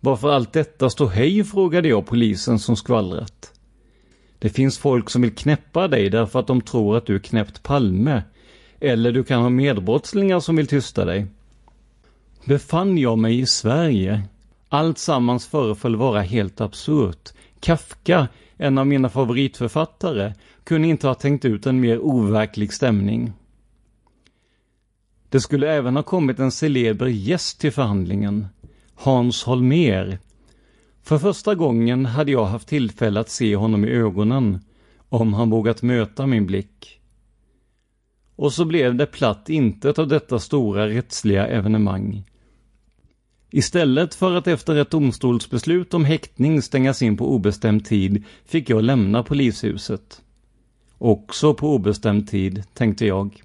Varför 0.04 0.32
allt 0.32 0.54
detta 0.54 0.90
står 0.90 1.08
hej 1.08 1.44
frågade 1.44 1.88
jag 1.88 2.06
polisen 2.06 2.60
som 2.60 2.76
skvallrat. 2.76 3.54
Det 4.40 4.50
finns 4.50 4.78
folk 4.78 5.10
som 5.10 5.22
vill 5.22 5.36
knäppa 5.36 5.88
dig 5.88 6.10
därför 6.10 6.40
att 6.40 6.48
de 6.48 6.62
tror 6.62 6.98
att 6.98 7.06
du 7.06 7.16
är 7.16 7.20
knäppt 7.20 7.64
Palme. 7.64 8.24
Eller 8.80 9.12
du 9.12 9.24
kan 9.24 9.42
ha 9.42 9.50
medbrottslingar 9.50 10.40
som 10.40 10.56
vill 10.56 10.68
tysta 10.68 11.06
dig. 11.06 11.28
Befann 12.46 12.98
jag 12.98 13.18
mig 13.18 13.40
i 13.40 13.46
Sverige? 13.46 14.22
Allt 14.70 14.98
sammans 14.98 15.48
föreföll 15.48 15.96
vara 15.96 16.22
helt 16.22 16.62
absurt. 16.62 17.30
Kafka, 17.60 18.28
en 18.58 18.78
av 18.78 18.88
mina 18.88 19.10
favoritförfattare, 19.10 20.34
kunde 20.64 20.88
inte 20.88 21.08
ha 21.08 21.14
tänkt 21.14 21.46
ut 21.46 21.66
en 21.66 21.80
mer 21.80 22.00
overklig 22.00 22.74
stämning. 22.74 23.34
Det 25.30 25.40
skulle 25.40 25.74
även 25.74 25.96
ha 25.96 26.04
kommit 26.04 26.40
en 26.40 26.52
celeber 26.52 27.08
gäst 27.08 27.60
till 27.60 27.72
förhandlingen. 27.72 28.48
Hans 29.04 29.44
Holmer. 29.44 30.20
För 31.04 31.18
första 31.18 31.56
gången 31.56 32.06
hade 32.06 32.32
jag 32.32 32.46
haft 32.46 32.68
tillfälle 32.68 33.20
att 33.20 33.30
se 33.30 33.56
honom 33.56 33.86
i 33.86 33.88
ögonen, 33.88 34.60
om 35.10 35.34
han 35.34 35.50
vågat 35.50 35.82
möta 35.82 36.28
min 36.28 36.46
blick. 36.46 37.00
Och 38.36 38.54
så 38.54 38.66
blev 38.66 38.96
det 38.96 39.06
platt 39.06 39.50
intet 39.50 40.00
av 40.00 40.08
detta 40.08 40.40
stora 40.40 40.88
rättsliga 40.88 41.48
evenemang. 41.48 42.24
Istället 43.52 44.16
för 44.16 44.36
att 44.36 44.48
efter 44.48 44.76
ett 44.76 44.90
domstolsbeslut 44.90 45.94
om 45.94 46.06
häktning 46.06 46.62
stängas 46.62 47.02
in 47.02 47.18
på 47.18 47.36
obestämd 47.36 47.86
tid 47.86 48.24
fick 48.46 48.70
jag 48.70 48.84
lämna 48.84 49.24
polishuset. 49.24 50.22
Också 50.98 51.54
på 51.54 51.76
obestämd 51.76 52.30
tid, 52.30 52.64
tänkte 52.74 53.06
jag. 53.06 53.44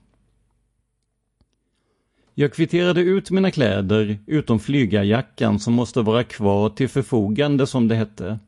Jag 2.39 2.53
kvitterade 2.53 3.01
ut 3.01 3.31
mina 3.31 3.51
kläder, 3.51 4.19
utom 4.27 4.59
flygarjackan 4.59 5.59
som 5.59 5.75
måste 5.75 6.01
vara 6.01 6.25
kvar 6.25 6.69
till 6.69 6.89
förfogande 6.89 7.67
som 7.67 7.89
det 7.89 7.95
hette. 7.95 8.39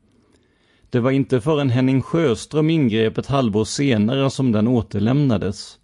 Det 0.91 1.01
var 1.01 1.11
inte 1.11 1.41
förrän 1.41 1.71
Henning 1.71 2.03
Sjöström 2.03 2.71
ingrep 2.71 3.19
ett 3.19 3.27
halvår 3.27 3.65
senare 3.65 4.31
som 4.31 4.53
den 4.53 4.69
återlämnades. 4.69 5.79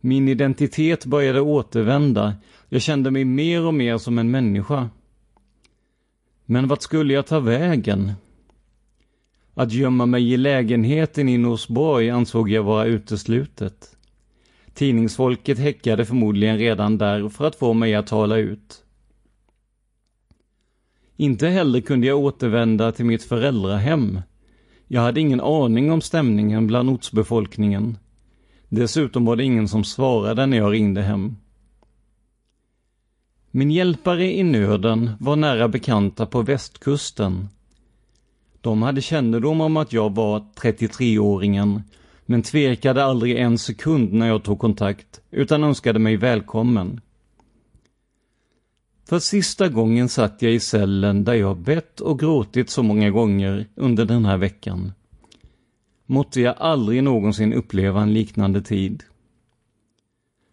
Min 0.00 0.28
identitet 0.28 1.04
började 1.04 1.40
återvända, 1.40 2.34
jag 2.68 2.82
kände 2.82 3.10
mig 3.10 3.24
mer 3.24 3.64
och 3.64 3.74
mer 3.74 3.98
som 3.98 4.18
en 4.18 4.30
människa. 4.30 4.90
Men 6.44 6.68
vart 6.68 6.82
skulle 6.82 7.14
jag 7.14 7.26
ta 7.26 7.40
vägen? 7.40 8.12
Att 9.54 9.72
gömma 9.72 10.06
mig 10.06 10.32
i 10.32 10.36
lägenheten 10.36 11.28
i 11.28 11.38
Norsborg 11.38 12.10
ansåg 12.10 12.50
jag 12.50 12.62
vara 12.62 12.84
uteslutet. 12.84 13.97
Tidningsfolket 14.78 15.58
häckade 15.58 16.04
förmodligen 16.04 16.58
redan 16.58 16.98
där 16.98 17.28
för 17.28 17.44
att 17.44 17.56
få 17.56 17.72
mig 17.72 17.94
att 17.94 18.06
tala 18.06 18.36
ut. 18.36 18.84
Inte 21.16 21.48
heller 21.48 21.80
kunde 21.80 22.06
jag 22.06 22.18
återvända 22.18 22.92
till 22.92 23.04
mitt 23.04 23.22
föräldrahem. 23.22 24.20
Jag 24.86 25.00
hade 25.00 25.20
ingen 25.20 25.40
aning 25.40 25.92
om 25.92 26.00
stämningen 26.00 26.66
bland 26.66 26.90
ortsbefolkningen. 26.90 27.98
Dessutom 28.68 29.24
var 29.24 29.36
det 29.36 29.44
ingen 29.44 29.68
som 29.68 29.84
svarade 29.84 30.46
när 30.46 30.56
jag 30.56 30.72
ringde 30.72 31.02
hem. 31.02 31.36
Min 33.50 33.70
hjälpare 33.70 34.32
i 34.32 34.42
nöden 34.42 35.10
var 35.20 35.36
nära 35.36 35.68
bekanta 35.68 36.26
på 36.26 36.42
västkusten. 36.42 37.48
De 38.60 38.82
hade 38.82 39.02
kännedom 39.02 39.60
om 39.60 39.76
att 39.76 39.92
jag 39.92 40.14
var 40.14 40.40
33-åringen, 40.56 41.82
men 42.30 42.42
tvekade 42.42 43.04
aldrig 43.04 43.36
en 43.36 43.58
sekund 43.58 44.12
när 44.12 44.26
jag 44.26 44.42
tog 44.42 44.58
kontakt, 44.58 45.20
utan 45.30 45.64
önskade 45.64 45.98
mig 45.98 46.16
välkommen. 46.16 47.00
För 49.08 49.18
sista 49.18 49.68
gången 49.68 50.08
satt 50.08 50.42
jag 50.42 50.52
i 50.52 50.60
cellen 50.60 51.24
där 51.24 51.34
jag 51.34 51.56
bett 51.56 52.00
och 52.00 52.18
gråtit 52.18 52.70
så 52.70 52.82
många 52.82 53.10
gånger 53.10 53.66
under 53.74 54.04
den 54.04 54.24
här 54.24 54.36
veckan. 54.36 54.92
Måtte 56.06 56.40
jag 56.40 56.54
aldrig 56.58 57.02
någonsin 57.02 57.52
uppleva 57.52 58.02
en 58.02 58.12
liknande 58.12 58.62
tid. 58.62 59.02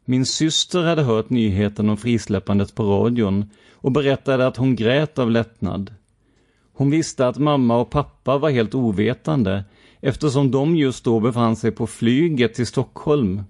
Min 0.06 0.26
syster 0.26 0.84
hade 0.84 1.04
hört 1.04 1.30
nyheten 1.30 1.90
om 1.90 1.98
frisläppandet 1.98 2.76
på 2.76 2.84
radion 2.84 3.50
och 3.74 3.92
berättade 3.92 4.48
att 4.48 4.58
hon 4.58 4.76
grät 4.76 5.20
av 5.20 5.32
lättnad. 5.32 5.94
Hon 6.74 6.90
visste 6.90 7.28
att 7.28 7.38
mamma 7.38 7.78
och 7.78 7.90
pappa 7.90 8.38
var 8.38 8.50
helt 8.50 8.76
ovetande 8.76 9.64
eftersom 10.06 10.51
de 10.51 10.76
just 10.76 11.03
då 11.03 11.20
befann 11.20 11.56
sig 11.56 11.72
på 11.72 11.88
flyget 11.88 12.53
till 12.53 12.68
Stockholm. 12.68 13.43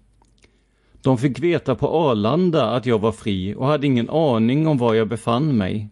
De 1.01 1.17
fick 1.17 1.39
veta 1.39 1.75
på 1.75 1.87
Arlanda 1.87 2.69
att 2.69 2.85
jag 2.85 2.99
var 2.99 3.11
fri 3.11 3.55
och 3.55 3.67
hade 3.67 3.87
ingen 3.87 4.09
aning 4.09 4.67
om 4.67 4.77
var 4.77 4.93
jag 4.93 5.07
befann 5.07 5.57
mig. 5.57 5.89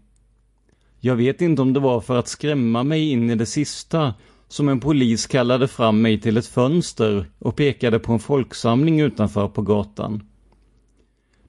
Jag 0.99 1.15
vet 1.15 1.41
inte 1.41 1.61
om 1.61 1.73
det 1.73 1.79
var 1.79 2.01
för 2.01 2.19
att 2.19 2.27
skrämma 2.27 2.83
mig 2.83 3.11
in 3.11 3.29
i 3.29 3.35
det 3.35 3.45
sista 3.45 4.13
som 4.47 4.69
en 4.69 4.79
polis 4.79 5.27
kallade 5.27 5.67
fram 5.67 6.01
mig 6.01 6.21
till 6.21 6.37
ett 6.37 6.47
fönster 6.47 7.25
och 7.39 7.55
pekade 7.55 7.99
på 7.99 8.13
en 8.13 8.19
folksamling 8.19 8.99
utanför 8.99 9.47
på 9.47 9.61
gatan. 9.61 10.23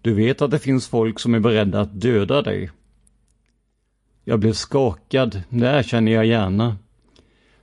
Du 0.01 0.15
vet 0.15 0.43
att 0.43 0.51
det 0.51 0.59
finns 0.59 0.89
folk 0.89 1.21
som 1.21 1.35
är 1.35 1.41
beredda 1.41 1.81
att 1.81 2.01
döda 2.01 2.43
dig. 2.43 2.71
Jag 4.25 4.41
blev 4.41 4.53
skakad, 4.53 5.43
det 5.49 5.67
erkänner 5.67 6.13
jag 6.13 6.27
gärna. 6.27 6.77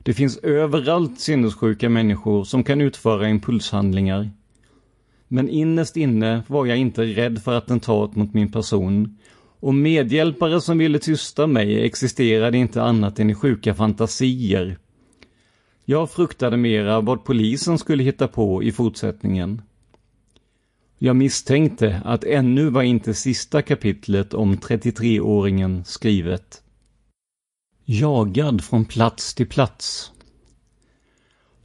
Det 0.04 0.14
finns 0.14 0.38
överallt 0.38 1.20
sinnessjuka 1.20 1.90
människor 1.90 2.44
som 2.44 2.64
kan 2.64 2.82
utföra 2.82 3.30
impulshandlingar. 3.30 4.30
Men 5.28 5.50
innerst 5.50 5.98
inne 5.98 6.44
var 6.48 6.66
jag 6.66 6.78
inte 6.78 7.04
rädd 7.04 7.44
för 7.44 7.54
attentat 7.54 8.16
mot 8.16 8.34
min 8.34 8.52
person 8.52 9.18
och 9.60 9.76
medhjälpare 9.76 10.62
som 10.62 10.78
ville 10.78 11.00
tysta 11.00 11.48
mig 11.48 11.86
existerade 11.86 12.58
inte 12.58 12.84
annat 12.84 13.20
än 13.20 13.30
i 13.30 13.36
sjuka 13.36 13.74
fantasier. 13.74 14.78
Jag 15.86 16.12
fruktade 16.12 16.58
mera 16.58 17.02
vad 17.02 17.24
polisen 17.24 17.78
skulle 17.78 18.04
hitta 18.04 18.28
på 18.28 18.64
i 18.64 18.72
fortsättningen. 18.72 19.62
Jag 20.98 21.16
misstänkte 21.16 22.02
att 22.06 22.24
ännu 22.24 22.70
var 22.70 22.84
inte 22.84 23.14
sista 23.14 23.62
kapitlet 23.62 24.34
om 24.34 24.58
33-åringen 24.58 25.84
skrivet. 25.84 26.62
Jagad 27.86 28.64
från 28.64 28.86
plats 28.86 29.34
till 29.34 29.48
plats. 29.48 30.12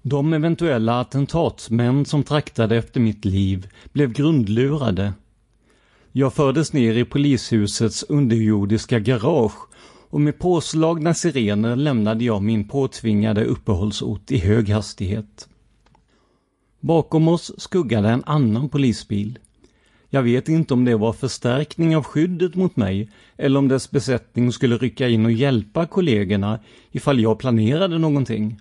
De 0.03 0.33
eventuella 0.33 1.01
attentatsmän 1.01 2.05
som 2.05 2.23
traktade 2.23 2.77
efter 2.77 3.01
mitt 3.01 3.25
liv 3.25 3.69
blev 3.93 4.13
grundlurade. 4.13 5.13
Jag 6.13 6.35
fördes 6.35 6.73
ner 6.73 6.95
i 6.95 7.05
polishusets 7.05 8.03
underjordiska 8.03 8.99
garage 8.99 9.69
och 10.11 10.21
med 10.21 10.39
påslagna 10.39 11.15
sirener 11.15 11.77
lämnade 11.77 12.25
jag 12.25 12.43
min 12.43 12.69
påtvingade 12.69 13.45
uppehållsort 13.45 14.31
i 14.31 14.39
hög 14.39 14.69
hastighet. 14.69 15.49
Bakom 16.81 17.29
oss 17.29 17.53
skuggade 17.59 18.09
en 18.09 18.25
annan 18.25 18.69
polisbil. 18.69 19.39
Jag 20.11 20.23
vet 20.23 20.49
inte 20.49 20.75
om 20.75 20.85
det 20.85 20.97
var 20.97 21.13
förstärkning 21.13 21.97
av 21.97 22.05
skyddet 22.05 22.55
mot 22.55 22.77
mig 22.77 23.11
eller 23.37 23.59
om 23.59 23.69
dess 23.69 23.91
besättning 23.91 24.53
skulle 24.53 24.77
rycka 24.77 25.09
in 25.09 25.25
och 25.25 25.33
hjälpa 25.33 25.87
kollegorna 25.87 26.61
ifall 26.93 27.21
jag 27.21 27.39
planerade 27.39 27.99
någonting. 27.99 28.61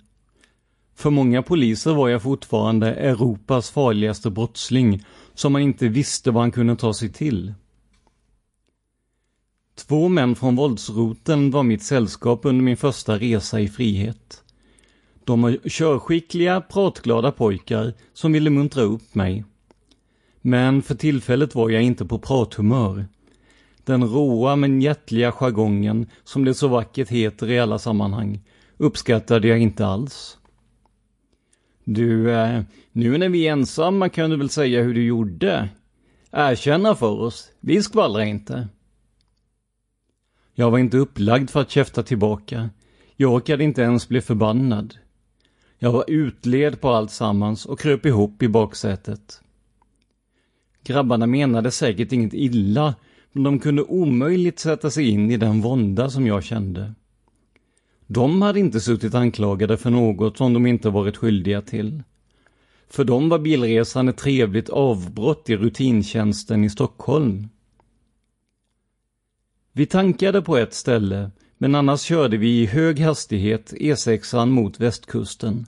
För 0.94 1.10
många 1.10 1.42
poliser 1.42 1.94
var 1.94 2.08
jag 2.08 2.22
fortfarande 2.22 2.94
Europas 2.94 3.70
farligaste 3.70 4.30
brottsling 4.30 5.04
som 5.34 5.52
man 5.52 5.62
inte 5.62 5.88
visste 5.88 6.30
vad 6.30 6.42
han 6.42 6.50
kunde 6.50 6.76
ta 6.76 6.94
sig 6.94 7.12
till. 7.12 7.54
Två 9.76 10.08
män 10.08 10.34
från 10.34 10.56
våldsroten 10.56 11.50
var 11.50 11.62
mitt 11.62 11.82
sällskap 11.82 12.40
under 12.44 12.64
min 12.64 12.76
första 12.76 13.18
resa 13.18 13.60
i 13.60 13.68
frihet. 13.68 14.42
De 15.24 15.42
var 15.42 15.68
körskickliga, 15.68 16.60
pratglada 16.60 17.32
pojkar 17.32 17.94
som 18.12 18.32
ville 18.32 18.50
muntra 18.50 18.82
upp 18.82 19.14
mig. 19.14 19.44
Men 20.48 20.82
för 20.82 20.94
tillfället 20.94 21.54
var 21.54 21.70
jag 21.70 21.82
inte 21.82 22.04
på 22.04 22.18
prathumör. 22.18 23.06
Den 23.84 24.04
råa 24.08 24.56
men 24.56 24.82
hjärtliga 24.82 25.32
jargongen, 25.32 26.06
som 26.24 26.44
det 26.44 26.54
så 26.54 26.68
vackert 26.68 27.08
heter 27.08 27.50
i 27.50 27.58
alla 27.58 27.78
sammanhang, 27.78 28.40
uppskattade 28.76 29.48
jag 29.48 29.58
inte 29.58 29.86
alls. 29.86 30.38
Du, 31.84 32.30
eh, 32.30 32.62
nu 32.92 33.18
när 33.18 33.28
vi 33.28 33.48
är 33.48 33.52
ensamma 33.52 34.08
kan 34.08 34.30
du 34.30 34.36
väl 34.36 34.50
säga 34.50 34.82
hur 34.82 34.94
du 34.94 35.04
gjorde? 35.04 35.68
Erkänna 36.30 36.94
för 36.94 37.20
oss, 37.20 37.50
vi 37.60 37.82
skvallrar 37.82 38.24
inte. 38.24 38.68
Jag 40.54 40.70
var 40.70 40.78
inte 40.78 40.96
upplagd 40.96 41.50
för 41.50 41.60
att 41.60 41.70
käfta 41.70 42.02
tillbaka. 42.02 42.70
Jag 43.16 43.32
orkade 43.32 43.64
inte 43.64 43.82
ens 43.82 44.08
bli 44.08 44.20
förbannad. 44.20 44.94
Jag 45.78 45.92
var 45.92 46.04
utled 46.06 46.80
på 46.80 46.88
allt 46.90 47.10
sammans 47.10 47.66
och 47.66 47.80
kröp 47.80 48.06
ihop 48.06 48.42
i 48.42 48.48
baksätet. 48.48 49.42
Grabbarna 50.86 51.26
menade 51.26 51.70
säkert 51.70 52.12
inget 52.12 52.34
illa, 52.34 52.94
men 53.32 53.42
de 53.42 53.58
kunde 53.58 53.82
omöjligt 53.82 54.58
sätta 54.58 54.90
sig 54.90 55.08
in 55.08 55.30
i 55.30 55.36
den 55.36 55.60
vånda 55.60 56.10
som 56.10 56.26
jag 56.26 56.44
kände. 56.44 56.92
De 58.06 58.42
hade 58.42 58.60
inte 58.60 58.80
suttit 58.80 59.14
anklagade 59.14 59.76
för 59.76 59.90
något 59.90 60.36
som 60.36 60.52
de 60.52 60.66
inte 60.66 60.90
varit 60.90 61.16
skyldiga 61.16 61.62
till. 61.62 62.02
För 62.88 63.04
dem 63.04 63.28
var 63.28 63.38
bilresan 63.38 64.08
ett 64.08 64.16
trevligt 64.16 64.68
avbrott 64.68 65.50
i 65.50 65.56
rutintjänsten 65.56 66.64
i 66.64 66.70
Stockholm. 66.70 67.48
Vi 69.72 69.86
tankade 69.86 70.42
på 70.42 70.56
ett 70.56 70.74
ställe, 70.74 71.30
men 71.58 71.74
annars 71.74 72.00
körde 72.00 72.36
vi 72.36 72.60
i 72.60 72.66
hög 72.66 73.00
hastighet 73.00 73.72
E6an 73.72 74.46
mot 74.46 74.80
västkusten. 74.80 75.66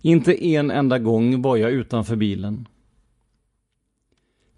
Inte 0.00 0.44
en 0.46 0.70
enda 0.70 0.98
gång 0.98 1.42
var 1.42 1.56
jag 1.56 1.70
utanför 1.70 2.16
bilen. 2.16 2.66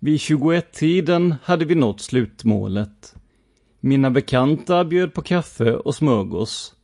Vid 0.01 0.19
21-tiden 0.19 1.35
hade 1.43 1.65
vi 1.65 1.75
nått 1.75 2.01
slutmålet. 2.01 3.15
Mina 3.81 4.11
bekanta 4.11 4.85
bjöd 4.85 5.15
på 5.15 5.23
kaffe 5.23 5.75
och 5.75 5.95
smörgås. 5.95 6.75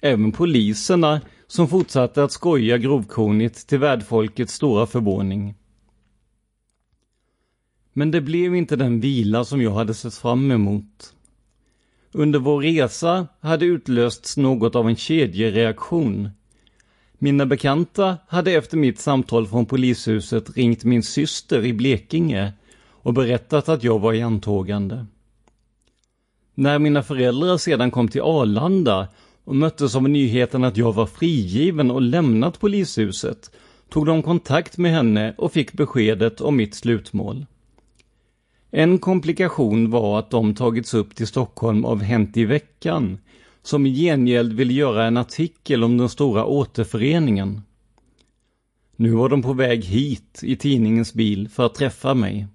Även 0.00 0.32
poliserna 0.32 1.20
som 1.46 1.68
fortsatte 1.68 2.24
att 2.24 2.32
skoja 2.32 2.78
grovkornigt 2.78 3.68
till 3.68 3.78
värdfolkets 3.78 4.54
stora 4.54 4.86
förvåning. 4.86 5.54
Men 7.92 8.10
det 8.10 8.20
blev 8.20 8.56
inte 8.56 8.76
den 8.76 9.00
vila 9.00 9.44
som 9.44 9.62
jag 9.62 9.70
hade 9.70 9.94
sett 9.94 10.14
fram 10.14 10.50
emot. 10.50 11.14
Under 12.12 12.38
vår 12.38 12.60
resa 12.60 13.26
hade 13.40 13.64
utlösts 13.64 14.36
något 14.36 14.76
av 14.76 14.88
en 14.88 14.96
kedjereaktion. 14.96 16.30
Mina 17.18 17.46
bekanta 17.46 18.16
hade 18.28 18.52
efter 18.52 18.76
mitt 18.76 18.98
samtal 18.98 19.46
från 19.46 19.66
polishuset 19.66 20.56
ringt 20.56 20.84
min 20.84 21.02
syster 21.02 21.64
i 21.64 21.72
Blekinge 21.72 22.52
och 22.90 23.14
berättat 23.14 23.68
att 23.68 23.84
jag 23.84 23.98
var 23.98 24.12
i 24.12 24.22
antågande. 24.22 25.06
När 26.54 26.78
mina 26.78 27.02
föräldrar 27.02 27.56
sedan 27.56 27.90
kom 27.90 28.08
till 28.08 28.22
Arlanda 28.22 29.08
och 29.44 29.56
möttes 29.56 29.96
av 29.96 30.08
nyheten 30.08 30.64
att 30.64 30.76
jag 30.76 30.92
var 30.92 31.06
frigiven 31.06 31.90
och 31.90 32.02
lämnat 32.02 32.60
polishuset 32.60 33.50
tog 33.88 34.06
de 34.06 34.22
kontakt 34.22 34.78
med 34.78 34.92
henne 34.92 35.34
och 35.38 35.52
fick 35.52 35.72
beskedet 35.72 36.40
om 36.40 36.56
mitt 36.56 36.74
slutmål. 36.74 37.46
En 38.70 38.98
komplikation 38.98 39.90
var 39.90 40.18
att 40.18 40.30
de 40.30 40.54
tagits 40.54 40.94
upp 40.94 41.14
till 41.14 41.26
Stockholm 41.26 41.84
av 41.84 42.02
Hänt 42.02 42.36
i 42.36 42.44
veckan, 42.44 43.18
som 43.66 43.86
i 43.86 43.90
gengäld 43.90 44.52
ville 44.52 44.72
göra 44.72 45.04
en 45.04 45.16
artikel 45.16 45.84
om 45.84 45.98
den 45.98 46.08
stora 46.08 46.44
återföreningen. 46.44 47.62
Nu 48.96 49.10
var 49.10 49.28
de 49.28 49.42
på 49.42 49.52
väg 49.52 49.84
hit 49.84 50.40
i 50.42 50.56
tidningens 50.56 51.14
bil 51.14 51.48
för 51.48 51.66
att 51.66 51.74
träffa 51.74 52.14
mig. 52.14 52.46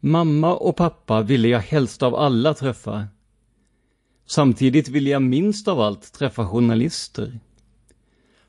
Mamma 0.00 0.54
och 0.54 0.76
pappa 0.76 1.22
ville 1.22 1.48
jag 1.48 1.60
helst 1.60 2.02
av 2.02 2.14
alla 2.14 2.54
träffa. 2.54 3.06
Samtidigt 4.26 4.88
ville 4.88 5.10
jag 5.10 5.22
minst 5.22 5.68
av 5.68 5.80
allt 5.80 6.12
träffa 6.12 6.46
journalister. 6.46 7.38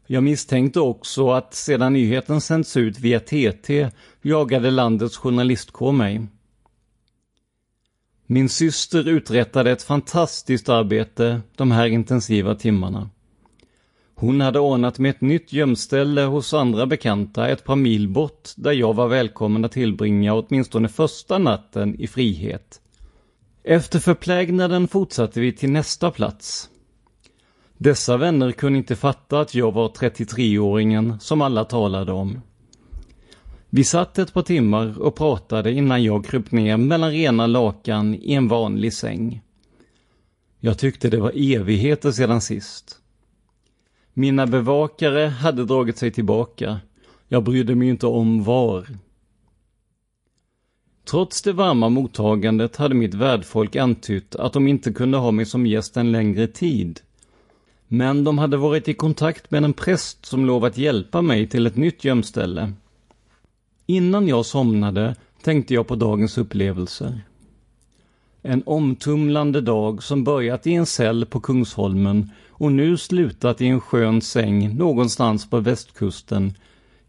Jag 0.07 0.24
misstänkte 0.24 0.80
också 0.80 1.32
att 1.32 1.53
sedan 1.53 1.93
nyheten 1.93 2.41
sänds 2.41 2.78
ut 2.78 2.99
via 2.99 3.19
TT 3.19 3.89
jagade 4.22 4.72
landets 4.72 5.17
journalistkår 5.17 5.91
mig. 5.91 6.28
Min 8.32 8.49
syster 8.49 9.07
uträttade 9.07 9.71
ett 9.71 9.84
fantastiskt 9.84 10.69
arbete 10.69 11.41
de 11.55 11.71
här 11.71 11.86
intensiva 11.86 12.55
timmarna. 12.55 13.09
Hon 14.15 14.41
hade 14.41 14.59
ordnat 14.59 14.99
med 14.99 15.09
ett 15.09 15.21
nytt 15.21 15.53
gömställe 15.53 16.21
hos 16.21 16.53
andra 16.53 16.86
bekanta 16.86 17.49
ett 17.49 17.63
par 17.63 17.75
mil 17.75 18.09
bort 18.09 18.49
där 18.55 18.71
jag 18.71 18.93
var 18.93 19.07
välkommen 19.07 19.65
att 19.65 19.71
tillbringa 19.71 20.34
åtminstone 20.34 20.89
första 20.89 21.38
natten 21.38 21.95
i 21.99 22.07
frihet. 22.07 22.82
Efter 23.63 23.99
förplägnaden 23.99 24.88
fortsatte 24.88 25.39
vi 25.39 25.51
till 25.51 25.71
nästa 25.71 26.11
plats. 26.11 26.69
Dessa 27.77 28.17
vänner 28.17 28.51
kunde 28.51 28.77
inte 28.77 28.95
fatta 28.95 29.39
att 29.39 29.55
jag 29.55 29.71
var 29.71 29.89
33-åringen 29.89 31.19
som 31.19 31.41
alla 31.41 31.65
talade 31.65 32.11
om. 32.11 32.41
Vi 33.74 33.84
satt 33.84 34.19
ett 34.19 34.34
par 34.34 34.41
timmar 34.41 35.01
och 35.01 35.15
pratade 35.15 35.72
innan 35.72 36.03
jag 36.03 36.26
kröp 36.26 36.51
ner 36.51 36.78
mellan 36.78 37.11
rena 37.11 37.47
lakan 37.47 38.15
i 38.15 38.34
en 38.34 38.47
vanlig 38.47 38.93
säng. 38.93 39.41
Jag 40.59 40.78
tyckte 40.78 41.09
det 41.09 41.19
var 41.19 41.32
evigheter 41.36 42.11
sedan 42.11 42.41
sist. 42.41 42.99
Mina 44.13 44.47
bevakare 44.47 45.26
hade 45.26 45.65
dragit 45.65 45.97
sig 45.97 46.11
tillbaka. 46.11 46.80
Jag 47.28 47.43
brydde 47.43 47.76
mig 47.76 47.89
inte 47.89 48.07
om 48.07 48.43
var. 48.43 48.88
Trots 51.05 51.41
det 51.41 51.53
varma 51.53 51.89
mottagandet 51.89 52.76
hade 52.76 52.95
mitt 52.95 53.13
värdfolk 53.13 53.76
antytt 53.76 54.36
att 54.36 54.53
de 54.53 54.67
inte 54.67 54.93
kunde 54.93 55.17
ha 55.17 55.32
mig 55.32 55.45
som 55.45 55.65
gäst 55.65 55.97
en 55.97 56.11
längre 56.11 56.47
tid. 56.47 56.99
Men 57.88 58.24
de 58.24 58.38
hade 58.38 58.57
varit 58.57 58.88
i 58.88 58.93
kontakt 58.93 59.51
med 59.51 59.63
en 59.63 59.74
präst 59.74 60.26
som 60.26 60.45
lovat 60.45 60.78
hjälpa 60.78 61.22
mig 61.22 61.47
till 61.47 61.67
ett 61.67 61.76
nytt 61.76 62.03
gömställe. 62.03 62.74
Innan 63.91 64.27
jag 64.27 64.45
somnade 64.45 65.15
tänkte 65.43 65.73
jag 65.73 65.87
på 65.87 65.95
dagens 65.95 66.37
upplevelser. 66.37 67.21
En 68.41 68.63
omtumlande 68.65 69.61
dag 69.61 70.03
som 70.03 70.23
börjat 70.23 70.67
i 70.67 70.73
en 70.73 70.85
cell 70.85 71.25
på 71.25 71.39
Kungsholmen 71.39 72.31
och 72.49 72.71
nu 72.71 72.97
slutat 72.97 73.61
i 73.61 73.67
en 73.67 73.81
skön 73.81 74.21
säng 74.21 74.75
någonstans 74.75 75.49
på 75.49 75.59
västkusten, 75.59 76.53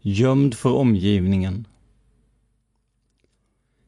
gömd 0.01 0.55
för 0.55 0.73
omgivningen. 0.73 1.67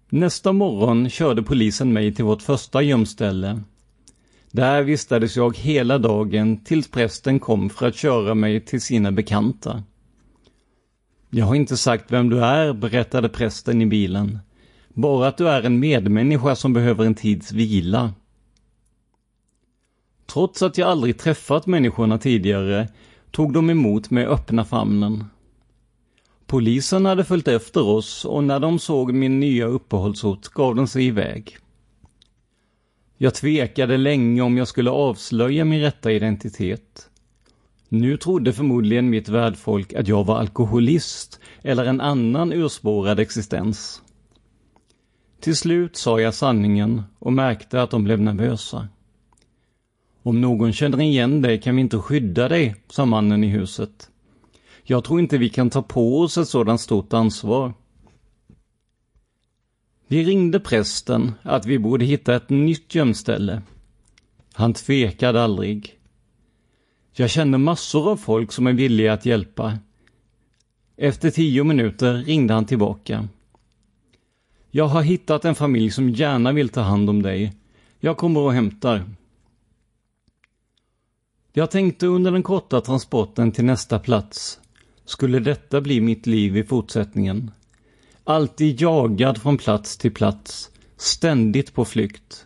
Nästa 0.09 0.53
morgon 0.53 1.09
körde 1.09 1.43
polisen 1.43 1.93
mig 1.93 2.13
till 2.13 2.25
vårt 2.25 2.41
första 2.41 2.81
gömställe. 2.81 3.61
Där 4.51 4.83
vistades 4.83 5.35
jag 5.35 5.57
hela 5.57 5.97
dagen 5.97 6.63
tills 6.63 6.91
prästen 6.91 7.39
kom 7.39 7.69
för 7.69 7.87
att 7.87 7.95
köra 7.95 8.35
mig 8.35 8.61
till 8.61 8.81
sina 8.81 9.11
bekanta. 9.11 9.83
Jag 11.37 11.45
har 11.45 11.55
inte 11.55 11.77
sagt 11.77 12.11
vem 12.11 12.29
du 12.29 12.43
är, 12.43 12.73
berättade 12.73 13.29
prästen 13.29 13.81
i 13.81 13.85
bilen. 13.85 14.39
Bara 14.89 15.27
att 15.27 15.37
du 15.37 15.49
är 15.49 15.63
en 15.63 15.79
medmänniska 15.79 16.55
som 16.55 16.73
behöver 16.73 17.05
en 17.05 17.15
tids 17.15 17.51
vila. 17.51 18.13
Trots 20.25 20.61
att 20.61 20.77
jag 20.77 20.89
aldrig 20.89 21.19
träffat 21.19 21.67
människorna 21.67 22.17
tidigare 22.17 22.87
tog 23.31 23.53
de 23.53 23.69
emot 23.69 24.09
med 24.09 24.27
öppna 24.27 24.65
famnen. 24.65 25.25
Polisen 26.45 27.05
hade 27.05 27.23
följt 27.23 27.47
efter 27.47 27.83
oss 27.83 28.25
och 28.25 28.43
när 28.43 28.59
de 28.59 28.79
såg 28.79 29.13
min 29.13 29.39
nya 29.39 29.65
uppehållsort 29.65 30.47
gav 30.47 30.75
de 30.75 30.87
sig 30.87 31.05
iväg. 31.05 31.57
Jag 33.17 33.33
tvekade 33.33 33.97
länge 33.97 34.41
om 34.41 34.57
jag 34.57 34.67
skulle 34.67 34.89
avslöja 34.89 35.65
min 35.65 35.81
rätta 35.81 36.11
identitet. 36.11 37.09
Nu 37.89 38.17
trodde 38.17 38.53
förmodligen 38.53 39.09
mitt 39.09 39.29
värdfolk 39.29 39.93
att 39.93 40.07
jag 40.07 40.23
var 40.23 40.39
alkoholist 40.39 41.39
eller 41.63 41.85
en 41.85 42.01
annan 42.01 42.53
urspårad 42.53 43.19
existens. 43.19 44.01
Till 45.39 45.55
slut 45.55 45.95
sa 45.95 46.19
jag 46.19 46.33
sanningen 46.33 47.03
och 47.19 47.33
märkte 47.33 47.81
att 47.81 47.91
de 47.91 48.03
blev 48.03 48.21
nervösa. 48.21 48.87
Om 50.23 50.41
någon 50.41 50.73
känner 50.73 51.01
igen 51.01 51.41
dig 51.41 51.61
kan 51.61 51.75
vi 51.75 51.81
inte 51.81 51.99
skydda 51.99 52.47
dig, 52.47 52.75
sa 52.89 53.05
mannen 53.05 53.43
i 53.43 53.47
huset. 53.47 54.09
Jag 54.83 55.03
tror 55.03 55.19
inte 55.19 55.37
vi 55.37 55.49
kan 55.49 55.69
ta 55.69 55.81
på 55.81 56.19
oss 56.19 56.37
ett 56.37 56.47
sådant 56.47 56.81
stort 56.81 57.13
ansvar. 57.13 57.73
Vi 60.07 60.23
ringde 60.23 60.59
prästen 60.59 61.31
att 61.41 61.65
vi 61.65 61.79
borde 61.79 62.05
hitta 62.05 62.35
ett 62.35 62.49
nytt 62.49 62.95
gömställe. 62.95 63.61
Han 64.53 64.73
tvekade 64.73 65.43
aldrig. 65.43 65.99
Jag 67.17 67.29
känner 67.29 67.57
massor 67.57 68.11
av 68.11 68.17
folk 68.17 68.51
som 68.51 68.67
är 68.67 68.73
villiga 68.73 69.13
att 69.13 69.25
hjälpa. 69.25 69.79
Efter 70.97 71.31
tio 71.31 71.63
minuter 71.63 72.13
ringde 72.13 72.53
han 72.53 72.65
tillbaka. 72.65 73.27
Jag 74.71 74.87
har 74.87 75.01
hittat 75.01 75.45
en 75.45 75.55
familj 75.55 75.91
som 75.91 76.09
gärna 76.09 76.51
vill 76.51 76.69
ta 76.69 76.81
hand 76.81 77.09
om 77.09 77.21
dig. 77.21 77.53
Jag 77.99 78.17
kommer 78.17 78.39
och 78.39 78.53
hämtar. 78.53 79.03
Jag 81.53 81.71
tänkte 81.71 82.07
under 82.07 82.31
den 82.31 82.43
korta 82.43 82.81
transporten 82.81 83.51
till 83.51 83.65
nästa 83.65 83.99
plats. 83.99 84.59
Skulle 85.05 85.39
detta 85.39 85.81
bli 85.81 86.01
mitt 86.01 86.27
liv 86.27 86.57
i 86.57 86.63
fortsättningen? 86.63 87.51
Alltid 88.23 88.81
jagad 88.81 89.41
från 89.41 89.57
plats 89.57 89.97
till 89.97 90.13
plats, 90.13 90.71
ständigt 90.97 91.73
på 91.73 91.85
flykt. 91.85 92.45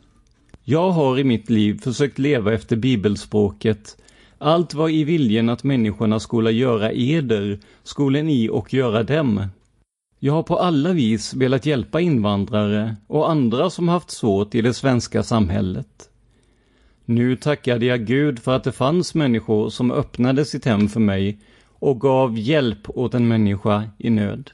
Jag 0.63 0.91
har 0.91 1.19
i 1.19 1.23
mitt 1.23 1.49
liv 1.49 1.81
försökt 1.81 2.19
leva 2.19 2.53
efter 2.53 2.75
bibelspråket 2.75 3.98
allt 4.39 4.73
var 4.73 4.89
i 4.89 5.03
viljen 5.03 5.49
att 5.49 5.63
människorna 5.63 6.19
skola 6.19 6.51
göra 6.51 6.91
eder, 6.91 7.59
skolen 7.83 8.29
i 8.29 8.49
och 8.49 8.73
göra 8.73 9.03
dem. 9.03 9.47
Jag 10.19 10.33
har 10.33 10.43
på 10.43 10.57
alla 10.57 10.93
vis 10.93 11.33
velat 11.33 11.65
hjälpa 11.65 12.01
invandrare 12.01 12.95
och 13.07 13.31
andra 13.31 13.69
som 13.69 13.87
haft 13.87 14.11
svårt 14.11 14.55
i 14.55 14.61
det 14.61 14.73
svenska 14.73 15.23
samhället. 15.23 16.09
Nu 17.05 17.35
tackade 17.35 17.85
jag 17.85 18.05
Gud 18.05 18.39
för 18.39 18.55
att 18.55 18.63
det 18.63 18.71
fanns 18.71 19.15
människor 19.15 19.69
som 19.69 19.91
öppnade 19.91 20.45
sitt 20.45 20.65
hem 20.65 20.87
för 20.87 20.99
mig 20.99 21.39
och 21.65 22.01
gav 22.01 22.37
hjälp 22.37 22.89
åt 22.89 23.13
en 23.13 23.27
människa 23.27 23.89
i 23.97 24.09
nöd. 24.09 24.51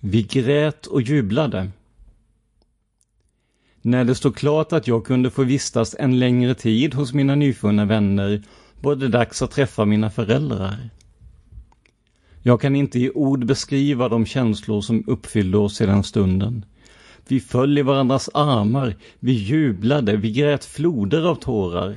Vi 0.00 0.22
grät 0.22 0.86
och 0.86 1.02
jublade. 1.02 1.70
När 3.82 4.04
det 4.04 4.14
stod 4.14 4.36
klart 4.36 4.72
att 4.72 4.88
jag 4.88 5.06
kunde 5.06 5.30
få 5.30 5.42
vistas 5.42 5.96
en 5.98 6.18
längre 6.18 6.54
tid 6.54 6.94
hos 6.94 7.12
mina 7.12 7.34
nyfunna 7.34 7.84
vänner 7.84 8.42
var 8.80 8.96
det 8.96 9.08
dags 9.08 9.42
att 9.42 9.50
träffa 9.50 9.84
mina 9.84 10.10
föräldrar. 10.10 10.90
Jag 12.42 12.60
kan 12.60 12.76
inte 12.76 12.98
i 12.98 13.10
ord 13.10 13.46
beskriva 13.46 14.08
de 14.08 14.26
känslor 14.26 14.80
som 14.80 15.04
uppfyllde 15.06 15.58
oss 15.58 15.80
i 15.80 15.86
den 15.86 16.04
stunden. 16.04 16.64
Vi 17.28 17.40
föll 17.40 17.78
i 17.78 17.82
varandras 17.82 18.30
armar, 18.34 18.96
vi 19.18 19.32
jublade, 19.32 20.16
vi 20.16 20.32
grät 20.32 20.64
floder 20.64 21.28
av 21.28 21.34
tårar. 21.34 21.96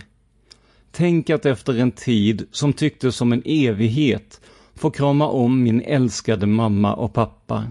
Tänk 0.91 1.29
att 1.29 1.45
efter 1.45 1.79
en 1.79 1.91
tid 1.91 2.47
som 2.51 2.73
tycktes 2.73 3.15
som 3.15 3.33
en 3.33 3.41
evighet 3.45 4.41
få 4.75 4.91
krama 4.91 5.27
om 5.27 5.63
min 5.63 5.81
älskade 5.81 6.45
mamma 6.45 6.93
och 6.93 7.13
pappa. 7.13 7.63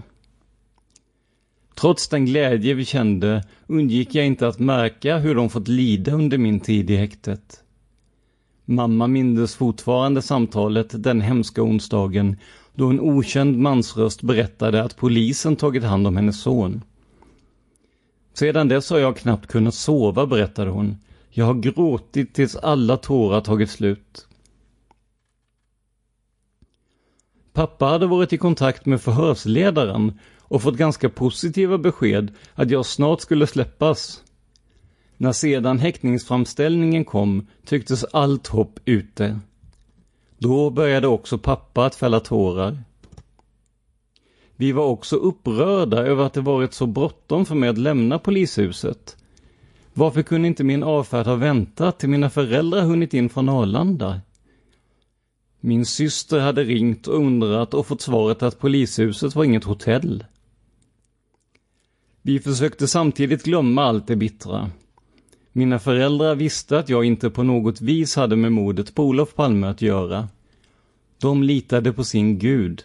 Trots 1.81 2.07
den 2.07 2.25
glädje 2.25 2.73
vi 2.73 2.85
kände 2.85 3.43
undgick 3.67 4.15
jag 4.15 4.25
inte 4.25 4.47
att 4.47 4.59
märka 4.59 5.17
hur 5.17 5.35
de 5.35 5.49
fått 5.49 5.67
lida 5.67 6.11
under 6.11 6.37
min 6.37 6.59
tid 6.59 6.89
i 6.89 6.95
häktet. 6.95 7.63
Mamma 8.65 9.07
mindes 9.07 9.55
fortfarande 9.55 10.21
samtalet 10.21 11.03
den 11.03 11.21
hemska 11.21 11.63
onsdagen 11.63 12.37
då 12.73 12.87
en 12.87 12.99
okänd 12.99 13.57
mansröst 13.57 14.21
berättade 14.21 14.83
att 14.83 14.97
polisen 14.97 15.55
tagit 15.55 15.83
hand 15.83 16.07
om 16.07 16.15
hennes 16.15 16.41
son. 16.41 16.83
Sedan 18.33 18.67
dess 18.67 18.89
har 18.89 18.99
jag 18.99 19.17
knappt 19.17 19.47
kunnat 19.47 19.75
sova, 19.75 20.25
berättade 20.25 20.71
hon. 20.71 20.97
Jag 21.29 21.45
har 21.45 21.53
gråtit 21.53 22.33
tills 22.33 22.55
alla 22.55 22.97
tårar 22.97 23.41
tagit 23.41 23.69
slut. 23.69 24.27
Pappa 27.53 27.85
hade 27.85 28.07
varit 28.07 28.33
i 28.33 28.37
kontakt 28.37 28.85
med 28.85 29.01
förhörsledaren 29.01 30.19
och 30.51 30.61
fått 30.61 30.77
ganska 30.77 31.09
positiva 31.09 31.77
besked 31.77 32.31
att 32.55 32.69
jag 32.71 32.85
snart 32.85 33.21
skulle 33.21 33.47
släppas. 33.47 34.23
När 35.17 35.31
sedan 35.31 35.79
häktningsframställningen 35.79 37.05
kom 37.05 37.47
tycktes 37.65 38.03
allt 38.03 38.47
hopp 38.47 38.79
ute. 38.85 39.39
Då 40.37 40.69
började 40.69 41.07
också 41.07 41.37
pappa 41.37 41.85
att 41.85 41.95
fälla 41.95 42.19
tårar. 42.19 42.77
Vi 44.55 44.71
var 44.71 44.85
också 44.85 45.15
upprörda 45.15 45.97
över 45.97 46.25
att 46.25 46.33
det 46.33 46.41
varit 46.41 46.73
så 46.73 46.85
bråttom 46.85 47.45
för 47.45 47.55
mig 47.55 47.69
att 47.69 47.77
lämna 47.77 48.19
polishuset. 48.19 49.17
Varför 49.93 50.21
kunde 50.21 50.47
inte 50.47 50.63
min 50.63 50.83
avfärd 50.83 51.25
ha 51.25 51.35
väntat 51.35 51.99
till 51.99 52.09
mina 52.09 52.29
föräldrar 52.29 52.81
hunnit 52.81 53.13
in 53.13 53.29
från 53.29 53.49
Arlanda? 53.49 54.21
Min 55.59 55.85
syster 55.85 56.39
hade 56.39 56.63
ringt 56.63 57.07
och 57.07 57.15
undrat 57.15 57.73
och 57.73 57.87
fått 57.87 58.01
svaret 58.01 58.43
att 58.43 58.59
polishuset 58.59 59.35
var 59.35 59.43
inget 59.43 59.63
hotell. 59.63 60.23
Vi 62.21 62.39
försökte 62.39 62.87
samtidigt 62.87 63.43
glömma 63.43 63.83
allt 63.83 64.07
det 64.07 64.15
bittra. 64.15 64.71
Mina 65.51 65.79
föräldrar 65.79 66.35
visste 66.35 66.79
att 66.79 66.89
jag 66.89 67.05
inte 67.05 67.29
på 67.29 67.43
något 67.43 67.81
vis 67.81 68.15
hade 68.15 68.35
med 68.35 68.51
mordet 68.51 68.95
på 68.95 69.03
Olof 69.03 69.35
Palme 69.35 69.67
att 69.67 69.81
göra. 69.81 70.29
De 71.17 71.43
litade 71.43 71.93
på 71.93 72.03
sin 72.03 72.39
Gud. 72.39 72.83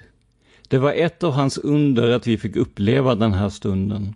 Det 0.69 0.79
var 0.79 0.93
ett 0.93 1.23
av 1.23 1.33
hans 1.33 1.59
under 1.59 2.11
att 2.11 2.27
vi 2.27 2.39
fick 2.39 2.57
uppleva 2.57 3.15
den 3.15 3.33
här 3.33 3.49
stunden. 3.49 4.15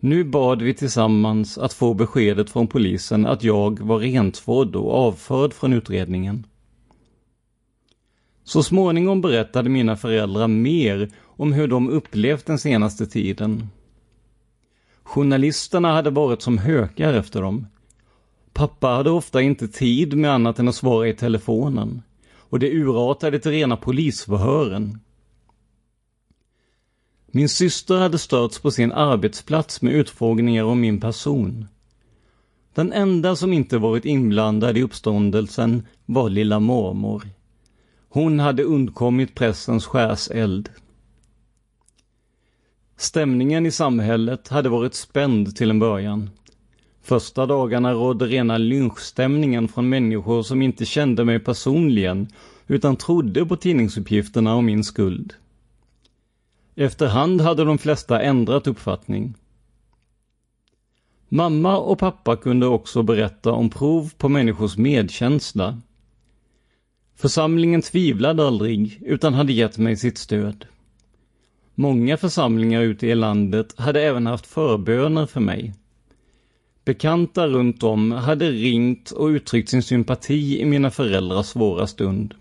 Nu 0.00 0.24
bad 0.24 0.62
vi 0.62 0.74
tillsammans 0.74 1.58
att 1.58 1.72
få 1.72 1.94
beskedet 1.94 2.50
från 2.50 2.66
polisen 2.66 3.26
att 3.26 3.44
jag 3.44 3.80
var 3.80 3.98
rentvådd 3.98 4.76
och 4.76 4.94
avförd 4.94 5.52
från 5.52 5.72
utredningen. 5.72 6.46
Så 8.44 8.62
småningom 8.62 9.20
berättade 9.20 9.68
mina 9.68 9.96
föräldrar 9.96 10.48
mer 10.48 11.10
om 11.36 11.52
hur 11.52 11.68
de 11.68 11.90
upplevt 11.90 12.46
den 12.46 12.58
senaste 12.58 13.06
tiden. 13.06 13.68
Journalisterna 15.02 15.92
hade 15.92 16.10
varit 16.10 16.42
som 16.42 16.58
hökar 16.58 17.12
efter 17.14 17.42
dem. 17.42 17.66
Pappa 18.52 18.88
hade 18.88 19.10
ofta 19.10 19.42
inte 19.42 19.68
tid 19.68 20.16
med 20.16 20.32
annat 20.32 20.58
än 20.58 20.68
att 20.68 20.74
svara 20.74 21.08
i 21.08 21.14
telefonen 21.14 22.02
och 22.36 22.58
det 22.58 22.72
urartade 22.72 23.38
till 23.38 23.50
rena 23.50 23.76
polisförhören. 23.76 25.00
Min 27.26 27.48
syster 27.48 27.98
hade 27.98 28.18
störts 28.18 28.58
på 28.58 28.70
sin 28.70 28.92
arbetsplats 28.92 29.82
med 29.82 29.94
utfrågningar 29.94 30.64
om 30.64 30.80
min 30.80 31.00
person. 31.00 31.66
Den 32.74 32.92
enda 32.92 33.36
som 33.36 33.52
inte 33.52 33.78
varit 33.78 34.04
inblandad 34.04 34.76
i 34.76 34.82
uppståndelsen 34.82 35.86
var 36.06 36.30
lilla 36.30 36.60
mormor. 36.60 37.22
Hon 38.08 38.40
hade 38.40 38.62
undkommit 38.62 39.34
pressens 39.34 39.86
skärseld. 39.86 40.70
Stämningen 42.96 43.66
i 43.66 43.70
samhället 43.70 44.48
hade 44.48 44.68
varit 44.68 44.94
spänd 44.94 45.56
till 45.56 45.70
en 45.70 45.78
början. 45.78 46.30
Första 47.02 47.46
dagarna 47.46 47.92
rådde 47.92 48.26
rena 48.26 48.58
lynchstämningen 48.58 49.68
från 49.68 49.88
människor 49.88 50.42
som 50.42 50.62
inte 50.62 50.84
kände 50.84 51.24
mig 51.24 51.38
personligen 51.38 52.28
utan 52.66 52.96
trodde 52.96 53.46
på 53.46 53.56
tidningsuppgifterna 53.56 54.54
om 54.54 54.66
min 54.66 54.84
skuld. 54.84 55.34
Efterhand 56.74 57.40
hade 57.40 57.64
de 57.64 57.78
flesta 57.78 58.22
ändrat 58.22 58.66
uppfattning. 58.66 59.34
Mamma 61.28 61.78
och 61.78 61.98
pappa 61.98 62.36
kunde 62.36 62.66
också 62.66 63.02
berätta 63.02 63.52
om 63.52 63.70
prov 63.70 64.12
på 64.18 64.28
människors 64.28 64.76
medkänsla. 64.76 65.80
Församlingen 67.16 67.82
tvivlade 67.82 68.46
aldrig, 68.46 69.02
utan 69.02 69.34
hade 69.34 69.52
gett 69.52 69.78
mig 69.78 69.96
sitt 69.96 70.18
stöd. 70.18 70.66
Många 71.78 72.16
församlingar 72.16 72.82
ute 72.82 73.06
i 73.06 73.14
landet 73.14 73.74
hade 73.78 74.02
även 74.02 74.26
haft 74.26 74.46
förböner 74.46 75.26
för 75.26 75.40
mig. 75.40 75.74
Bekanta 76.84 77.46
runt 77.46 77.82
om 77.82 78.12
hade 78.12 78.50
ringt 78.50 79.10
och 79.10 79.26
uttryckt 79.26 79.68
sin 79.68 79.82
sympati 79.82 80.60
i 80.60 80.64
mina 80.64 80.90
föräldrars 80.90 81.46
svåra 81.46 81.86
stund. 81.86 82.34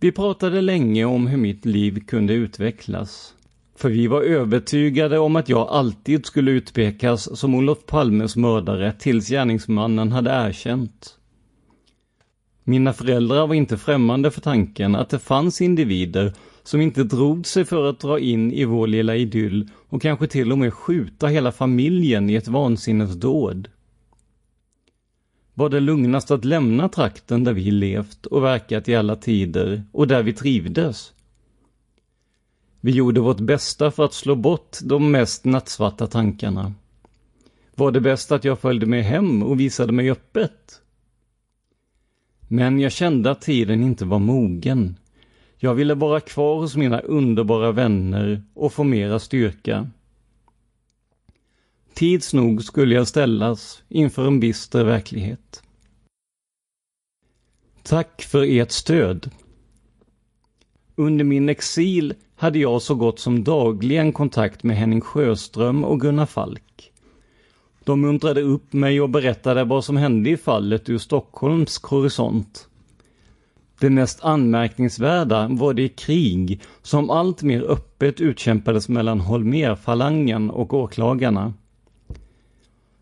Vi 0.00 0.12
pratade 0.12 0.60
länge 0.60 1.04
om 1.04 1.26
hur 1.26 1.38
mitt 1.38 1.64
liv 1.64 2.04
kunde 2.06 2.34
utvecklas. 2.34 3.34
För 3.76 3.88
vi 3.88 4.06
var 4.06 4.22
övertygade 4.22 5.18
om 5.18 5.36
att 5.36 5.48
jag 5.48 5.68
alltid 5.68 6.26
skulle 6.26 6.50
utpekas 6.50 7.38
som 7.38 7.54
Olof 7.54 7.86
Palmes 7.86 8.36
mördare 8.36 8.92
tills 8.92 9.28
gärningsmannen 9.28 10.12
hade 10.12 10.30
erkänt. 10.30 11.18
Mina 12.62 12.92
föräldrar 12.92 13.46
var 13.46 13.54
inte 13.54 13.78
främmande 13.78 14.30
för 14.30 14.40
tanken 14.40 14.94
att 14.94 15.10
det 15.10 15.18
fanns 15.18 15.60
individer 15.60 16.32
som 16.64 16.80
inte 16.80 17.04
drog 17.04 17.46
sig 17.46 17.64
för 17.64 17.84
att 17.84 18.00
dra 18.00 18.18
in 18.18 18.52
i 18.52 18.64
vår 18.64 18.86
lilla 18.86 19.16
idyll 19.16 19.68
och 19.88 20.02
kanske 20.02 20.26
till 20.26 20.52
och 20.52 20.58
med 20.58 20.74
skjuta 20.74 21.26
hela 21.26 21.52
familjen 21.52 22.30
i 22.30 22.34
ett 22.34 22.48
vansinnesdåd. 22.48 23.68
Var 25.54 25.68
det 25.68 25.80
lugnast 25.80 26.30
att 26.30 26.44
lämna 26.44 26.88
trakten 26.88 27.44
där 27.44 27.52
vi 27.52 27.70
levt 27.70 28.26
och 28.26 28.42
verkat 28.44 28.88
i 28.88 28.94
alla 28.94 29.16
tider 29.16 29.82
och 29.92 30.08
där 30.08 30.22
vi 30.22 30.32
trivdes? 30.32 31.12
Vi 32.80 32.92
gjorde 32.92 33.20
vårt 33.20 33.40
bästa 33.40 33.90
för 33.90 34.04
att 34.04 34.14
slå 34.14 34.34
bort 34.34 34.78
de 34.82 35.10
mest 35.10 35.44
nattsvarta 35.44 36.06
tankarna. 36.06 36.74
Var 37.74 37.92
det 37.92 38.00
bäst 38.00 38.32
att 38.32 38.44
jag 38.44 38.58
följde 38.58 38.86
med 38.86 39.04
hem 39.04 39.42
och 39.42 39.60
visade 39.60 39.92
mig 39.92 40.10
öppet? 40.10 40.80
Men 42.48 42.80
jag 42.80 42.92
kände 42.92 43.30
att 43.30 43.40
tiden 43.40 43.82
inte 43.82 44.04
var 44.04 44.18
mogen. 44.18 44.96
Jag 45.64 45.74
ville 45.74 45.94
vara 45.94 46.20
kvar 46.20 46.56
hos 46.56 46.76
mina 46.76 47.00
underbara 47.00 47.72
vänner 47.72 48.42
och 48.54 48.72
få 48.72 48.84
mera 48.84 49.18
styrka. 49.18 49.90
Tids 51.94 52.34
nog 52.34 52.64
skulle 52.64 52.94
jag 52.94 53.08
ställas 53.08 53.82
inför 53.88 54.26
en 54.26 54.40
bister 54.40 54.84
verklighet. 54.84 55.62
Tack 57.82 58.22
för 58.22 58.42
ert 58.42 58.70
stöd. 58.70 59.30
Under 60.94 61.24
min 61.24 61.48
exil 61.48 62.14
hade 62.36 62.58
jag 62.58 62.82
så 62.82 62.94
gott 62.94 63.18
som 63.18 63.44
dagligen 63.44 64.12
kontakt 64.12 64.62
med 64.62 64.76
Henning 64.76 65.00
Sjöström 65.00 65.84
och 65.84 66.00
Gunnar 66.00 66.26
Falk. 66.26 66.92
De 67.84 68.00
muntrade 68.00 68.42
upp 68.42 68.72
mig 68.72 69.00
och 69.00 69.10
berättade 69.10 69.64
vad 69.64 69.84
som 69.84 69.96
hände 69.96 70.30
i 70.30 70.36
fallet 70.36 70.88
ur 70.88 70.98
Stockholms 70.98 71.82
horisont. 71.82 72.68
Det 73.84 73.90
mest 73.90 74.24
anmärkningsvärda 74.24 75.48
var 75.50 75.74
det 75.74 75.88
krig 75.88 76.60
som 76.82 77.10
allt 77.10 77.42
mer 77.42 77.62
öppet 77.62 78.20
utkämpades 78.20 78.88
mellan 78.88 79.20
Holmérfalangen 79.20 80.50
och 80.50 80.74
åklagarna. 80.74 81.52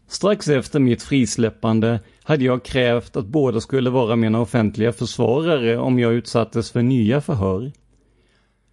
Strax 0.09 0.49
efter 0.49 0.81
mitt 0.81 1.03
frisläppande 1.03 2.01
hade 2.23 2.45
jag 2.45 2.63
krävt 2.63 3.17
att 3.17 3.27
båda 3.27 3.61
skulle 3.61 3.91
vara 3.91 4.17
mina 4.17 4.41
offentliga 4.41 4.93
försvarare 4.93 5.79
om 5.79 5.99
jag 5.99 6.13
utsattes 6.13 6.71
för 6.71 6.83
nya 6.83 7.21
förhör. 7.21 7.73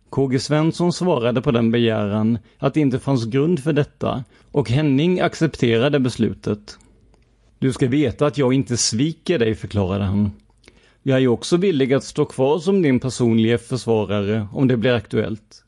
KG 0.09 0.39
Svensson 0.39 0.93
svarade 0.93 1.41
på 1.41 1.51
den 1.51 1.71
begäran 1.71 2.37
att 2.57 2.73
det 2.73 2.79
inte 2.79 2.99
fanns 2.99 3.25
grund 3.25 3.59
för 3.59 3.73
detta 3.73 4.23
och 4.51 4.69
Henning 4.69 5.19
accepterade 5.19 5.99
beslutet. 5.99 6.77
Du 7.59 7.73
ska 7.73 7.87
veta 7.87 8.25
att 8.25 8.37
jag 8.37 8.53
inte 8.53 8.77
sviker 8.77 9.39
dig, 9.39 9.55
förklarade 9.55 10.03
han. 10.03 10.31
Jag 11.03 11.23
är 11.23 11.27
också 11.27 11.57
villig 11.57 11.93
att 11.93 12.03
stå 12.03 12.25
kvar 12.25 12.59
som 12.59 12.81
din 12.81 12.99
personliga 12.99 13.57
försvarare 13.57 14.47
om 14.53 14.67
det 14.67 14.77
blir 14.77 14.93
aktuellt. 14.93 15.63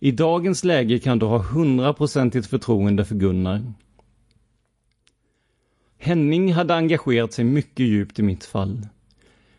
I 0.00 0.10
dagens 0.10 0.64
läge 0.64 0.98
kan 0.98 1.18
du 1.18 1.26
ha 1.26 1.38
hundraprocentigt 1.38 2.46
förtroende 2.46 3.04
för 3.04 3.14
Gunnar. 3.14 3.72
Henning 5.98 6.52
hade 6.52 6.74
engagerat 6.74 7.32
sig 7.32 7.44
mycket 7.44 7.86
djupt 7.86 8.18
i 8.18 8.22
mitt 8.22 8.44
fall. 8.44 8.86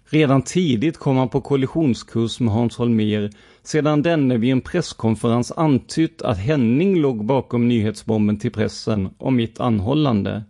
Redan 0.05 0.41
tidigt 0.41 0.97
kom 0.97 1.17
han 1.17 1.29
på 1.29 1.41
kollisionskurs 1.41 2.39
med 2.39 2.53
Hans 2.53 2.77
Holmér 2.77 3.31
sedan 3.63 4.01
denne 4.01 4.37
vid 4.37 4.51
en 4.51 4.61
presskonferens 4.61 5.51
antytt 5.51 6.21
att 6.21 6.37
Henning 6.37 6.99
låg 6.99 7.25
bakom 7.25 7.67
nyhetsbomben 7.67 8.39
till 8.39 8.51
pressen 8.51 9.09
om 9.17 9.35
mitt 9.35 9.59
anhållande. 9.59 10.43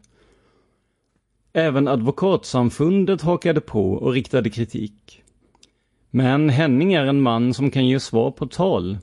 Även 1.53 1.87
advokatsamfundet 1.87 3.21
hakade 3.21 3.61
på 3.61 3.93
och 3.93 4.13
riktade 4.13 4.49
kritik. 4.49 5.23
Men 6.09 6.49
Henning 6.49 6.93
är 6.93 7.05
en 7.05 7.21
man 7.21 7.53
som 7.53 7.71
kan 7.71 7.87
ge 7.87 7.99
svar 7.99 8.31
på 8.31 8.47
tal. 8.47 8.97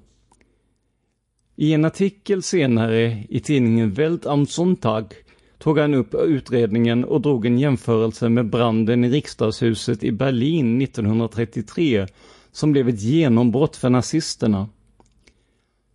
I 1.56 1.72
en 1.72 1.84
artikel 1.84 2.42
senare 2.42 3.24
i 3.28 3.40
tidningen 3.40 3.92
Welt 3.92 4.26
am 4.26 4.46
Sonntag 4.46 5.14
tog 5.58 5.78
han 5.78 5.94
upp 5.94 6.14
utredningen 6.14 7.04
och 7.04 7.20
drog 7.20 7.46
en 7.46 7.58
jämförelse 7.58 8.28
med 8.28 8.50
branden 8.50 9.04
i 9.04 9.10
riksdagshuset 9.10 10.04
i 10.04 10.12
Berlin 10.12 10.82
1933 10.82 12.06
som 12.52 12.72
blev 12.72 12.88
ett 12.88 13.02
genombrott 13.02 13.76
för 13.76 13.90
nazisterna. 13.90 14.68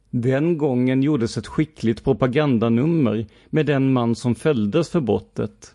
Den 0.10 0.58
gången 0.58 1.04
gjordes 1.04 1.38
ett 1.38 1.48
skickligt 1.48 2.04
propagandanummer 2.04 3.26
med 3.50 3.66
den 3.66 3.94
man 3.94 4.16
som 4.16 4.36
fälldes 4.36 4.90
för 4.90 5.00
brottet. 5.02 5.74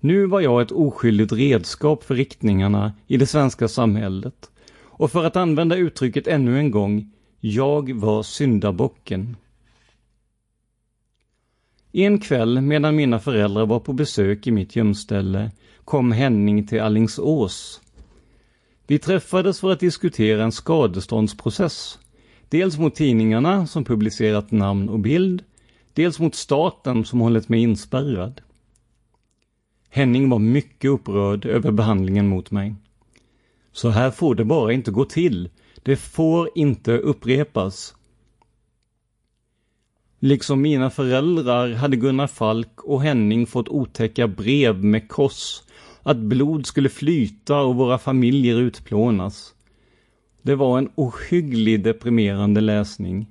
Nu 0.00 0.26
var 0.26 0.40
jag 0.40 0.62
ett 0.62 0.72
oskyldigt 0.72 1.32
redskap 1.32 2.04
för 2.04 2.14
riktningarna 2.14 2.92
i 3.06 3.16
det 3.16 3.26
svenska 3.26 3.68
samhället. 3.68 4.50
Och 4.78 5.10
för 5.10 5.24
att 5.24 5.36
använda 5.36 5.76
uttrycket 5.76 6.26
ännu 6.26 6.58
en 6.58 6.70
gång, 6.70 7.12
jag 7.40 7.92
var 7.92 8.22
syndabocken. 8.22 9.36
En 11.92 12.18
kväll 12.18 12.60
medan 12.60 12.96
mina 12.96 13.18
föräldrar 13.18 13.66
var 13.66 13.80
på 13.80 13.92
besök 13.92 14.46
i 14.46 14.50
mitt 14.50 14.76
gömställe 14.76 15.50
kom 15.84 16.12
Henning 16.12 16.66
till 16.66 16.80
Allingsås. 16.80 17.80
Vi 18.86 18.98
träffades 18.98 19.60
för 19.60 19.72
att 19.72 19.80
diskutera 19.80 20.44
en 20.44 20.52
skadeståndsprocess. 20.52 21.98
Dels 22.48 22.78
mot 22.78 22.94
tidningarna 22.94 23.66
som 23.66 23.84
publicerat 23.84 24.50
namn 24.50 24.88
och 24.88 24.98
bild, 24.98 25.44
dels 25.92 26.18
mot 26.18 26.34
staten 26.34 27.04
som 27.04 27.20
hållit 27.20 27.48
mig 27.48 27.62
inspärrad. 27.62 28.40
Henning 29.92 30.30
var 30.30 30.38
mycket 30.38 30.90
upprörd 30.90 31.46
över 31.46 31.70
behandlingen 31.70 32.28
mot 32.28 32.50
mig. 32.50 32.74
Så 33.72 33.88
här 33.88 34.10
får 34.10 34.34
det 34.34 34.44
bara 34.44 34.72
inte 34.72 34.90
gå 34.90 35.04
till. 35.04 35.50
Det 35.82 35.96
får 35.96 36.48
inte 36.54 36.92
upprepas. 36.98 37.94
Liksom 40.18 40.62
mina 40.62 40.90
föräldrar 40.90 41.72
hade 41.72 41.96
Gunnar 41.96 42.26
Falk 42.26 42.84
och 42.84 43.02
Henning 43.02 43.46
fått 43.46 43.68
otäcka 43.68 44.28
brev 44.28 44.84
med 44.84 45.08
kors, 45.08 45.62
att 46.02 46.16
blod 46.16 46.66
skulle 46.66 46.88
flyta 46.88 47.60
och 47.60 47.76
våra 47.76 47.98
familjer 47.98 48.56
utplånas. 48.56 49.54
Det 50.42 50.54
var 50.54 50.78
en 50.78 50.90
ohygglig 50.94 51.84
deprimerande 51.84 52.60
läsning. 52.60 53.26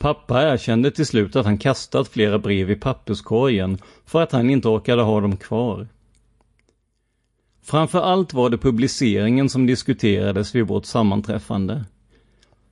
Pappa 0.00 0.42
erkände 0.42 0.90
till 0.90 1.06
slut 1.06 1.36
att 1.36 1.46
han 1.46 1.58
kastat 1.58 2.08
flera 2.08 2.38
brev 2.38 2.70
i 2.70 2.76
papperskorgen 2.76 3.78
för 4.06 4.22
att 4.22 4.32
han 4.32 4.50
inte 4.50 4.68
orkade 4.68 5.02
ha 5.02 5.20
dem 5.20 5.36
kvar. 5.36 5.88
Framför 7.62 8.00
allt 8.00 8.34
var 8.34 8.50
det 8.50 8.58
publiceringen 8.58 9.48
som 9.48 9.66
diskuterades 9.66 10.54
vid 10.54 10.66
vårt 10.66 10.84
sammanträffande. 10.84 11.84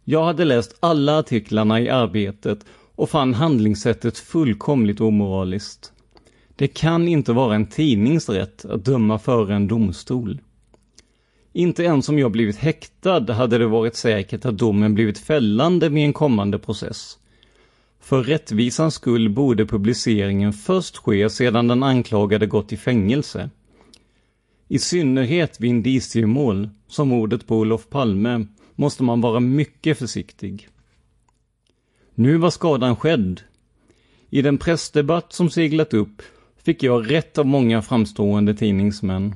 Jag 0.05 0.24
hade 0.24 0.45
läst 0.45 0.77
alla 0.81 1.18
artiklarna 1.18 1.81
i 1.81 1.89
Arbetet 1.89 2.64
och 2.95 3.11
fann 3.11 3.35
handlingssättet 3.35 4.18
fullkomligt 4.18 5.01
omoraliskt. 5.01 5.93
Det 6.57 6.68
kan 6.68 7.09
inte 7.09 7.33
vara 7.33 7.55
en 7.55 7.66
tidnings 7.66 8.29
rätt 8.29 8.64
att 8.64 8.85
döma 8.85 9.18
före 9.18 9.55
en 9.55 9.68
domstol. 9.68 10.41
Inte 11.57 11.83
ens 11.83 12.09
om 12.09 12.19
jag 12.19 12.31
blivit 12.33 12.57
häktad 12.57 13.33
hade 13.33 13.59
det 13.59 13.67
varit 13.67 13.97
säkert 13.97 14.45
att 14.45 14.59
domen 14.59 14.95
blivit 14.95 15.19
fällande 15.19 15.89
vid 15.89 16.05
en 16.05 16.13
kommande 16.13 16.59
process. 16.59 17.19
För 18.01 18.23
rättvisans 18.23 18.95
skull 18.95 19.29
borde 19.29 19.67
publiceringen 19.67 20.53
först 20.53 20.97
ske 20.97 21.31
sedan 21.31 21.69
den 21.69 21.83
anklagade 21.83 22.47
gått 22.47 22.73
i 22.73 22.77
fängelse. 22.77 23.51
I 24.69 24.79
synnerhet 24.79 25.61
vid 25.61 25.71
indiciemål, 25.71 26.69
som 26.87 27.09
mordet 27.09 27.47
på 27.47 27.57
Olof 27.57 27.89
Palme, 27.89 28.47
måste 28.75 29.03
man 29.03 29.21
vara 29.21 29.41
mycket 29.41 29.99
försiktig. 29.99 30.69
Nu 32.15 32.37
var 32.37 32.51
skadan 32.51 32.97
skedd. 32.97 33.41
I 34.31 34.43
den 34.43 34.59
pressdebatt 34.59 35.33
som 35.33 35.51
seglat 35.51 35.95
upp 35.95 36.23
fick 36.65 36.83
jag 36.83 37.11
rätt 37.11 37.39
av 37.39 37.47
många 37.47 37.83
framstående 37.83 38.55
tidningsmän. 38.55 39.35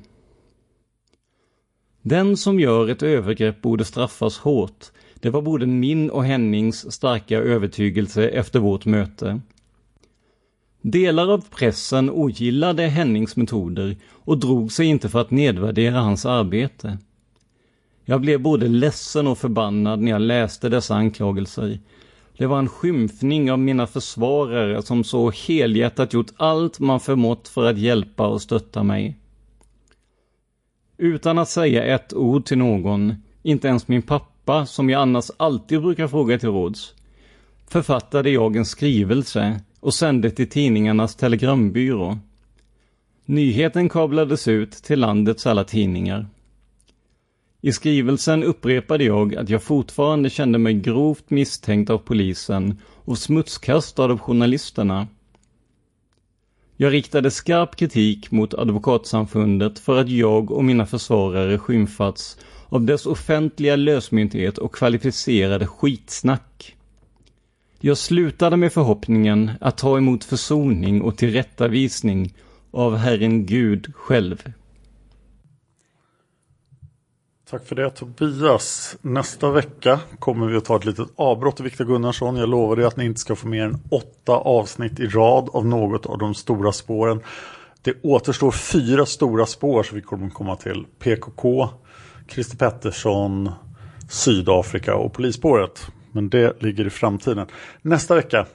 Den 2.03 2.36
som 2.36 2.61
gör 2.61 2.88
ett 2.88 3.03
övergrepp 3.03 3.62
borde 3.62 3.84
straffas 3.84 4.38
hårt. 4.38 4.86
Det 5.14 5.30
var 5.30 5.42
både 5.42 5.66
min 5.66 6.11
och 6.11 6.24
Hennings 6.24 6.92
starka 6.92 7.38
övertygelse 7.38 8.28
efter 8.28 8.59
vårt 8.59 8.84
möte. 8.84 9.40
Delar 10.82 11.32
av 11.32 11.44
pressen 11.51 12.11
ogillade 12.11 12.82
Hennings 12.82 13.36
metoder 13.36 13.96
och 14.11 14.38
drog 14.38 14.72
sig 14.72 14.86
inte 14.86 15.09
för 15.09 15.20
att 15.20 15.30
nedvärdera 15.30 16.01
hans 16.01 16.26
arbete. 16.26 16.98
Jag 18.05 18.20
blev 18.20 18.40
både 18.40 18.68
ledsen 18.68 19.26
och 19.26 19.38
förbannad 19.38 20.01
när 20.01 20.12
jag 20.12 20.20
läste 20.20 20.68
dessa 20.68 20.94
anklagelser. 20.94 21.78
Det 22.36 22.46
var 22.46 22.59
en 22.59 22.68
skymfning 22.68 23.53
av 23.53 23.59
mina 23.59 23.86
försvarare 23.86 24.82
som 24.82 25.05
så 25.05 25.30
helhjärtat 25.30 26.12
gjort 26.12 26.32
allt 26.36 26.80
man 26.80 27.01
förmått 27.01 27.48
för 27.48 27.70
att 27.70 27.78
hjälpa 27.78 28.26
och 28.26 28.42
stötta 28.42 28.82
mig. 28.82 29.20
Utan 31.03 31.38
att 31.38 31.48
säga 31.48 31.84
ett 31.94 32.12
ord 32.12 32.44
till 32.44 32.59
någon, 32.59 33.14
inte 33.42 33.68
ens 33.68 33.88
min 33.88 34.03
pappa 34.03 34.66
som 34.66 34.90
jag 34.90 35.03
annars 35.03 35.30
alltid 35.36 35.82
brukar 35.82 36.09
fråga 36.09 36.38
till 36.38 36.48
råds, 36.48 36.94
författade 37.68 38.30
jag 38.30 38.57
en 38.57 38.64
skrivelse 38.64 39.61
och 39.80 39.94
sände 39.94 40.30
till 40.30 40.48
tidningarnas 40.48 41.16
telegrambyrå. 41.16 42.18
Nyheten 43.24 43.88
kablades 43.88 44.48
ut 44.48 44.72
till 44.72 45.01
landets 45.01 45.46
alla 45.46 45.64
tidningar. 45.64 46.26
I 47.61 47.72
skrivelsen 47.72 48.44
upprepade 48.44 49.05
jag 49.05 49.36
att 49.36 49.48
jag 49.48 49.62
fortfarande 49.62 50.30
kände 50.30 50.59
mig 50.59 50.74
grovt 50.74 51.30
misstänkt 51.30 51.90
av 51.90 51.98
polisen 51.98 52.78
och 53.05 53.18
smutskastad 53.18 54.05
av 54.05 54.18
journalisterna. 54.18 55.07
Jag 56.83 56.93
riktade 56.93 57.31
skarp 57.31 57.76
kritik 57.76 58.31
mot 58.31 58.55
Advokatsamfundet 58.55 59.78
för 59.78 60.01
att 60.01 60.09
jag 60.09 60.51
och 60.51 60.64
mina 60.64 60.87
försvarare 60.87 61.59
skymfats 61.59 62.39
av 62.68 62.83
dess 62.85 63.07
offentliga 63.07 63.76
lösmynthet 63.76 64.59
och 64.59 64.74
kvalificerade 64.74 65.66
skitsnack. 65.66 66.76
Jag 67.81 67.99
slutade 67.99 68.57
med 68.57 68.72
förhoppningen 68.72 69.51
att 69.61 69.78
ta 69.78 69.99
emot 69.99 70.24
försoning 70.24 71.03
och 71.03 71.16
tillrättavisning 71.16 72.35
av 72.70 72.97
Herren 72.97 73.47
Gud 73.47 73.95
själv. 73.95 74.53
Tack 77.51 77.66
för 77.66 77.76
det 77.76 77.90
Tobias. 77.90 78.96
Nästa 79.01 79.51
vecka 79.51 80.01
kommer 80.18 80.46
vi 80.46 80.57
att 80.57 80.64
ta 80.64 80.76
ett 80.76 80.84
litet 80.84 81.09
avbrott 81.16 81.61
i 81.61 81.62
Viktor 81.62 81.84
Gunnarsson. 81.84 82.36
Jag 82.36 82.48
lovar 82.48 82.76
dig 82.76 82.84
att 82.84 82.96
ni 82.96 83.05
inte 83.05 83.20
ska 83.20 83.36
få 83.36 83.48
mer 83.48 83.64
än 83.64 83.78
åtta 83.90 84.32
avsnitt 84.32 85.01
i 85.01 85.07
rad 85.07 85.48
av 85.53 85.66
något 85.66 86.07
av 86.07 86.18
de 86.18 86.34
stora 86.34 86.72
spåren. 86.72 87.20
Det 87.82 87.94
återstår 88.03 88.51
fyra 88.51 89.07
stora 89.07 89.46
spår 89.46 89.82
så 89.82 89.94
vi 89.94 90.01
kommer 90.01 90.30
komma 90.30 90.57
till. 90.57 90.86
PKK, 90.98 91.68
Christer 92.28 92.57
Pettersson, 92.57 93.51
Sydafrika 94.11 94.94
och 94.94 95.12
polisspåret. 95.12 95.86
Men 96.12 96.28
det 96.28 96.62
ligger 96.62 96.86
i 96.86 96.90
framtiden. 96.90 97.46
Nästa 97.82 98.14
vecka 98.14 98.46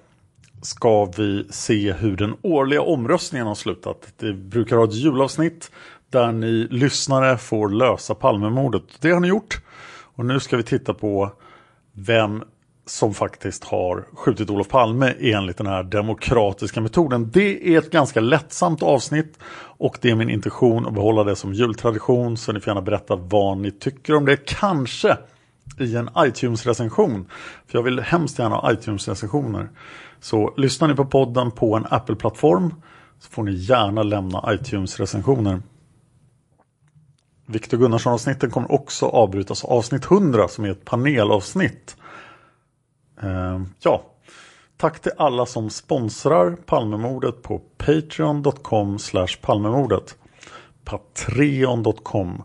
ska 0.62 1.06
vi 1.06 1.48
se 1.50 1.94
hur 1.94 2.18
den 2.18 2.36
årliga 2.42 2.82
omröstningen 2.82 3.48
har 3.48 3.56
slutat. 3.56 4.14
Det 4.18 4.34
brukar 4.34 4.78
ha 4.78 4.84
ett 4.84 4.94
julavsnitt 4.94 5.72
där 6.16 6.32
ni 6.32 6.68
lyssnare 6.72 7.38
får 7.38 7.70
lösa 7.70 8.16
Palmemordet. 8.16 8.84
Det 9.00 9.12
har 9.12 9.20
ni 9.20 9.28
gjort. 9.28 9.62
Och 10.16 10.26
nu 10.26 10.40
ska 10.40 10.58
vi 10.58 10.64
titta 10.64 10.94
på 10.94 11.32
vem 11.94 12.44
som 12.86 13.14
faktiskt 13.14 13.64
har 13.64 14.06
skjutit 14.14 14.50
Olof 14.50 14.68
Palme 14.68 15.14
enligt 15.20 15.58
den 15.58 15.68
här 15.68 15.84
demokratiska 15.84 16.82
metoden. 16.82 17.32
Det 17.34 17.76
är 17.76 17.78
ett 17.78 17.92
ganska 17.92 18.20
lättsamt 18.20 18.84
avsnitt 18.84 19.40
och 19.78 19.98
det 20.02 20.10
är 20.10 20.16
min 20.16 20.30
intention 20.30 20.88
att 20.88 20.94
behålla 20.94 21.24
det 21.24 21.36
som 21.36 21.54
jultradition 21.54 22.38
så 22.38 22.52
ni 22.52 22.60
får 22.60 22.72
gärna 22.72 22.82
berätta 22.82 23.16
vad 23.16 23.58
ni 23.58 23.72
tycker 23.72 24.16
om 24.16 24.26
det. 24.26 24.46
Kanske 24.46 25.18
i 25.80 25.96
en 25.96 26.10
iTunes-recension. 26.18 27.26
För 27.68 27.78
jag 27.78 27.84
vill 27.84 28.00
hemskt 28.00 28.40
gärna 28.40 28.56
ha 28.56 28.72
iTunes-recensioner. 28.72 29.70
Så 30.20 30.54
lyssnar 30.58 30.88
ni 30.88 30.96
på 30.96 31.06
podden 31.06 31.52
på 31.52 31.76
en 31.76 31.86
Apple-plattform 31.90 32.74
så 33.20 33.32
får 33.32 33.44
ni 33.44 33.52
gärna 33.52 34.04
lämna 34.04 34.54
iTunes-recensioner. 34.54 35.62
Viktor 37.46 37.78
Gunnarsson-avsnitten 37.78 38.52
kommer 38.52 38.72
också 38.72 39.06
avbrytas 39.06 39.64
av 39.64 39.72
avsnitt 39.72 40.06
100 40.06 40.48
som 40.48 40.66
är 40.66 40.72
ett 40.72 40.86
panelavsnitt. 40.86 41.96
Eh, 43.22 43.62
ja, 43.80 44.02
tack 44.78 45.00
till 45.00 45.12
alla 45.18 45.46
som 45.46 45.70
sponsrar 45.70 46.52
Palmemordet 46.66 47.42
på 47.42 47.62
patreon.com 47.78 48.98
palmemordet. 49.42 50.16
Patreon.com 50.84 52.44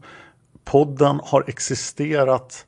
Podden 0.64 1.20
har 1.24 1.44
existerat 1.46 2.66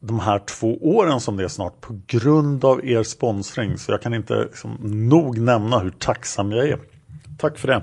de 0.00 0.20
här 0.20 0.38
två 0.38 0.78
åren 0.96 1.20
som 1.20 1.36
det 1.36 1.44
är 1.44 1.48
snart 1.48 1.80
på 1.80 2.00
grund 2.06 2.64
av 2.64 2.86
er 2.86 3.02
sponsring. 3.02 3.78
Så 3.78 3.92
jag 3.92 4.02
kan 4.02 4.14
inte 4.14 4.44
liksom, 4.44 4.76
nog 5.08 5.38
nämna 5.38 5.78
hur 5.78 5.90
tacksam 5.90 6.52
jag 6.52 6.68
är. 6.68 6.78
Tack 7.38 7.58
för 7.58 7.68
det. 7.68 7.82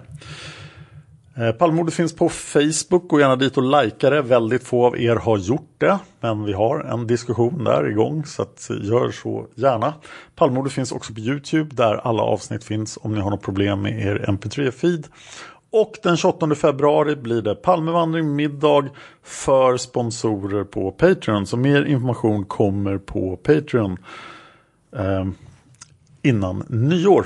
Eh, 1.38 1.52
Palmordet 1.52 1.94
finns 1.94 2.16
på 2.16 2.30
Facebook, 2.30 3.08
gå 3.08 3.20
gärna 3.20 3.36
dit 3.36 3.58
och 3.58 3.64
likea 3.64 4.10
det. 4.10 4.22
Väldigt 4.22 4.64
få 4.64 4.86
av 4.86 5.00
er 5.00 5.16
har 5.16 5.38
gjort 5.38 5.76
det, 5.78 6.00
men 6.20 6.44
vi 6.44 6.54
har 6.54 6.80
en 6.80 7.08
diskussion 7.08 7.64
där 7.64 7.90
igång 7.90 8.26
så 8.26 8.42
att 8.42 8.70
gör 8.82 9.12
så 9.12 9.48
gärna. 9.56 9.94
Palmordet 10.36 10.74
finns 10.74 10.92
också 10.92 11.14
på 11.14 11.20
Youtube 11.20 11.76
där 11.76 11.96
alla 11.96 12.24
avsnitt 12.24 12.64
finns 12.64 12.98
om 13.02 13.14
ni 13.14 13.22
har 13.22 13.30
något 13.30 13.42
problem 13.42 13.82
med 13.82 14.06
er 14.06 14.26
mp3-feed. 14.28 15.04
Och 15.70 15.92
den 16.04 16.18
28 16.18 16.56
februari 16.56 17.16
blir 17.16 17.42
det 17.42 17.56
Palmevandring 17.56 18.36
middag 18.36 18.90
för 19.24 19.78
sponsorer 19.78 20.64
på 20.64 20.92
Patreon. 20.92 21.48
Så 21.48 21.58
mer 21.58 21.86
information 21.86 22.46
kommer 22.46 22.98
på 22.98 23.38
Patreon 23.38 23.98
eh, 24.96 25.26
innan 26.22 26.64
nyår. 26.70 27.26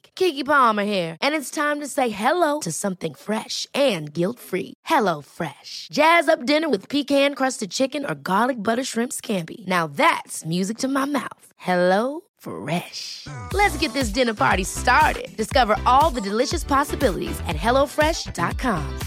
Kiki 0.21 0.43
Palmer 0.43 0.83
here, 0.83 1.17
and 1.19 1.33
it's 1.33 1.49
time 1.49 1.79
to 1.79 1.87
say 1.87 2.09
hello 2.09 2.59
to 2.59 2.71
something 2.71 3.15
fresh 3.15 3.65
and 3.73 4.13
guilt-free. 4.13 4.75
Hello 4.85 5.21
Fresh. 5.21 5.87
Jazz 5.91 6.29
up 6.29 6.45
dinner 6.45 6.69
with 6.69 6.89
pecan-crusted 6.89 7.71
chicken 7.71 8.05
or 8.05 8.13
garlic 8.13 8.57
butter 8.57 8.83
shrimp 8.83 9.13
scampi. 9.13 9.65
Now 9.65 9.87
that's 9.87 10.45
music 10.45 10.77
to 10.77 10.87
my 10.87 11.05
mouth. 11.05 11.45
Hello 11.57 12.21
Fresh. 12.37 13.25
Let's 13.53 13.77
get 13.79 13.93
this 13.93 14.13
dinner 14.13 14.35
party 14.35 14.63
started. 14.63 15.35
Discover 15.37 15.79
all 15.85 16.13
the 16.13 16.21
delicious 16.21 16.63
possibilities 16.63 17.39
at 17.47 17.55
hellofresh.com. 17.55 18.99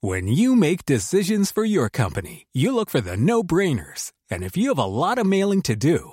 When 0.00 0.28
you 0.28 0.54
make 0.54 0.86
decisions 0.86 1.50
for 1.50 1.64
your 1.64 1.88
company, 1.88 2.46
you 2.52 2.72
look 2.72 2.90
for 2.90 3.00
the 3.00 3.16
no-brainers. 3.16 4.12
And 4.30 4.44
if 4.44 4.56
you 4.56 4.68
have 4.68 4.84
a 4.84 4.84
lot 4.84 5.18
of 5.18 5.26
mailing 5.26 5.62
to 5.62 5.74
do, 5.74 6.12